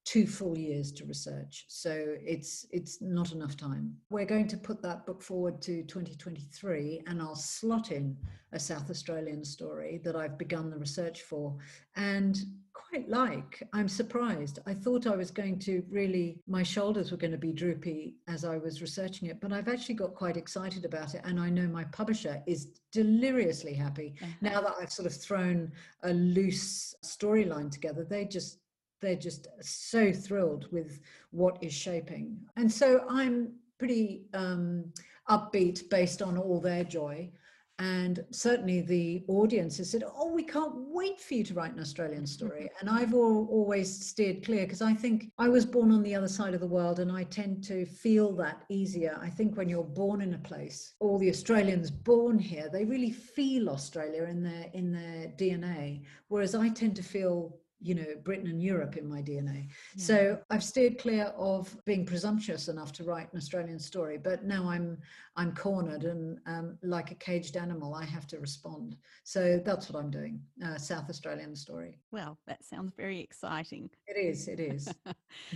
two 0.05 0.27
full 0.27 0.57
years 0.57 0.91
to 0.91 1.05
research. 1.05 1.65
So 1.67 2.15
it's 2.23 2.67
it's 2.71 3.01
not 3.01 3.31
enough 3.31 3.57
time. 3.57 3.95
We're 4.11 4.25
going 4.25 4.47
to 4.49 4.57
put 4.57 4.81
that 4.83 5.05
book 5.05 5.21
forward 5.21 5.61
to 5.63 5.83
2023 5.83 7.01
and 7.07 7.21
i'll 7.21 7.35
slot 7.35 7.91
in 7.91 8.15
a 8.53 8.59
south 8.59 8.89
australian 8.89 9.43
story 9.43 9.99
that 10.03 10.15
i've 10.15 10.37
begun 10.37 10.69
the 10.69 10.77
research 10.77 11.23
for. 11.23 11.57
And 11.95 12.37
quite 12.73 13.09
like 13.09 13.63
i'm 13.73 13.87
surprised. 13.87 14.59
I 14.67 14.75
thought 14.75 15.07
i 15.07 15.15
was 15.15 15.31
going 15.31 15.57
to 15.59 15.83
really 15.89 16.39
my 16.47 16.61
shoulders 16.61 17.09
were 17.09 17.17
going 17.17 17.31
to 17.31 17.37
be 17.37 17.51
droopy 17.51 18.15
as 18.27 18.45
i 18.45 18.57
was 18.57 18.81
researching 18.81 19.29
it 19.29 19.39
but 19.41 19.51
i've 19.51 19.69
actually 19.69 19.95
got 19.95 20.13
quite 20.13 20.37
excited 20.37 20.85
about 20.85 21.15
it 21.15 21.21
and 21.23 21.39
i 21.39 21.49
know 21.49 21.67
my 21.67 21.85
publisher 21.85 22.43
is 22.45 22.79
deliriously 22.91 23.73
happy. 23.73 24.15
Uh-huh. 24.21 24.31
now 24.41 24.61
that 24.61 24.75
i've 24.79 24.91
sort 24.91 25.07
of 25.07 25.15
thrown 25.15 25.71
a 26.03 26.13
loose 26.13 26.93
storyline 27.03 27.71
together 27.71 28.05
they 28.07 28.25
just 28.25 28.59
they're 29.05 29.15
just 29.15 29.47
so 29.61 30.11
thrilled 30.11 30.67
with 30.71 30.99
what 31.31 31.57
is 31.61 31.73
shaping. 31.73 32.37
And 32.55 32.71
so 32.71 33.05
I'm 33.09 33.53
pretty 33.77 34.23
um, 34.33 34.91
upbeat 35.29 35.89
based 35.89 36.21
on 36.21 36.37
all 36.37 36.59
their 36.59 36.83
joy. 36.83 37.31
And 37.77 38.23
certainly 38.31 38.79
the 38.81 39.25
audience 39.27 39.77
has 39.77 39.91
said, 39.91 40.03
Oh, 40.07 40.31
we 40.33 40.43
can't 40.43 40.73
wait 40.75 41.19
for 41.19 41.33
you 41.33 41.43
to 41.43 41.53
write 41.53 41.73
an 41.73 41.81
Australian 41.81 42.25
story. 42.25 42.69
And 42.79 42.89
I've 42.89 43.13
all, 43.13 43.47
always 43.51 44.07
steered 44.07 44.45
clear 44.45 44.63
because 44.63 44.81
I 44.81 44.93
think 44.93 45.31
I 45.37 45.49
was 45.49 45.65
born 45.65 45.91
on 45.91 46.03
the 46.03 46.15
other 46.15 46.27
side 46.27 46.53
of 46.53 46.61
the 46.61 46.67
world 46.67 46.99
and 46.99 47.11
I 47.11 47.23
tend 47.23 47.63
to 47.65 47.85
feel 47.85 48.33
that 48.37 48.63
easier. 48.69 49.19
I 49.21 49.29
think 49.29 49.57
when 49.57 49.67
you're 49.67 49.83
born 49.83 50.21
in 50.21 50.35
a 50.35 50.37
place, 50.39 50.93
all 50.99 51.17
the 51.17 51.29
Australians 51.29 51.91
born 51.91 52.39
here, 52.39 52.69
they 52.71 52.85
really 52.85 53.11
feel 53.11 53.69
Australia 53.69 54.23
in 54.23 54.41
their 54.41 54.69
in 54.73 54.91
their 54.91 55.27
DNA. 55.37 56.03
Whereas 56.29 56.55
I 56.55 56.69
tend 56.69 56.95
to 56.95 57.03
feel 57.03 57.57
you 57.85 57.93
know 57.93 58.05
britain 58.23 58.47
and 58.47 58.61
europe 58.61 58.97
in 58.97 59.07
my 59.07 59.21
dna 59.21 59.67
yeah. 59.95 60.03
so 60.03 60.39
i've 60.49 60.63
steered 60.63 60.97
clear 60.97 61.25
of 61.37 61.75
being 61.85 62.03
presumptuous 62.05 62.67
enough 62.67 62.91
to 62.91 63.03
write 63.03 63.31
an 63.31 63.37
australian 63.37 63.77
story 63.77 64.17
but 64.17 64.43
now 64.43 64.67
i'm 64.67 64.97
i'm 65.37 65.53
cornered 65.53 66.03
and 66.03 66.39
um, 66.45 66.77
like 66.81 67.11
a 67.11 67.15
caged 67.15 67.57
animal 67.57 67.93
i 67.93 68.05
have 68.05 68.27
to 68.27 68.39
respond. 68.39 68.95
So 69.23 69.61
that's 69.63 69.89
what 69.89 70.01
i'm 70.01 70.11
doing. 70.11 70.39
Uh, 70.63 70.77
south 70.77 71.09
australian 71.09 71.55
story. 71.55 71.99
Well 72.11 72.37
that 72.47 72.63
sounds 72.63 72.93
very 72.95 73.19
exciting. 73.19 73.89
It 74.07 74.17
is 74.17 74.47
it 74.47 74.59
is. 74.59 74.91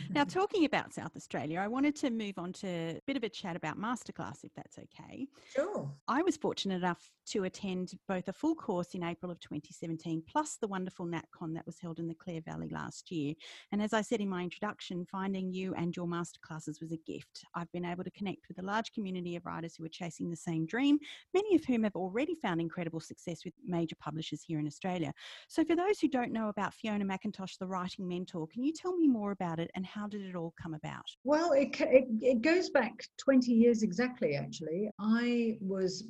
Now 0.09 0.23
talking 0.23 0.65
about 0.65 0.93
south 0.93 1.15
australia 1.15 1.59
i 1.59 1.67
wanted 1.67 1.95
to 1.97 2.09
move 2.09 2.37
on 2.37 2.53
to 2.53 2.67
a 2.67 3.01
bit 3.07 3.17
of 3.17 3.23
a 3.23 3.29
chat 3.29 3.55
about 3.55 3.79
masterclass 3.79 4.43
if 4.43 4.53
that's 4.55 4.77
okay. 4.77 5.27
Sure. 5.53 5.89
I 6.07 6.21
was 6.21 6.37
fortunate 6.37 6.75
enough 6.75 7.11
to 7.27 7.43
attend 7.43 7.93
both 8.07 8.27
a 8.27 8.33
full 8.33 8.55
course 8.55 8.93
in 8.95 9.03
april 9.03 9.31
of 9.31 9.39
2017 9.39 10.23
plus 10.27 10.57
the 10.59 10.67
wonderful 10.67 11.05
natcon 11.05 11.53
that 11.53 11.65
was 11.65 11.79
held 11.79 11.99
in 11.99 12.07
the 12.07 12.15
Clare 12.15 12.41
Valley 12.41 12.69
last 12.69 13.11
year. 13.11 13.33
And 13.71 13.81
as 13.81 13.93
I 13.93 14.01
said 14.01 14.21
in 14.21 14.29
my 14.29 14.43
introduction, 14.43 15.05
finding 15.05 15.51
you 15.51 15.73
and 15.75 15.95
your 15.95 16.07
masterclasses 16.07 16.81
was 16.81 16.91
a 16.91 16.97
gift. 16.97 17.43
I've 17.55 17.71
been 17.71 17.85
able 17.85 18.03
to 18.03 18.11
connect 18.11 18.47
with 18.47 18.59
a 18.59 18.65
large 18.65 18.91
community 18.91 19.35
of 19.35 19.45
writers 19.45 19.68
who 19.75 19.85
are 19.85 19.89
chasing 19.89 20.29
the 20.29 20.35
same 20.35 20.65
dream, 20.65 20.97
many 21.33 21.55
of 21.55 21.63
whom 21.65 21.83
have 21.83 21.95
already 21.95 22.35
found 22.35 22.61
incredible 22.61 22.99
success 22.99 23.45
with 23.45 23.53
major 23.65 23.95
publishers 23.99 24.41
here 24.41 24.59
in 24.59 24.67
Australia. 24.67 25.13
So, 25.47 25.63
for 25.63 25.75
those 25.75 25.99
who 25.99 26.07
don't 26.07 26.31
know 26.31 26.49
about 26.49 26.73
Fiona 26.73 27.05
McIntosh, 27.05 27.57
the 27.57 27.67
writing 27.67 28.07
mentor, 28.07 28.47
can 28.47 28.63
you 28.63 28.73
tell 28.73 28.95
me 28.95 29.07
more 29.07 29.31
about 29.31 29.59
it 29.59 29.71
and 29.75 29.85
how 29.85 30.07
did 30.07 30.21
it 30.21 30.35
all 30.35 30.53
come 30.61 30.73
about? 30.73 31.05
Well, 31.23 31.53
it, 31.53 31.79
it, 31.81 32.07
it 32.21 32.41
goes 32.41 32.69
back 32.69 32.93
20 33.17 33.51
years 33.51 33.83
exactly, 33.83 34.35
actually. 34.35 34.89
I 34.99 35.57
was 35.61 36.05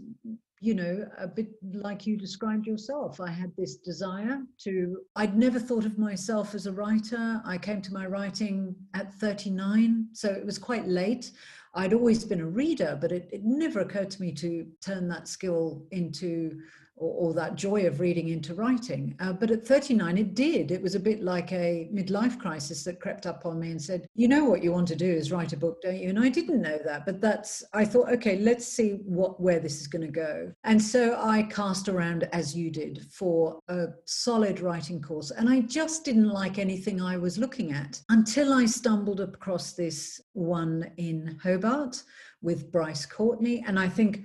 you 0.62 0.74
know, 0.74 1.07
a 1.18 1.28
bit 1.28 1.47
like 1.74 2.05
you 2.05 2.18
described 2.18 2.68
yourself. 2.68 3.22
I 3.22 3.30
had 3.30 3.51
this 3.57 3.78
desire 3.78 4.41
to, 4.64 4.97
I'd 5.16 5.38
never 5.38 5.57
thought 5.57 5.86
of 5.86 5.97
myself 5.97 6.53
as 6.53 6.66
a 6.66 6.72
writer. 6.72 7.41
I 7.45 7.57
came 7.57 7.82
to 7.84 7.93
my 7.93 8.05
writing 8.05 8.76
at 8.93 9.14
39, 9.16 10.07
so 10.12 10.30
it 10.30 10.45
was 10.45 10.57
quite 10.57 10.88
late. 10.88 11.32
I'd 11.74 11.93
always 11.93 12.24
been 12.24 12.41
a 12.41 12.47
reader, 12.47 12.97
but 12.99 13.11
it, 13.11 13.30
it 13.32 13.43
never 13.43 13.82
occurred 13.82 14.09
to 14.11 14.22
me 14.22 14.32
to 14.34 14.65
turn 14.82 15.07
that 15.09 15.28
skill 15.28 15.86
into 15.91 16.59
or, 17.00 17.30
or, 17.30 17.34
that 17.34 17.56
joy 17.56 17.86
of 17.88 18.00
reading 18.00 18.30
into 18.30 18.54
writing. 18.54 19.16
Uh, 19.20 19.34
but 19.34 19.52
at 19.52 19.66
39, 19.66 20.18
it 20.18 20.36
did. 20.36 20.72
It 20.72 20.82
was 20.82 20.95
a 20.95 21.00
bit 21.00 21.24
like 21.24 21.52
a 21.52 21.89
midlife 21.93 22.38
crisis 22.39 22.84
that 22.84 23.00
crept 23.00 23.26
up 23.26 23.45
on 23.45 23.60
me 23.60 23.72
and 23.72 23.82
said, 23.82 24.08
You 24.16 24.28
know 24.28 24.45
what 24.45 24.64
you 24.64 24.72
want 24.72 24.88
to 24.89 24.95
do 24.95 25.10
is 25.10 25.32
write 25.32 25.54
a 25.54 25.58
book, 25.58 25.82
don't 25.82 25.97
you? 25.97 26.10
And 26.10 26.20
I 26.20 26.30
didn't 26.30 26.62
know 26.62 26.80
that. 26.86 27.06
But 27.06 27.22
that's, 27.22 27.64
I 27.74 27.86
thought, 27.86 28.10
okay, 28.10 28.38
let's 28.39 28.68
see 28.68 29.00
what 29.06 29.39
where 29.39 29.60
this 29.60 29.80
is 29.82 29.88
going 29.88 30.06
to 30.06 30.12
go. 30.12 30.52
And 30.64 30.82
so 30.82 31.20
I 31.22 31.43
cast 31.43 31.88
around 31.88 32.28
as 32.34 32.56
you 32.56 32.70
did 32.70 33.06
for 33.12 33.60
a 33.70 33.88
solid 34.06 34.60
writing 34.60 35.02
course. 35.02 35.32
And 35.32 35.50
I 35.50 35.62
just 35.62 36.06
didn't 36.06 36.30
like 36.30 36.60
anything 36.60 37.02
I 37.02 37.18
was 37.18 37.38
looking 37.38 37.72
at 37.72 38.02
until 38.10 38.54
I 38.54 38.66
stumbled 38.66 39.22
across 39.22 39.74
this 39.74 40.22
one 40.34 40.91
in 40.97 41.39
Hobart 41.41 42.04
with 42.41 42.72
Bryce 42.72 43.06
Courtenay. 43.06 43.64
And 43.68 43.80
I 43.80 43.89
think 43.89 44.24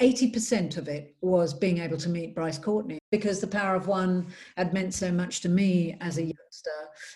80% 0.00 0.76
of 0.76 0.88
it 0.88 1.16
was 1.20 1.52
being 1.52 1.78
able 1.78 1.96
to 1.98 2.08
meet 2.08 2.34
Bryce 2.34 2.58
Courtenay 2.58 2.98
because 3.10 3.40
the 3.40 3.46
power 3.46 3.74
of 3.74 3.88
one 3.88 4.26
had 4.56 4.72
meant 4.72 4.94
so 4.94 5.10
much 5.10 5.40
to 5.40 5.48
me 5.48 5.96
as 6.00 6.18
a 6.18 6.22
youngster 6.22 6.70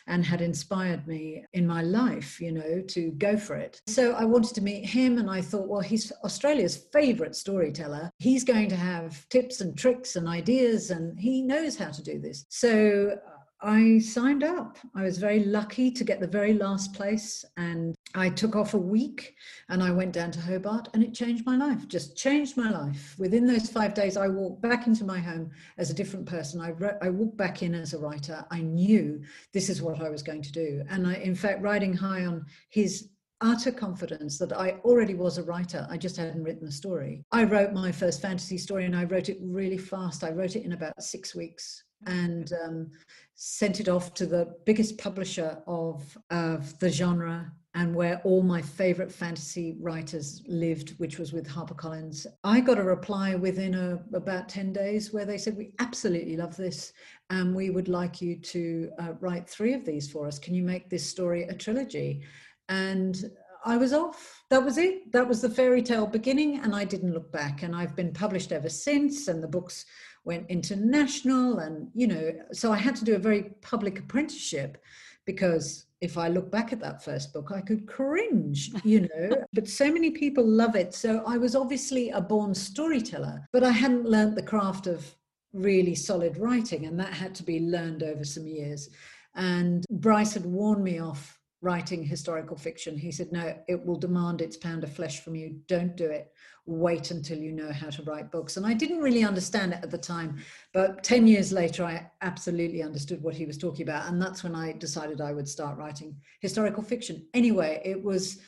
and 0.07 0.25
had 0.25 0.41
inspired 0.41 1.07
me 1.07 1.45
in 1.53 1.67
my 1.67 1.83
life, 1.83 2.41
you 2.41 2.53
know, 2.53 2.83
to 2.89 3.11
go 3.13 3.37
for 3.37 3.57
it. 3.57 3.81
So 3.87 4.13
I 4.13 4.25
wanted 4.25 4.55
to 4.55 4.63
meet 4.63 4.85
him 4.85 5.19
and 5.19 5.31
I 5.31 5.41
thought, 5.41 5.69
well, 5.69 5.81
he's 5.81 6.11
Australia's 6.25 6.77
favorite 6.93 7.37
storyteller. 7.37 8.11
He's 8.19 8.45
going 8.45 8.69
to 8.71 8.77
have 8.77 9.29
tips 9.29 9.61
and 9.61 9.77
tricks 9.77 10.17
and 10.17 10.27
ideas 10.27 10.91
and 10.91 11.19
he 11.19 11.43
knows 11.43 11.77
how 11.77 11.91
to 11.91 12.03
do 12.03 12.19
this. 12.19 12.45
So 12.49 13.19
I 13.65 14.01
signed 14.01 14.43
up. 14.43 14.77
I 14.93 15.05
was 15.05 15.19
very 15.19 15.45
lucky 15.45 15.93
to 15.93 16.03
get 16.03 16.19
the 16.19 16.27
very 16.27 16.53
last 16.53 16.95
place. 16.95 17.45
And 17.57 17.95
I 18.15 18.29
took 18.29 18.57
off 18.57 18.75
a 18.75 18.79
week 18.79 19.37
and 19.69 19.83
I 19.83 19.93
went 19.93 20.13
down 20.13 20.33
to 20.33 20.41
Hobart 20.41 20.89
and 20.93 21.03
it 21.03 21.15
changed 21.15 21.47
my 21.47 21.57
life, 21.57 21.87
just 21.87 22.17
changed 22.17 22.57
my 22.57 22.71
life. 22.71 23.15
Within 23.19 23.47
those 23.47 23.71
five 23.71 23.95
days, 23.95 24.17
I 24.17 24.27
walked 24.27 24.63
back 24.63 24.89
into 24.89 25.05
my 25.05 25.21
home 25.21 25.51
as 25.79 25.91
a 25.91 25.95
different 25.95 26.27
person. 26.27 26.61
I, 26.61 26.71
re- 26.71 26.99
I 27.01 27.11
walked 27.11 27.37
back 27.37 27.63
in 27.63 27.75
as 27.75 27.95
a 27.95 27.99
writer. 27.99 28.45
I 28.51 28.61
knew 28.63 29.23
this 29.53 29.71
is 29.71 29.81
what 29.81 30.03
I 30.03 30.11
was 30.11 30.25
going 30.25 30.43
to 30.43 30.53
do. 30.53 30.83
And 30.91 31.07
I, 31.07 31.15
in 31.15 31.37
fact, 31.37 31.63
riding 31.63 31.95
high 31.95 32.27
on 32.27 32.45
his 32.69 33.11
utter 33.41 33.73
confidence 33.73 34.39
that 34.39 34.53
I 34.53 34.73
already 34.85 35.15
was 35.15 35.39
a 35.39 35.43
writer. 35.45 35.87
I 35.89 35.99
just 35.99 36.17
hadn't 36.17 36.43
written 36.43 36.67
the 36.67 36.73
story. 36.73 37.25
I 37.31 37.45
wrote 37.45 37.73
my 37.73 37.93
first 37.93 38.21
fantasy 38.21 38.59
story 38.59 38.87
and 38.87 38.97
I 38.97 39.05
wrote 39.05 39.29
it 39.29 39.39
really 39.41 39.79
fast. 39.79 40.25
I 40.25 40.31
wrote 40.31 40.57
it 40.57 40.65
in 40.65 40.73
about 40.73 41.01
six 41.01 41.35
weeks 41.35 41.85
and 42.07 42.53
um, 42.65 42.91
sent 43.35 43.81
it 43.81 43.89
off 43.89 44.15
to 44.15 44.27
the 44.27 44.55
biggest 44.65 44.99
publisher 44.99 45.59
of, 45.67 46.17
of 46.31 46.79
the 46.79 46.89
genre 46.89 47.53
and 47.75 47.95
where 47.95 48.21
all 48.25 48.43
my 48.43 48.61
favorite 48.61 49.11
fantasy 49.11 49.77
writers 49.81 50.43
lived, 50.47 50.91
which 50.99 51.19
was 51.19 51.33
with 51.33 51.49
HarperCollins. 51.49 52.27
I 52.45 52.61
got 52.61 52.79
a 52.79 52.83
reply 52.85 53.35
within 53.35 53.75
a, 53.75 54.03
about 54.15 54.49
10 54.49 54.75
days 54.75 55.13
where 55.13 55.25
they 55.25 55.39
said, 55.39 55.57
We 55.57 55.73
absolutely 55.79 56.37
love 56.37 56.57
this, 56.57 56.93
and 57.31 57.55
we 57.55 57.71
would 57.71 57.89
like 57.89 58.21
you 58.21 58.37
to 58.37 58.91
uh, 58.99 59.13
write 59.21 59.49
three 59.49 59.73
of 59.73 59.87
these 59.87 60.11
for 60.11 60.27
us. 60.27 60.39
Can 60.39 60.55
you 60.55 60.63
make 60.63 60.91
this 60.91 61.09
story 61.09 61.45
a 61.45 61.55
trilogy? 61.55 62.23
And 62.69 63.17
I 63.65 63.77
was 63.77 63.93
off. 63.93 64.43
That 64.51 64.65
was 64.65 64.77
it. 64.77 65.11
That 65.13 65.27
was 65.27 65.41
the 65.41 65.49
fairy 65.49 65.83
tale 65.83 66.07
beginning, 66.07 66.61
and 66.61 66.75
I 66.75 66.85
didn't 66.85 67.15
look 67.15 67.33
back. 67.33 67.63
And 67.63 67.75
I've 67.75 67.97
been 67.97 68.13
published 68.13 68.53
ever 68.53 68.69
since, 68.69 69.29
and 69.29 69.43
the 69.43 69.49
books 69.49 69.87
went 70.25 70.49
international 70.49 71.59
and 71.59 71.89
you 71.95 72.07
know 72.07 72.33
so 72.53 72.73
i 72.73 72.77
had 72.77 72.97
to 72.97 73.05
do 73.05 73.15
a 73.15 73.19
very 73.19 73.51
public 73.61 73.99
apprenticeship 73.99 74.83
because 75.27 75.87
if 76.01 76.19
i 76.19 76.29
look 76.29 76.51
back 76.51 76.73
at 76.73 76.81
that 76.81 77.03
first 77.03 77.33
book 77.33 77.51
i 77.55 77.61
could 77.61 77.87
cringe 77.87 78.71
you 78.85 79.01
know 79.01 79.37
but 79.53 79.69
so 79.69 79.91
many 79.93 80.11
people 80.11 80.45
love 80.45 80.77
it. 80.77 80.95
So 80.95 81.23
i 81.27 81.37
was 81.37 81.55
obviously 81.55 82.11
a 82.11 82.21
born 82.21 82.55
storyteller 82.55 83.47
but 83.53 83.65
i 83.65 83.71
hadn't 83.71 84.05
learnt 84.05 84.37
the 84.37 84.43
craft 84.43 84.87
of 84.87 85.15
really 85.53 85.95
solid 85.95 86.37
writing 86.39 86.87
and 86.87 86.99
that 86.99 87.13
had 87.13 87.35
to 87.37 87.43
be 87.43 87.61
learned 87.61 88.03
over 88.03 88.25
some 88.25 88.47
years. 88.47 88.89
And 89.35 89.85
bryce 89.91 90.35
had 90.35 90.45
warned 90.45 90.85
me 90.85 91.01
off 91.01 91.39
writing 91.63 92.03
historical 92.03 92.57
fiction. 92.57 92.99
He 92.99 93.13
said, 93.13 93.33
No, 93.33 93.57
it 93.69 93.87
will 93.87 93.97
demand 93.97 94.41
its 94.41 94.57
pound 94.57 94.85
of 94.85 94.93
flesh 94.93 95.21
from 95.21 95.37
you. 95.37 95.61
Don't 95.69 95.97
do 95.97 96.11
it. 96.11 96.33
Wait 96.67 97.11
until 97.11 97.39
you 97.39 97.53
know 97.53 97.73
how 97.73 97.89
to 97.89 98.03
write 98.03 98.31
books. 98.31 98.57
And 98.57 98.67
I 98.67 98.75
didn't 98.75 99.01
really 99.01 99.25
understand 99.25 99.73
it 99.73 99.81
at 99.83 99.91
the 99.91 99.99
time, 99.99 100.39
but 100.73 101.03
10 101.03 101.27
years 101.27 101.53
later, 101.53 101.85
I 101.85 102.09
absolutely 102.21 102.83
understood 102.83 103.23
what 103.23 103.35
he 103.35 103.47
was 103.47 103.59
talking 103.59 103.89
about. 103.89 104.09
And 104.09 104.21
that's 104.21 104.45
when 104.45 104.55
I 104.55 104.73
decided 104.73 105.21
I 105.21 105.33
would 105.33 105.49
start 105.49 105.79
writing 105.79 106.17
historical 106.41 106.83
fiction. 106.83 107.27
Anyway, 107.33 107.81
it 107.85 108.03
was 108.03 108.41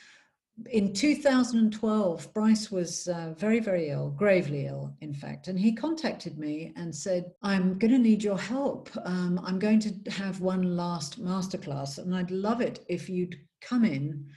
in 0.71 0.93
2012, 0.93 2.33
Bryce 2.33 2.71
was 2.71 3.07
uh, 3.07 3.33
very, 3.37 3.59
very 3.59 3.89
ill, 3.89 4.11
gravely 4.11 4.67
ill, 4.67 4.95
in 5.01 5.13
fact. 5.13 5.47
And 5.47 5.59
he 5.59 5.73
contacted 5.73 6.37
me 6.37 6.71
and 6.77 6.95
said, 6.95 7.31
I'm 7.43 7.77
going 7.77 7.91
to 7.91 7.99
need 7.99 8.23
your 8.23 8.39
help. 8.39 8.89
Um, 9.03 9.39
I'm 9.43 9.59
going 9.59 9.79
to 9.81 10.11
have 10.11 10.39
one 10.39 10.77
last 10.77 11.21
masterclass, 11.21 11.97
and 11.97 12.15
I'd 12.15 12.31
love 12.31 12.61
it 12.61 12.85
if 12.87 13.09
you'd 13.09 13.37
come 13.61 13.83
in 13.83 14.27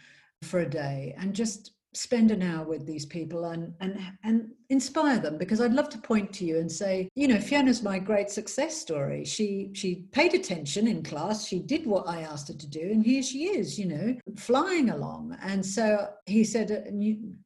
for 0.42 0.60
a 0.60 0.68
day 0.68 1.14
and 1.18 1.34
just 1.34 1.72
spend 1.98 2.30
an 2.30 2.42
hour 2.42 2.64
with 2.64 2.86
these 2.86 3.04
people 3.04 3.46
and 3.46 3.74
and 3.80 4.00
and 4.22 4.50
inspire 4.70 5.18
them 5.18 5.38
because 5.38 5.60
I'd 5.60 5.72
love 5.72 5.88
to 5.90 5.98
point 5.98 6.32
to 6.34 6.44
you 6.44 6.58
and 6.58 6.70
say, 6.70 7.08
you 7.14 7.26
know, 7.26 7.40
Fiona's 7.40 7.82
my 7.82 7.98
great 7.98 8.30
success 8.30 8.76
story. 8.76 9.24
She 9.24 9.70
she 9.72 10.06
paid 10.12 10.34
attention 10.34 10.86
in 10.86 11.02
class, 11.02 11.46
she 11.46 11.58
did 11.58 11.86
what 11.86 12.08
I 12.08 12.20
asked 12.20 12.48
her 12.48 12.54
to 12.54 12.66
do, 12.66 12.80
and 12.80 13.04
here 13.04 13.22
she 13.22 13.44
is, 13.44 13.78
you 13.78 13.86
know, 13.86 14.16
flying 14.36 14.90
along. 14.90 15.36
And 15.42 15.64
so 15.64 16.08
he 16.26 16.44
said, 16.44 16.70
uh, 16.70 16.90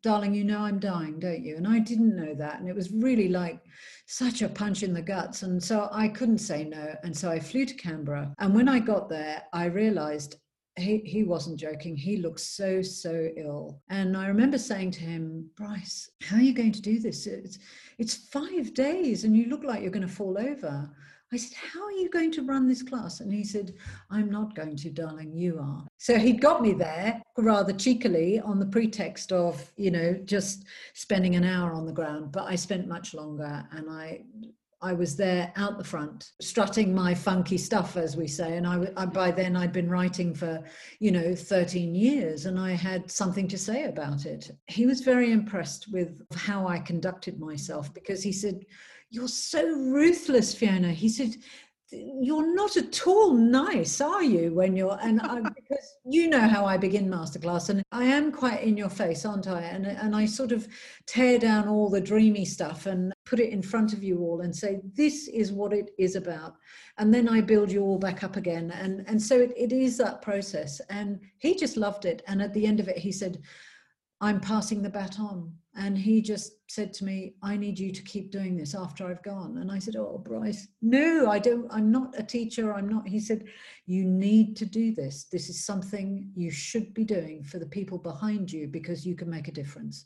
darling, 0.03 0.35
you 0.35 0.45
know 0.45 0.61
I'm 0.61 0.79
dying, 0.79 1.19
don't 1.19 1.45
you? 1.45 1.57
And 1.57 1.67
I 1.67 1.79
didn't 1.79 2.17
know 2.17 2.35
that, 2.35 2.61
and 2.61 2.69
it 2.69 2.75
was 2.75 2.91
really 2.93 3.29
like 3.29 3.61
such 4.07 4.43
a 4.43 4.49
punch 4.49 4.83
in 4.83 4.93
the 4.93 5.01
guts. 5.01 5.43
And 5.43 5.63
so 5.63 5.89
I 5.93 6.09
couldn't 6.09 6.39
say 6.39 6.65
no, 6.65 6.95
and 7.05 7.17
so 7.17 7.31
I 7.31 7.41
flew 7.41 7.65
to 7.65 7.75
Canberra. 7.75 8.35
And 8.39 8.55
when 8.55 8.69
I 8.69 8.79
got 8.79 9.09
there, 9.09 9.45
I 9.53 9.67
realized 9.67 10.37
he, 10.77 10.99
he 11.05 11.23
wasn't 11.23 11.61
joking. 11.61 11.97
He 11.97 12.17
looked 12.17 12.41
so, 12.41 12.83
so 12.83 13.29
ill. 13.37 13.81
And 13.91 14.17
I 14.17 14.27
remember 14.27 14.59
saying 14.59 14.93
to 14.93 15.01
him, 15.01 15.51
Bryce, 15.57 16.11
how 16.23 16.37
are 16.37 16.43
you 16.43 16.55
going 16.55 16.73
to 16.73 16.83
do 16.83 16.99
this? 16.99 17.27
It's, 17.27 17.59
it's 17.99 18.15
five 18.15 18.73
days 18.75 19.25
and 19.25 19.37
you 19.37 19.47
look 19.47 19.65
like 19.65 19.83
you're 19.83 19.91
going 19.91 20.07
to 20.07 20.13
fall 20.13 20.39
over. 20.39 20.91
I 21.33 21.39
said, 21.39 21.57
How 21.57 21.83
are 21.83 21.93
you 21.93 22.11
going 22.11 22.31
to 22.33 22.43
run 22.43 22.69
this 22.69 22.83
class? 22.83 23.21
And 23.21 23.33
he 23.33 23.43
said, 23.43 23.73
I'm 24.11 24.31
not 24.31 24.55
going 24.55 24.77
to, 24.77 24.91
darling, 24.91 25.33
you 25.35 25.59
are. 25.59 25.87
So 25.97 26.19
he'd 26.19 26.43
got 26.43 26.61
me 26.61 26.75
there 26.75 27.23
rather 27.39 27.73
cheekily 27.73 28.39
on 28.41 28.59
the 28.59 28.67
pretext 28.67 29.33
of, 29.33 29.73
you 29.77 29.91
know, 29.91 30.15
just 30.25 30.67
spending 30.93 31.35
an 31.37 31.45
hour 31.45 31.73
on 31.73 31.87
the 31.87 31.93
ground. 31.93 32.33
But 32.33 32.45
I 32.45 32.55
spent 32.55 32.87
much 32.87 33.15
longer 33.15 33.67
and 33.73 33.89
I 33.89 34.25
I 34.83 34.93
was 34.93 35.17
there 35.17 35.53
out 35.55 35.79
the 35.79 35.85
front, 35.85 36.33
strutting 36.41 36.93
my 36.93 37.15
funky 37.15 37.57
stuff, 37.57 37.97
as 37.97 38.17
we 38.17 38.27
say. 38.27 38.57
And 38.57 38.67
I, 38.67 38.89
I, 38.97 39.07
by 39.07 39.31
then 39.31 39.55
I'd 39.57 39.73
been 39.73 39.89
writing 39.89 40.35
for, 40.35 40.63
you 40.99 41.13
know, 41.13 41.37
13 41.37 41.95
years 41.95 42.47
and 42.47 42.59
I 42.59 42.73
had 42.73 43.09
something 43.09 43.47
to 43.49 43.59
say 43.59 43.85
about 43.85 44.27
it. 44.27 44.51
He 44.67 44.87
was 44.87 45.01
very 45.01 45.31
impressed 45.31 45.93
with 45.93 46.21
how 46.35 46.67
I 46.67 46.81
conducted 46.81 47.39
myself 47.39 47.95
because 47.95 48.25
he 48.25 48.33
said, 48.33 48.67
You're 49.11 49.29
so 49.29 49.65
ruthless, 49.65 50.53
Fiona. 50.53 50.91
He 50.91 51.09
said, 51.09 51.37
you're 51.93 52.55
not 52.55 52.77
at 52.77 53.07
all 53.07 53.35
nice, 53.35 54.01
are 54.01 54.23
you? 54.23 54.53
When 54.55 54.77
you're 54.77 54.99
and 55.03 55.21
I, 55.21 55.41
because 55.55 55.97
you 56.05 56.29
know 56.29 56.41
how 56.41 56.65
I 56.65 56.77
begin 56.77 57.09
masterclass, 57.09 57.69
and 57.69 57.83
I 57.93 58.05
am 58.05 58.33
quite 58.33 58.63
in 58.63 58.77
your 58.77 58.89
face, 58.89 59.25
aren't 59.25 59.49
I? 59.49 59.63
And 59.63 59.87
and 59.87 60.17
I 60.17 60.27
sort 60.27 60.53
of 60.53 60.67
tear 61.07 61.39
down 61.39 61.69
all 61.69 61.91
the 61.91 62.01
dreamy 62.01 62.45
stuff 62.45 62.87
and 62.87 63.13
put 63.25 63.41
it 63.41 63.51
in 63.51 63.63
front 63.63 63.93
of 63.93 64.03
you 64.03 64.21
all 64.21 64.41
and 64.41 64.55
say 64.55 64.81
this 64.95 65.29
is 65.29 65.53
what 65.53 65.73
it 65.73 65.91
is 65.99 66.17
about, 66.17 66.57
and 66.99 67.13
then 67.13 67.29
I 67.29 67.41
build 67.41 67.71
you 67.71 67.83
all 67.83 67.99
back 67.99 68.25
up 68.25 68.37
again, 68.37 68.71
and 68.71 69.05
and 69.07 69.21
so 69.21 69.41
it, 69.41 69.53
it 69.57 69.73
is 69.73 69.97
that 69.99 70.23
process. 70.23 70.81
And 70.91 71.21
he 71.39 71.55
just 71.55 71.77
loved 71.77 72.05
it, 72.05 72.23
and 72.27 72.43
at 72.43 72.55
the 72.55 72.67
end 72.67 72.81
of 72.81 72.89
it, 72.89 72.99
he 72.99 73.13
said. 73.13 73.41
I'm 74.25 74.39
passing 74.39 74.83
the 74.83 74.89
baton. 74.89 75.53
And 75.75 75.97
he 75.97 76.21
just 76.21 76.53
said 76.69 76.93
to 76.95 77.05
me, 77.05 77.35
I 77.43 77.57
need 77.57 77.79
you 77.79 77.93
to 77.93 78.03
keep 78.03 78.31
doing 78.31 78.57
this 78.57 78.75
after 78.75 79.07
I've 79.07 79.23
gone. 79.23 79.59
And 79.59 79.73
I 79.73 79.79
said, 79.79 79.97
Oh, 79.97 80.19
Bryce, 80.19 80.69
no, 80.83 81.31
I 81.31 81.39
don't, 81.39 81.67
I'm 81.73 81.91
not 81.91 82.15
a 82.19 82.23
teacher. 82.23 82.75
I'm 82.75 82.89
not. 82.89 83.09
He 83.09 83.19
said, 83.19 83.45
You 83.87 84.05
need 84.05 84.55
to 84.57 84.67
do 84.67 84.95
this. 84.95 85.25
This 85.33 85.49
is 85.49 85.65
something 85.65 86.31
you 86.35 86.51
should 86.51 86.93
be 86.93 87.05
doing 87.05 87.43
for 87.43 87.59
the 87.59 87.67
people 87.67 87.99
behind 87.99 88.53
you 88.53 88.69
because 88.69 89.07
you 89.07 89.15
can 89.15 89.31
make 89.31 89.49
a 89.49 89.53
difference. 89.53 90.05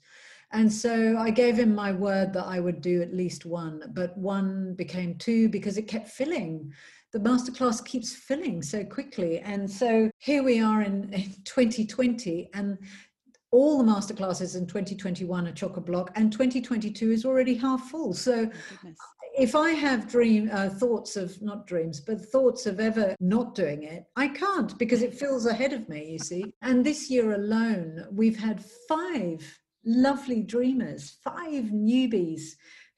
And 0.52 0.72
so 0.72 1.18
I 1.18 1.30
gave 1.30 1.58
him 1.58 1.74
my 1.74 1.90
word 1.90 2.32
that 2.34 2.46
I 2.46 2.60
would 2.60 2.80
do 2.80 3.02
at 3.02 3.12
least 3.12 3.44
one, 3.44 3.82
but 3.94 4.16
one 4.16 4.74
became 4.74 5.16
two 5.16 5.48
because 5.48 5.76
it 5.76 5.88
kept 5.88 6.08
filling 6.08 6.72
the 7.16 7.30
masterclass 7.30 7.82
keeps 7.82 8.14
filling 8.14 8.60
so 8.60 8.84
quickly. 8.84 9.38
And 9.40 9.70
so 9.70 10.10
here 10.18 10.42
we 10.42 10.60
are 10.60 10.82
in, 10.82 11.12
in 11.14 11.32
2020, 11.44 12.50
and 12.52 12.76
all 13.56 13.78
the 13.78 13.90
masterclasses 13.90 14.54
in 14.54 14.66
2021 14.66 15.48
are 15.48 15.52
chock 15.52 15.78
a 15.78 15.80
block, 15.80 16.10
and 16.14 16.30
2022 16.30 17.10
is 17.10 17.24
already 17.24 17.54
half 17.54 17.88
full. 17.88 18.12
So 18.12 18.50
oh, 18.52 18.88
if 19.34 19.54
I 19.54 19.70
have 19.70 20.10
dream 20.10 20.50
uh, 20.52 20.68
thoughts 20.68 21.16
of 21.16 21.40
not 21.40 21.66
dreams, 21.66 21.98
but 22.00 22.20
thoughts 22.20 22.66
of 22.66 22.80
ever 22.80 23.16
not 23.18 23.54
doing 23.54 23.84
it, 23.84 24.04
I 24.14 24.28
can't 24.28 24.78
because 24.78 25.00
it 25.00 25.14
fills 25.14 25.46
ahead 25.46 25.72
of 25.72 25.88
me, 25.88 26.10
you 26.12 26.18
see. 26.18 26.52
And 26.60 26.84
this 26.84 27.10
year 27.10 27.32
alone, 27.32 28.04
we've 28.12 28.38
had 28.38 28.62
five 28.90 29.58
lovely 29.86 30.42
dreamers, 30.42 31.16
five 31.24 31.64
newbies 31.72 32.42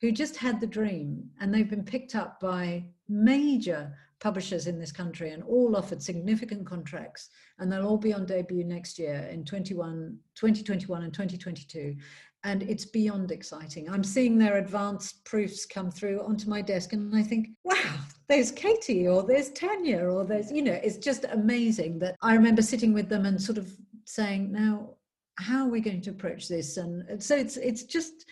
who 0.01 0.11
just 0.11 0.37
had 0.37 0.61
the 0.61 0.67
dream 0.67 1.23
and 1.41 1.55
they've 1.55 1.71
been 1.71 1.85
picked 1.85 2.17
up 2.17 2.41
by 2.41 2.85
major 3.09 3.93
publishers 4.21 4.67
in 4.67 4.79
this 4.79 4.93
country 4.93 5.31
and 5.31 5.43
all 5.45 5.77
offered 5.77 6.03
significant 6.03 6.67
contracts 6.67 7.31
and 7.59 7.71
they'll 7.71 7.87
all 7.87 7.99
be 7.99 8.13
on 8.13 8.27
debut 8.27 8.65
next 8.65 8.99
year 8.99 9.29
in 9.31 9.45
21 9.45 10.17
2021 10.35 11.03
and 11.03 11.13
2022 11.13 11.97
and 12.45 12.63
it's 12.63 12.85
beyond 12.85 13.33
exciting. 13.33 13.91
I'm 13.91 14.05
seeing 14.05 14.39
their 14.39 14.59
advanced 14.59 15.25
proofs 15.25 15.67
come 15.67 15.91
through 15.91 16.23
onto 16.23 16.49
my 16.49 16.63
desk 16.63 16.93
and 16.93 17.15
i 17.15 17.23
think 17.23 17.49
wow 17.65 17.97
there's 18.29 18.51
katie 18.53 19.09
or 19.09 19.23
there's 19.25 19.51
tanya 19.51 20.05
or 20.05 20.25
there's 20.25 20.51
you 20.51 20.63
know 20.63 20.79
it's 20.83 20.99
just 20.99 21.25
amazing 21.33 21.99
that 21.99 22.17
i 22.23 22.35
remember 22.35 22.63
sitting 22.63 22.93
with 22.93 23.09
them 23.09 23.27
and 23.27 23.41
sort 23.41 23.59
of 23.59 23.73
saying 24.05 24.53
now 24.53 24.91
how 25.39 25.65
are 25.65 25.71
we 25.71 25.81
going 25.81 26.01
to 26.03 26.11
approach 26.11 26.49
this? 26.49 26.77
And 26.77 27.23
so 27.23 27.37
it's 27.37 27.57
it's 27.57 27.85
just 27.85 28.27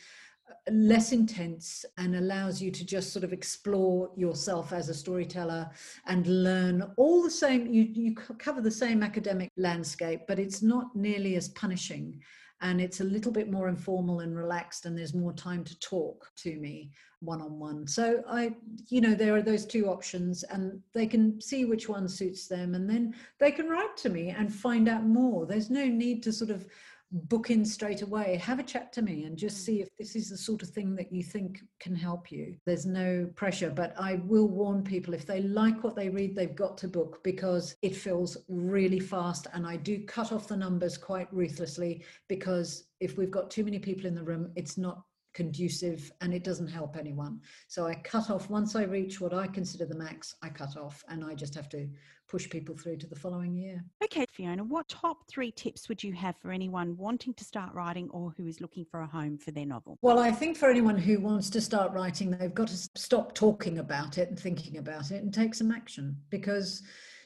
less 0.71 1.11
intense 1.11 1.85
and 1.97 2.15
allows 2.15 2.61
you 2.61 2.71
to 2.71 2.85
just 2.85 3.13
sort 3.13 3.23
of 3.23 3.33
explore 3.33 4.09
yourself 4.15 4.73
as 4.73 4.89
a 4.89 4.93
storyteller 4.93 5.69
and 6.07 6.25
learn 6.27 6.83
all 6.97 7.21
the 7.21 7.29
same 7.29 7.71
you, 7.71 7.83
you 7.83 8.15
cover 8.15 8.61
the 8.61 8.71
same 8.71 9.03
academic 9.03 9.51
landscape 9.57 10.21
but 10.27 10.39
it's 10.39 10.63
not 10.63 10.95
nearly 10.95 11.35
as 11.35 11.49
punishing 11.49 12.19
and 12.61 12.81
it's 12.81 12.99
a 12.99 13.03
little 13.03 13.31
bit 13.31 13.51
more 13.51 13.67
informal 13.67 14.21
and 14.21 14.35
relaxed 14.35 14.85
and 14.85 14.97
there's 14.97 15.13
more 15.13 15.33
time 15.33 15.63
to 15.63 15.79
talk 15.79 16.31
to 16.35 16.55
me 16.57 16.89
one 17.19 17.41
on 17.41 17.59
one 17.59 17.85
so 17.85 18.23
i 18.27 18.51
you 18.87 19.01
know 19.01 19.13
there 19.13 19.35
are 19.35 19.41
those 19.41 19.65
two 19.65 19.87
options 19.87 20.43
and 20.43 20.79
they 20.93 21.05
can 21.05 21.39
see 21.39 21.65
which 21.65 21.87
one 21.87 22.07
suits 22.07 22.47
them 22.47 22.73
and 22.73 22.89
then 22.89 23.13
they 23.39 23.51
can 23.51 23.67
write 23.67 23.95
to 23.97 24.09
me 24.09 24.29
and 24.29 24.53
find 24.53 24.87
out 24.87 25.05
more. 25.05 25.45
There's 25.45 25.69
no 25.69 25.85
need 25.85 26.23
to 26.23 26.31
sort 26.31 26.51
of 26.51 26.67
book 27.11 27.49
in 27.49 27.63
straight 27.63 28.01
away 28.01 28.35
have 28.35 28.59
a 28.59 28.63
chat 28.63 28.91
to 28.91 29.01
me 29.01 29.25
and 29.25 29.37
just 29.37 29.57
mm. 29.57 29.65
see 29.65 29.81
if 29.81 29.87
this 29.97 30.15
is 30.15 30.29
the 30.29 30.37
sort 30.37 30.63
of 30.63 30.69
thing 30.69 30.95
that 30.95 31.11
you 31.13 31.23
think 31.23 31.61
can 31.79 31.95
help 31.95 32.31
you 32.31 32.55
there's 32.65 32.85
no 32.85 33.29
pressure 33.35 33.69
but 33.69 33.93
i 33.99 34.15
will 34.25 34.47
warn 34.47 34.83
people 34.83 35.13
if 35.13 35.25
they 35.25 35.41
like 35.41 35.83
what 35.83 35.95
they 35.95 36.09
read 36.09 36.35
they've 36.35 36.55
got 36.55 36.77
to 36.77 36.87
book 36.87 37.23
because 37.23 37.75
it 37.81 37.95
fills 37.95 38.37
really 38.49 38.99
fast 38.99 39.47
and 39.53 39.65
i 39.65 39.75
do 39.75 40.03
cut 40.05 40.31
off 40.31 40.47
the 40.47 40.57
numbers 40.57 40.97
quite 40.97 41.31
ruthlessly 41.31 42.03
because 42.27 42.87
if 42.99 43.17
we've 43.17 43.31
got 43.31 43.51
too 43.51 43.63
many 43.63 43.79
people 43.79 44.07
in 44.07 44.15
the 44.15 44.23
room 44.23 44.51
it's 44.55 44.77
not 44.77 45.03
conducive 45.35 46.11
and 46.21 46.33
it 46.33 46.43
doesn't 46.43 46.67
help 46.67 46.97
anyone. 46.97 47.39
So 47.67 47.85
I 47.85 47.93
cut 47.95 48.31
off 48.31 48.49
once 48.49 48.75
I 48.75 48.83
reach 48.83 49.21
what 49.21 49.33
I 49.33 49.45
consider 49.45 49.85
the 49.85 49.97
max, 49.97 50.33
I 50.41 50.49
cut 50.49 50.77
off 50.77 51.03
and 51.09 51.23
I 51.23 51.35
just 51.35 51.53
have 51.53 51.69
to 51.69 51.87
push 52.27 52.49
people 52.49 52.75
through 52.75 52.97
to 52.97 53.07
the 53.07 53.15
following 53.15 53.53
year. 53.53 53.83
Okay, 54.03 54.25
Fiona, 54.31 54.63
what 54.63 54.87
top 54.89 55.27
three 55.27 55.51
tips 55.51 55.87
would 55.87 56.03
you 56.03 56.13
have 56.13 56.35
for 56.37 56.51
anyone 56.51 56.97
wanting 56.97 57.33
to 57.35 57.43
start 57.43 57.71
writing 57.73 58.09
or 58.09 58.33
who 58.35 58.47
is 58.47 58.61
looking 58.61 58.85
for 58.85 59.01
a 59.01 59.07
home 59.07 59.37
for 59.37 59.51
their 59.51 59.65
novel? 59.65 59.99
Well, 60.01 60.17
I 60.17 60.31
think 60.31 60.57
for 60.57 60.69
anyone 60.69 60.97
who 60.97 61.19
wants 61.19 61.51
to 61.51 61.61
start 61.61 61.91
writing, 61.91 62.31
they've 62.31 62.53
got 62.53 62.69
to 62.69 62.89
stop 62.95 63.35
talking 63.35 63.77
about 63.77 64.17
it 64.17 64.29
and 64.29 64.39
thinking 64.39 64.77
about 64.77 65.11
it 65.11 65.21
and 65.21 65.31
take 65.31 65.53
some 65.53 65.71
action 65.71 66.17
because 66.29 66.81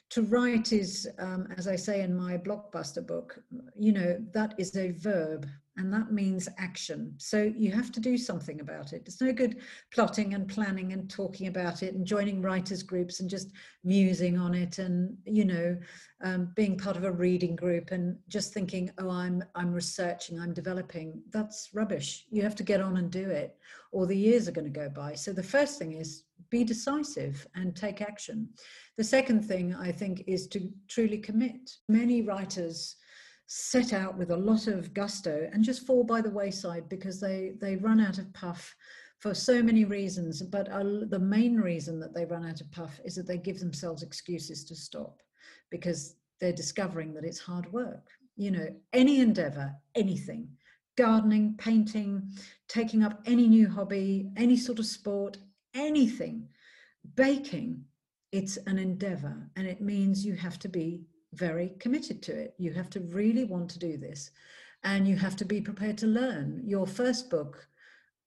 to 0.10 0.24
write 0.24 0.74
is, 0.74 1.08
um, 1.20 1.48
as 1.58 1.68
I 1.68 1.76
say 1.76 2.02
in 2.02 2.16
my 2.16 2.38
blockbuster 2.38 3.06
book, 3.06 3.40
you 3.78 3.92
know, 3.92 4.18
that 4.34 4.56
is 4.58 4.76
a 4.76 4.92
verb 4.92 5.48
and 5.80 5.94
that 5.94 6.12
means 6.12 6.50
action. 6.58 7.14
So 7.18 7.54
you 7.58 7.72
have 7.72 7.90
to 7.94 8.02
do 8.02 8.18
something 8.18 8.60
about 8.60 8.92
it. 8.92 9.04
It's 9.06 9.22
no 9.22 9.32
good 9.32 9.62
plotting 9.94 10.34
and 10.34 10.46
planning 10.46 10.92
and 10.92 11.10
talking 11.10 11.48
about 11.48 11.84
it 11.84 11.94
and 11.94 12.06
joining 12.06 12.42
writers 12.42 12.84
groups 12.84 13.22
and 13.22 13.30
just 13.30 13.52
musing 13.86 14.38
on 14.38 14.54
it 14.54 14.78
and 14.78 15.16
you 15.24 15.46
know 15.46 15.78
um, 16.22 16.52
being 16.54 16.78
part 16.78 16.98
of 16.98 17.06
a 17.06 17.12
reading 17.12 17.56
group 17.56 17.92
and 17.92 18.18
just 18.28 18.54
thinking, 18.54 18.92
oh, 18.98 19.10
I'm 19.10 19.42
I'm 19.56 19.74
researching, 19.74 20.38
I'm 20.38 20.54
developing. 20.54 21.22
That's 21.32 21.70
rubbish. 21.74 22.26
You 22.30 22.42
have 22.42 22.56
to 22.56 22.64
get 22.64 22.82
on 22.82 22.98
and 22.98 23.10
do 23.10 23.30
it, 23.30 23.56
or 23.94 24.06
the 24.06 24.18
years 24.18 24.50
are 24.50 24.58
going 24.58 24.72
to 24.72 24.80
go 24.80 24.90
by. 24.90 25.14
So 25.14 25.32
the 25.32 25.42
first 25.42 25.80
thing 25.80 25.94
is 25.94 26.24
be 26.50 26.66
decisive 26.66 27.48
and 27.56 27.74
take 27.74 28.02
action. 28.02 28.50
The 28.98 29.04
second 29.06 29.46
thing 29.46 29.74
I 29.76 29.94
think 29.94 30.26
is 30.28 30.48
to 30.48 30.70
truly 30.90 31.20
commit. 31.20 31.72
Many 31.88 32.22
writers 32.22 32.98
set 33.52 33.94
out 33.94 34.16
with 34.16 34.30
a 34.30 34.38
lot 34.38 34.68
of 34.68 34.94
gusto 34.94 35.50
and 35.52 35.64
just 35.64 35.88
fall 35.88 36.04
by 36.04 36.22
the 36.22 36.30
wayside 36.30 36.88
because 36.88 37.20
they 37.20 37.54
they 37.60 37.76
run 37.78 38.00
out 38.00 38.20
of 38.20 38.32
puff 38.32 38.76
for 39.18 39.34
so 39.34 39.64
many 39.64 39.86
reasons. 39.86 40.44
But 40.44 40.72
uh, 40.72 40.84
the 41.10 41.20
main 41.20 41.58
reason 41.58 42.00
that 42.00 42.14
they 42.14 42.26
run 42.26 42.46
out 42.46 42.62
of 42.62 42.72
puff 42.72 43.00
is 43.04 43.16
that 43.16 43.26
they 43.26 43.40
give 43.40 43.60
themselves 43.60 44.04
excuses 44.04 44.64
to 44.66 44.76
stop 44.76 45.20
because 45.72 46.16
they're 46.40 46.54
discovering 46.54 47.12
that 47.16 47.26
it's 47.26 47.40
hard 47.40 47.74
work. 47.74 48.08
You 48.38 48.52
know 48.52 48.68
any 48.94 49.20
endeavor 49.20 49.74
anything 49.96 50.48
gardening 50.96 51.56
painting 51.58 52.32
taking 52.68 53.04
up 53.04 53.20
any 53.26 53.48
new 53.48 53.68
hobby 53.68 54.30
any 54.38 54.56
sort 54.56 54.80
of 54.80 54.86
sport 54.86 55.38
anything 55.74 56.48
baking 57.16 57.84
it's 58.32 58.58
an 58.68 58.78
endeavor 58.78 59.50
and 59.56 59.68
it 59.68 59.82
means 59.82 60.26
you 60.26 60.36
have 60.36 60.60
to 60.60 60.70
be 60.70 61.02
very 61.34 61.74
committed 61.80 62.22
to 62.24 62.34
it. 62.34 62.54
You 62.58 62.74
have 62.74 62.90
to 62.92 63.00
really 63.02 63.44
want 63.44 63.70
to 63.72 63.80
do 63.80 63.98
this 63.98 64.32
and 64.84 65.08
you 65.08 65.16
have 65.18 65.36
to 65.38 65.46
be 65.46 65.62
prepared 65.62 65.98
to 66.00 66.08
learn. 66.08 66.62
Your 66.66 66.88
first 66.88 67.30
book, 67.30 67.68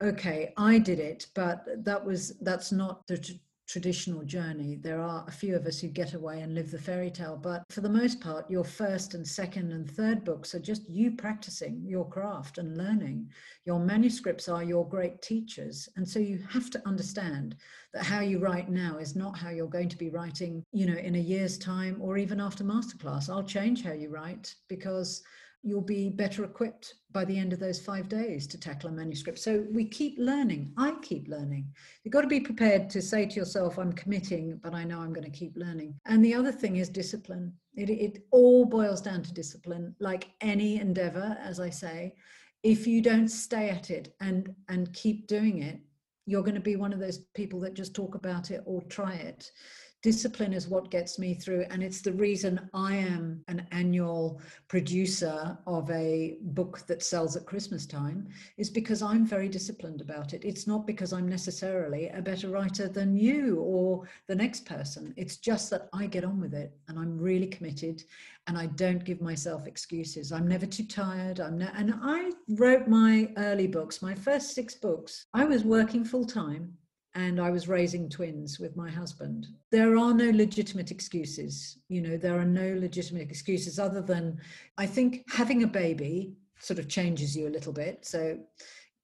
okay, 0.02 0.52
I 0.56 0.78
did 0.78 0.98
it, 0.98 1.26
but 1.34 1.66
that 1.84 2.04
was 2.04 2.38
that's 2.40 2.72
not 2.72 3.06
the 3.06 3.38
traditional 3.66 4.22
journey. 4.22 4.76
There 4.76 5.00
are 5.00 5.24
a 5.26 5.32
few 5.32 5.56
of 5.56 5.66
us 5.66 5.80
who 5.80 5.88
get 5.88 6.14
away 6.14 6.40
and 6.40 6.54
live 6.54 6.70
the 6.70 6.78
fairy 6.78 7.10
tale, 7.10 7.36
but 7.36 7.64
for 7.70 7.80
the 7.80 7.88
most 7.88 8.20
part, 8.20 8.50
your 8.50 8.64
first 8.64 9.14
and 9.14 9.26
second 9.26 9.72
and 9.72 9.90
third 9.90 10.24
books 10.24 10.54
are 10.54 10.60
just 10.60 10.88
you 10.88 11.12
practicing 11.12 11.82
your 11.84 12.08
craft 12.08 12.58
and 12.58 12.76
learning. 12.76 13.30
Your 13.64 13.78
manuscripts 13.78 14.48
are 14.48 14.62
your 14.62 14.88
great 14.88 15.22
teachers. 15.22 15.88
And 15.96 16.08
so 16.08 16.18
you 16.18 16.44
have 16.50 16.70
to 16.70 16.82
understand 16.86 17.56
that 17.94 18.04
how 18.04 18.20
you 18.20 18.38
write 18.38 18.68
now 18.68 18.98
is 18.98 19.16
not 19.16 19.38
how 19.38 19.50
you're 19.50 19.66
going 19.66 19.88
to 19.88 19.98
be 19.98 20.10
writing, 20.10 20.64
you 20.72 20.86
know, 20.86 20.98
in 20.98 21.14
a 21.14 21.18
year's 21.18 21.58
time 21.58 21.96
or 22.00 22.18
even 22.18 22.40
after 22.40 22.64
masterclass. 22.64 23.30
I'll 23.30 23.42
change 23.42 23.82
how 23.82 23.92
you 23.92 24.10
write 24.10 24.54
because 24.68 25.22
you'll 25.62 25.80
be 25.80 26.08
better 26.08 26.44
equipped 26.44 26.94
by 27.12 27.24
the 27.24 27.38
end 27.38 27.52
of 27.52 27.60
those 27.60 27.80
five 27.80 28.08
days 28.08 28.46
to 28.48 28.58
tackle 28.58 28.90
a 28.90 28.92
manuscript. 28.92 29.38
So 29.38 29.64
we 29.70 29.84
keep 29.84 30.16
learning. 30.18 30.72
I 30.76 30.94
keep 31.02 31.28
learning. 31.28 31.68
You've 32.02 32.12
got 32.12 32.22
to 32.22 32.26
be 32.26 32.40
prepared 32.40 32.90
to 32.90 33.02
say 33.02 33.26
to 33.26 33.36
yourself, 33.36 33.78
I'm 33.78 33.92
committing, 33.92 34.58
but 34.62 34.74
I 34.74 34.84
know 34.84 35.00
I'm 35.00 35.12
going 35.12 35.30
to 35.30 35.38
keep 35.38 35.56
learning. 35.56 35.94
And 36.06 36.24
the 36.24 36.34
other 36.34 36.52
thing 36.52 36.76
is 36.76 36.88
discipline. 36.88 37.52
It, 37.76 37.90
it 37.90 38.24
all 38.32 38.64
boils 38.64 39.00
down 39.00 39.22
to 39.22 39.32
discipline, 39.32 39.94
like 40.00 40.30
any 40.40 40.80
endeavor, 40.80 41.36
as 41.40 41.60
I 41.60 41.70
say. 41.70 42.14
If 42.64 42.86
you 42.86 43.00
don't 43.00 43.28
stay 43.28 43.70
at 43.70 43.90
it 43.90 44.14
and, 44.20 44.54
and 44.68 44.92
keep 44.92 45.26
doing 45.28 45.62
it, 45.62 45.80
you're 46.26 46.42
going 46.42 46.54
to 46.54 46.60
be 46.60 46.76
one 46.76 46.92
of 46.92 47.00
those 47.00 47.18
people 47.34 47.60
that 47.60 47.74
just 47.74 47.94
talk 47.94 48.14
about 48.14 48.50
it 48.50 48.62
or 48.64 48.82
try 48.82 49.14
it 49.14 49.50
discipline 50.02 50.52
is 50.52 50.68
what 50.68 50.90
gets 50.90 51.18
me 51.18 51.34
through 51.34 51.64
and 51.70 51.82
it's 51.82 52.00
the 52.00 52.12
reason 52.12 52.68
i 52.74 52.94
am 52.94 53.42
an 53.48 53.66
annual 53.70 54.40
producer 54.68 55.56
of 55.66 55.90
a 55.90 56.36
book 56.42 56.80
that 56.86 57.02
sells 57.02 57.36
at 57.36 57.46
christmas 57.46 57.86
time 57.86 58.28
is 58.56 58.70
because 58.70 59.02
i'm 59.02 59.24
very 59.26 59.48
disciplined 59.48 60.00
about 60.00 60.34
it. 60.34 60.44
It's 60.44 60.66
not 60.66 60.86
because 60.86 61.12
i'm 61.12 61.28
necessarily 61.28 62.08
a 62.08 62.20
better 62.20 62.48
writer 62.48 62.88
than 62.88 63.16
you 63.16 63.60
or 63.60 64.08
the 64.26 64.34
next 64.34 64.66
person. 64.66 65.14
It's 65.16 65.36
just 65.36 65.70
that 65.70 65.88
i 65.92 66.06
get 66.06 66.24
on 66.24 66.40
with 66.40 66.54
it 66.54 66.72
and 66.88 66.98
i'm 66.98 67.18
really 67.18 67.46
committed 67.46 68.02
and 68.46 68.58
i 68.58 68.66
don't 68.66 69.04
give 69.04 69.20
myself 69.20 69.66
excuses. 69.66 70.32
I'm 70.32 70.48
never 70.48 70.66
too 70.66 70.84
tired. 70.84 71.40
I'm 71.40 71.58
ne- 71.58 71.76
and 71.76 71.94
i 72.02 72.30
wrote 72.48 72.88
my 72.88 73.30
early 73.36 73.66
books 73.66 74.02
my 74.02 74.14
first 74.14 74.54
six 74.54 74.74
books. 74.74 75.26
I 75.34 75.44
was 75.44 75.64
working 75.64 76.04
full 76.04 76.24
time 76.24 76.76
and 77.14 77.40
I 77.40 77.50
was 77.50 77.68
raising 77.68 78.08
twins 78.08 78.58
with 78.58 78.76
my 78.76 78.90
husband. 78.90 79.46
There 79.70 79.96
are 79.96 80.14
no 80.14 80.30
legitimate 80.30 80.90
excuses. 80.90 81.78
You 81.88 82.00
know, 82.00 82.16
there 82.16 82.38
are 82.38 82.44
no 82.44 82.74
legitimate 82.78 83.30
excuses 83.30 83.78
other 83.78 84.00
than 84.00 84.38
I 84.78 84.86
think 84.86 85.24
having 85.30 85.62
a 85.62 85.66
baby 85.66 86.34
sort 86.58 86.78
of 86.78 86.88
changes 86.88 87.36
you 87.36 87.48
a 87.48 87.50
little 87.50 87.72
bit. 87.72 88.06
So 88.06 88.38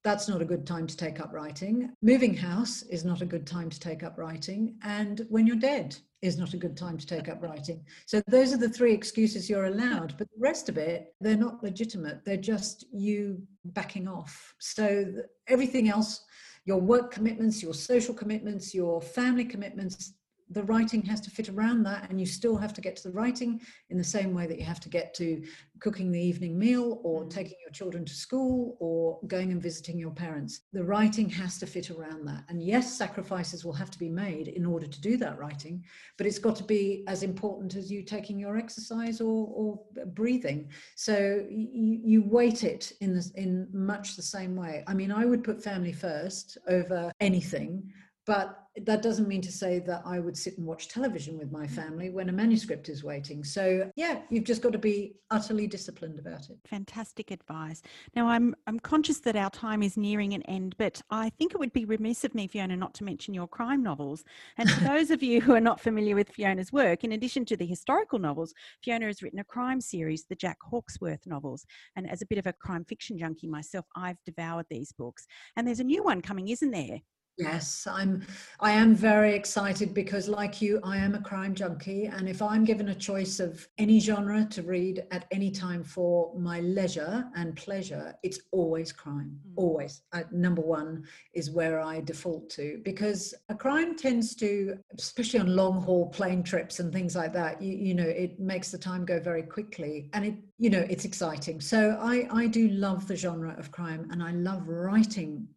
that's 0.03 0.27
not 0.29 0.41
a 0.41 0.45
good 0.45 0.65
time 0.65 0.87
to 0.87 0.97
take 0.97 1.19
up 1.19 1.33
writing. 1.33 1.91
Moving 2.01 2.33
house 2.33 2.83
is 2.83 3.03
not 3.03 3.21
a 3.21 3.25
good 3.25 3.45
time 3.45 3.69
to 3.69 3.79
take 3.79 4.01
up 4.01 4.17
writing. 4.17 4.75
And 4.83 5.25
when 5.29 5.45
you're 5.45 5.57
dead 5.57 5.95
is 6.21 6.37
not 6.37 6.53
a 6.53 6.57
good 6.57 6.75
time 6.75 6.97
to 6.97 7.05
take 7.05 7.29
up 7.29 7.41
writing. 7.41 7.83
So 8.05 8.21
those 8.27 8.53
are 8.53 8.57
the 8.57 8.69
three 8.69 8.93
excuses 8.93 9.49
you're 9.49 9.65
allowed. 9.65 10.15
But 10.17 10.29
the 10.29 10.39
rest 10.39 10.69
of 10.69 10.77
it, 10.77 11.13
they're 11.21 11.37
not 11.37 11.63
legitimate. 11.63 12.23
They're 12.25 12.37
just 12.37 12.85
you 12.91 13.41
backing 13.65 14.07
off. 14.07 14.53
So 14.59 15.05
everything 15.47 15.89
else 15.89 16.23
your 16.69 16.79
work 16.79 17.09
commitments, 17.09 17.63
your 17.63 17.73
social 17.73 18.13
commitments, 18.13 18.75
your 18.75 19.01
family 19.01 19.43
commitments, 19.43 20.13
the 20.51 20.63
writing 20.63 21.03
has 21.03 21.21
to 21.21 21.29
fit 21.29 21.49
around 21.49 21.83
that 21.83 22.09
and 22.09 22.19
you 22.19 22.25
still 22.25 22.57
have 22.57 22.73
to 22.73 22.81
get 22.81 22.95
to 22.95 23.03
the 23.03 23.13
writing 23.13 23.61
in 23.89 23.97
the 23.97 24.03
same 24.03 24.33
way 24.33 24.47
that 24.47 24.57
you 24.57 24.65
have 24.65 24.79
to 24.79 24.89
get 24.89 25.13
to 25.13 25.43
cooking 25.79 26.11
the 26.11 26.19
evening 26.19 26.57
meal 26.57 26.99
or 27.03 27.23
mm. 27.23 27.29
taking 27.29 27.55
your 27.61 27.71
children 27.71 28.03
to 28.03 28.13
school 28.13 28.75
or 28.79 29.19
going 29.27 29.51
and 29.51 29.61
visiting 29.61 29.97
your 29.97 30.11
parents. 30.11 30.61
The 30.73 30.83
writing 30.83 31.29
has 31.29 31.57
to 31.59 31.67
fit 31.67 31.91
around 31.91 32.25
that. 32.25 32.43
And 32.49 32.63
yes 32.63 32.97
sacrifices 32.97 33.63
will 33.63 33.73
have 33.73 33.91
to 33.91 33.99
be 33.99 34.09
made 34.09 34.47
in 34.47 34.65
order 34.65 34.87
to 34.87 35.01
do 35.01 35.17
that 35.17 35.37
writing 35.37 35.83
but 36.17 36.25
it's 36.25 36.39
got 36.39 36.55
to 36.57 36.63
be 36.63 37.03
as 37.07 37.23
important 37.23 37.75
as 37.75 37.91
you 37.91 38.03
taking 38.03 38.39
your 38.39 38.57
exercise 38.57 39.21
or, 39.21 39.47
or 39.53 39.79
breathing. 40.07 40.69
So 40.95 41.45
you, 41.49 41.99
you 42.03 42.23
weight 42.23 42.63
it 42.63 42.91
in 43.01 43.13
this 43.13 43.31
in 43.31 43.67
much 43.71 44.15
the 44.15 44.23
same 44.23 44.55
way. 44.55 44.83
I 44.87 44.93
mean 44.93 45.11
i 45.11 45.25
would 45.25 45.43
put 45.43 45.63
family 45.63 45.93
first 45.93 46.57
over 46.67 47.11
anything 47.19 47.91
but 48.29 48.67
that 48.85 49.01
doesn't 49.01 49.27
mean 49.27 49.41
to 49.41 49.51
say 49.51 49.79
that 49.79 50.03
I 50.05 50.19
would 50.19 50.37
sit 50.37 50.59
and 50.59 50.67
watch 50.67 50.87
television 50.87 51.35
with 51.35 51.51
my 51.51 51.65
mm. 51.65 51.71
family 51.71 52.11
when 52.11 52.29
a 52.29 52.31
manuscript 52.31 52.87
is 52.87 53.03
waiting. 53.03 53.43
So 53.43 53.91
yeah, 53.95 54.19
you've 54.29 54.43
just 54.43 54.61
got 54.61 54.71
to 54.73 54.77
be 54.77 55.15
utterly 55.31 55.65
disciplined 55.65 56.19
about 56.19 56.47
it. 56.47 56.59
Fantastic 56.67 57.31
advice. 57.31 57.81
Now 58.15 58.27
I'm 58.27 58.55
I'm 58.67 58.79
conscious 58.79 59.19
that 59.21 59.35
our 59.35 59.49
time 59.49 59.81
is 59.81 59.97
nearing 59.97 60.35
an 60.35 60.43
end, 60.43 60.75
but 60.77 61.01
I 61.09 61.31
think 61.31 61.55
it 61.55 61.57
would 61.57 61.73
be 61.73 61.85
remiss 61.85 62.23
of 62.23 62.35
me, 62.35 62.45
Fiona, 62.45 62.77
not 62.77 62.93
to 62.95 63.03
mention 63.03 63.33
your 63.33 63.47
crime 63.47 63.81
novels. 63.81 64.23
And 64.59 64.69
for 64.69 64.83
those 64.87 65.09
of 65.09 65.23
you 65.23 65.41
who 65.41 65.55
are 65.55 65.59
not 65.59 65.81
familiar 65.81 66.15
with 66.15 66.29
Fiona's 66.29 66.71
work, 66.71 67.03
in 67.03 67.13
addition 67.13 67.45
to 67.45 67.57
the 67.57 67.65
historical 67.65 68.19
novels, 68.19 68.53
Fiona 68.83 69.07
has 69.07 69.23
written 69.23 69.39
a 69.39 69.43
crime 69.43 69.81
series, 69.81 70.25
the 70.29 70.35
Jack 70.35 70.57
Hawksworth 70.61 71.25
novels. 71.25 71.65
And 71.95 72.07
as 72.07 72.21
a 72.21 72.27
bit 72.27 72.37
of 72.37 72.45
a 72.45 72.53
crime 72.53 72.85
fiction 72.85 73.17
junkie 73.17 73.47
myself, 73.47 73.87
I've 73.95 74.23
devoured 74.23 74.67
these 74.69 74.91
books. 74.91 75.25
And 75.55 75.65
there's 75.65 75.79
a 75.79 75.83
new 75.83 76.03
one 76.03 76.21
coming, 76.21 76.49
isn't 76.49 76.69
there? 76.69 76.99
Yes, 77.39 77.87
I'm 77.89 78.27
I 78.59 78.71
am 78.71 78.93
very 78.93 79.33
excited 79.33 79.93
because 79.93 80.27
like 80.27 80.61
you 80.61 80.81
I 80.83 80.97
am 80.97 81.15
a 81.15 81.21
crime 81.21 81.55
junkie 81.55 82.07
and 82.07 82.27
if 82.27 82.41
I'm 82.41 82.65
given 82.65 82.89
a 82.89 82.95
choice 82.95 83.39
of 83.39 83.65
any 83.77 84.01
genre 84.01 84.45
to 84.51 84.61
read 84.61 85.05
at 85.11 85.25
any 85.31 85.49
time 85.49 85.85
for 85.85 86.37
my 86.37 86.59
leisure 86.59 87.25
and 87.37 87.55
pleasure 87.55 88.13
it's 88.23 88.41
always 88.51 88.91
crime 88.91 89.39
mm. 89.47 89.53
always 89.55 90.01
uh, 90.11 90.23
number 90.33 90.61
1 90.61 91.05
is 91.33 91.49
where 91.49 91.79
I 91.79 92.01
default 92.01 92.49
to 92.51 92.81
because 92.83 93.33
a 93.47 93.55
crime 93.55 93.95
tends 93.95 94.35
to 94.35 94.77
especially 94.97 95.39
on 95.39 95.55
long 95.55 95.81
haul 95.81 96.09
plane 96.09 96.43
trips 96.43 96.81
and 96.81 96.91
things 96.91 97.15
like 97.15 97.31
that 97.33 97.61
you, 97.61 97.73
you 97.73 97.93
know 97.93 98.03
it 98.03 98.37
makes 98.37 98.69
the 98.69 98.77
time 98.77 99.05
go 99.05 99.17
very 99.17 99.43
quickly 99.43 100.09
and 100.11 100.25
it 100.25 100.35
you 100.57 100.69
know 100.69 100.85
it's 100.89 101.05
exciting 101.05 101.61
so 101.61 101.97
I 102.01 102.27
I 102.31 102.47
do 102.47 102.67
love 102.67 103.07
the 103.07 103.15
genre 103.15 103.55
of 103.57 103.71
crime 103.71 104.09
and 104.11 104.21
I 104.21 104.31
love 104.31 104.67
writing 104.67 105.47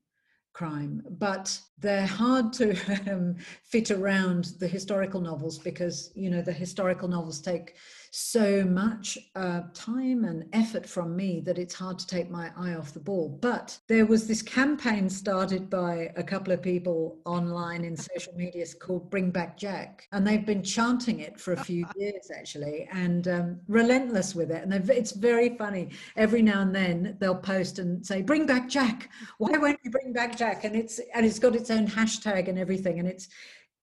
crime, 0.52 1.02
but 1.18 1.58
they're 1.78 2.06
hard 2.06 2.52
to 2.54 2.76
um, 3.12 3.36
fit 3.64 3.90
around 3.90 4.52
the 4.58 4.68
historical 4.68 5.20
novels 5.20 5.58
because 5.58 6.12
you 6.14 6.30
know 6.30 6.42
the 6.42 6.52
historical 6.52 7.08
novels 7.08 7.40
take 7.40 7.74
so 8.14 8.62
much 8.64 9.16
uh, 9.36 9.62
time 9.72 10.24
and 10.26 10.44
effort 10.52 10.86
from 10.86 11.16
me 11.16 11.40
that 11.40 11.58
it's 11.58 11.72
hard 11.72 11.98
to 11.98 12.06
take 12.06 12.30
my 12.30 12.50
eye 12.58 12.74
off 12.74 12.92
the 12.92 13.00
ball. 13.00 13.38
But 13.40 13.78
there 13.88 14.04
was 14.04 14.26
this 14.26 14.42
campaign 14.42 15.08
started 15.08 15.70
by 15.70 16.12
a 16.16 16.22
couple 16.22 16.52
of 16.52 16.60
people 16.60 17.18
online 17.24 17.84
in 17.84 17.96
social 17.96 18.34
media 18.34 18.66
called 18.78 19.10
Bring 19.10 19.30
Back 19.30 19.56
Jack. 19.56 20.08
And 20.12 20.26
they've 20.26 20.44
been 20.44 20.62
chanting 20.62 21.20
it 21.20 21.40
for 21.40 21.54
a 21.54 21.64
few 21.64 21.86
years 21.96 22.30
actually 22.36 22.86
and 22.92 23.28
um, 23.28 23.60
relentless 23.66 24.34
with 24.34 24.50
it. 24.50 24.62
And 24.62 24.90
it's 24.90 25.12
very 25.12 25.56
funny. 25.56 25.88
Every 26.14 26.42
now 26.42 26.60
and 26.60 26.74
then 26.74 27.16
they'll 27.18 27.34
post 27.34 27.78
and 27.78 28.04
say, 28.04 28.20
Bring 28.20 28.44
back 28.44 28.68
Jack. 28.68 29.08
Why 29.38 29.56
won't 29.56 29.80
you 29.84 29.90
bring 29.90 30.12
back 30.12 30.36
Jack? 30.36 30.64
And 30.64 30.76
it's 30.76 31.00
and 31.14 31.24
it's 31.24 31.38
got 31.38 31.56
its 31.56 31.70
own 31.70 31.86
hashtag 31.86 32.48
and 32.48 32.58
everything. 32.58 32.98
And 32.98 33.08
it's 33.08 33.28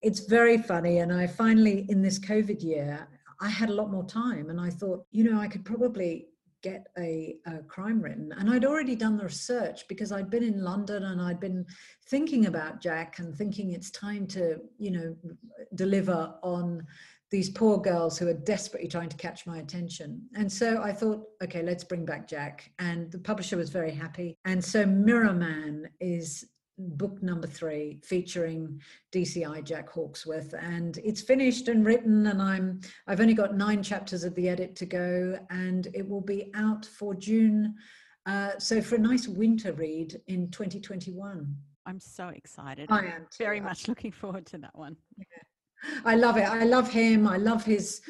it's 0.02 0.20
very 0.20 0.56
funny. 0.56 0.98
And 0.98 1.12
I 1.12 1.26
finally, 1.26 1.84
in 1.88 2.00
this 2.00 2.18
COVID 2.18 2.62
year, 2.62 3.08
I 3.40 3.48
had 3.48 3.70
a 3.70 3.74
lot 3.74 3.90
more 3.90 4.04
time 4.04 4.50
and 4.50 4.60
I 4.60 4.70
thought, 4.70 5.04
you 5.10 5.24
know, 5.24 5.38
I 5.38 5.48
could 5.48 5.64
probably 5.64 6.26
get 6.62 6.86
a, 6.98 7.36
a, 7.46 7.62
crime 7.62 8.02
written. 8.02 8.32
And 8.38 8.50
I'd 8.50 8.66
already 8.66 8.94
done 8.94 9.16
the 9.16 9.24
research 9.24 9.88
because 9.88 10.12
I'd 10.12 10.28
been 10.28 10.42
in 10.42 10.62
London 10.62 11.04
and 11.04 11.20
I'd 11.20 11.40
been 11.40 11.64
thinking 12.08 12.46
about 12.46 12.82
Jack 12.82 13.18
and 13.18 13.34
thinking 13.34 13.72
it's 13.72 13.90
time 13.90 14.26
to, 14.28 14.58
you 14.78 14.90
know, 14.90 15.16
deliver 15.74 16.34
on 16.42 16.86
these 17.30 17.48
poor 17.48 17.78
girls 17.78 18.18
who 18.18 18.28
are 18.28 18.34
desperately 18.34 18.88
trying 18.88 19.08
to 19.08 19.16
catch 19.16 19.46
my 19.46 19.58
attention. 19.58 20.20
And 20.34 20.52
so 20.52 20.82
I 20.82 20.92
thought, 20.92 21.24
okay, 21.42 21.62
let's 21.62 21.84
bring 21.84 22.04
back 22.04 22.28
Jack. 22.28 22.72
And 22.78 23.10
the 23.10 23.20
publisher 23.20 23.56
was 23.56 23.70
very 23.70 23.92
happy. 23.92 24.36
And 24.44 24.62
so 24.62 24.84
Mirror 24.84 25.34
Man 25.34 25.88
is 26.00 26.44
book 26.88 27.22
number 27.22 27.46
three 27.46 28.00
featuring 28.02 28.80
DCI 29.12 29.64
Jack 29.64 29.88
Hawksworth. 29.90 30.54
And 30.54 30.98
it's 30.98 31.20
finished 31.20 31.68
and 31.68 31.84
written 31.84 32.26
and 32.26 32.40
I'm 32.40 32.80
I've 33.06 33.20
only 33.20 33.34
got 33.34 33.56
nine 33.56 33.82
chapters 33.82 34.24
of 34.24 34.34
the 34.34 34.48
edit 34.48 34.76
to 34.76 34.86
go 34.86 35.38
and 35.50 35.88
it 35.94 36.08
will 36.08 36.20
be 36.20 36.50
out 36.54 36.84
for 36.84 37.14
June. 37.14 37.74
Uh, 38.26 38.58
so 38.58 38.80
for 38.80 38.96
a 38.96 38.98
nice 38.98 39.26
winter 39.26 39.72
read 39.72 40.20
in 40.26 40.50
2021 40.50 41.56
I'm 41.86 42.00
so 42.00 42.28
excited. 42.28 42.90
I 42.90 43.06
am 43.06 43.26
very 43.38 43.60
much 43.60 43.88
looking 43.88 44.12
forward 44.12 44.46
to 44.46 44.58
that 44.58 44.76
one. 44.76 44.96
Yeah. 45.18 45.24
I 46.04 46.14
love 46.14 46.36
it. 46.36 46.48
I 46.48 46.64
love 46.64 46.90
him. 46.90 47.26
I 47.26 47.38
love 47.38 47.64
his 47.64 48.02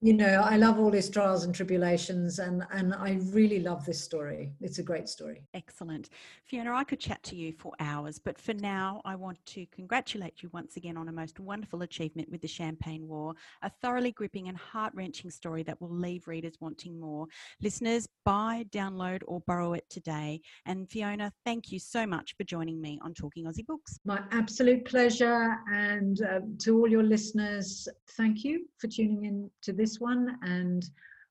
you 0.00 0.12
know, 0.12 0.42
I 0.44 0.56
love 0.56 0.78
all 0.78 0.92
his 0.92 1.10
trials 1.10 1.42
and 1.42 1.52
tribulations, 1.52 2.38
and 2.38 2.64
and 2.70 2.94
I 2.94 3.18
really 3.32 3.58
love 3.58 3.84
this 3.84 4.00
story. 4.00 4.52
It's 4.60 4.78
a 4.78 4.82
great 4.82 5.08
story. 5.08 5.42
Excellent, 5.54 6.10
Fiona. 6.44 6.72
I 6.72 6.84
could 6.84 7.00
chat 7.00 7.20
to 7.24 7.36
you 7.36 7.52
for 7.52 7.72
hours, 7.80 8.20
but 8.20 8.38
for 8.38 8.54
now, 8.54 9.02
I 9.04 9.16
want 9.16 9.44
to 9.46 9.66
congratulate 9.66 10.40
you 10.40 10.50
once 10.52 10.76
again 10.76 10.96
on 10.96 11.08
a 11.08 11.12
most 11.12 11.40
wonderful 11.40 11.82
achievement 11.82 12.30
with 12.30 12.40
the 12.40 12.48
Champagne 12.48 13.08
War, 13.08 13.34
a 13.62 13.70
thoroughly 13.82 14.12
gripping 14.12 14.46
and 14.46 14.56
heart 14.56 14.92
wrenching 14.94 15.30
story 15.30 15.64
that 15.64 15.80
will 15.80 15.90
leave 15.90 16.28
readers 16.28 16.54
wanting 16.60 17.00
more. 17.00 17.26
Listeners, 17.60 18.06
buy, 18.24 18.66
download, 18.70 19.22
or 19.26 19.40
borrow 19.48 19.72
it 19.72 19.84
today. 19.90 20.40
And 20.64 20.88
Fiona, 20.88 21.32
thank 21.44 21.72
you 21.72 21.80
so 21.80 22.06
much 22.06 22.36
for 22.36 22.44
joining 22.44 22.80
me 22.80 23.00
on 23.02 23.14
Talking 23.14 23.46
Aussie 23.46 23.66
Books. 23.66 23.98
My 24.04 24.22
absolute 24.30 24.84
pleasure, 24.84 25.56
and 25.72 26.22
uh, 26.22 26.40
to 26.60 26.78
all 26.78 26.88
your 26.88 27.02
listeners, 27.02 27.88
thank 28.16 28.44
you 28.44 28.64
for 28.78 28.86
tuning 28.86 29.24
in 29.24 29.50
to 29.62 29.72
this 29.72 29.87
this 29.88 30.00
one. 30.00 30.36
And 30.42 30.84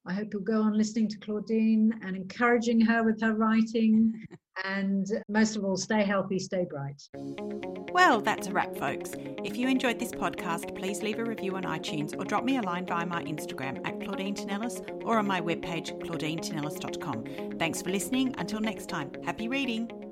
I 0.05 0.13
hope 0.13 0.29
you'll 0.33 0.41
go 0.41 0.61
on 0.61 0.77
listening 0.77 1.07
to 1.09 1.17
Claudine 1.19 1.93
and 2.01 2.15
encouraging 2.15 2.79
her 2.81 3.03
with 3.03 3.21
her 3.21 3.33
writing. 3.33 4.13
and 4.63 5.05
most 5.29 5.55
of 5.55 5.63
all, 5.63 5.77
stay 5.77 6.03
healthy, 6.03 6.39
stay 6.39 6.65
bright. 6.69 7.01
Well, 7.93 8.21
that's 8.21 8.47
a 8.47 8.51
wrap, 8.51 8.75
folks. 8.77 9.11
If 9.43 9.57
you 9.57 9.67
enjoyed 9.67 9.99
this 9.99 10.11
podcast, 10.11 10.75
please 10.75 11.03
leave 11.03 11.19
a 11.19 11.25
review 11.25 11.55
on 11.55 11.63
iTunes 11.63 12.17
or 12.17 12.25
drop 12.25 12.43
me 12.43 12.57
a 12.57 12.61
line 12.61 12.85
via 12.85 13.05
my 13.05 13.23
Instagram 13.23 13.85
at 13.85 13.99
Claudine 13.99 14.35
Tinellis 14.35 14.81
or 15.03 15.19
on 15.19 15.27
my 15.27 15.41
webpage, 15.41 15.99
claudinetinellis.com. 16.01 17.57
Thanks 17.59 17.81
for 17.81 17.89
listening. 17.91 18.33
Until 18.37 18.59
next 18.59 18.89
time, 18.89 19.11
happy 19.23 19.47
reading. 19.47 20.06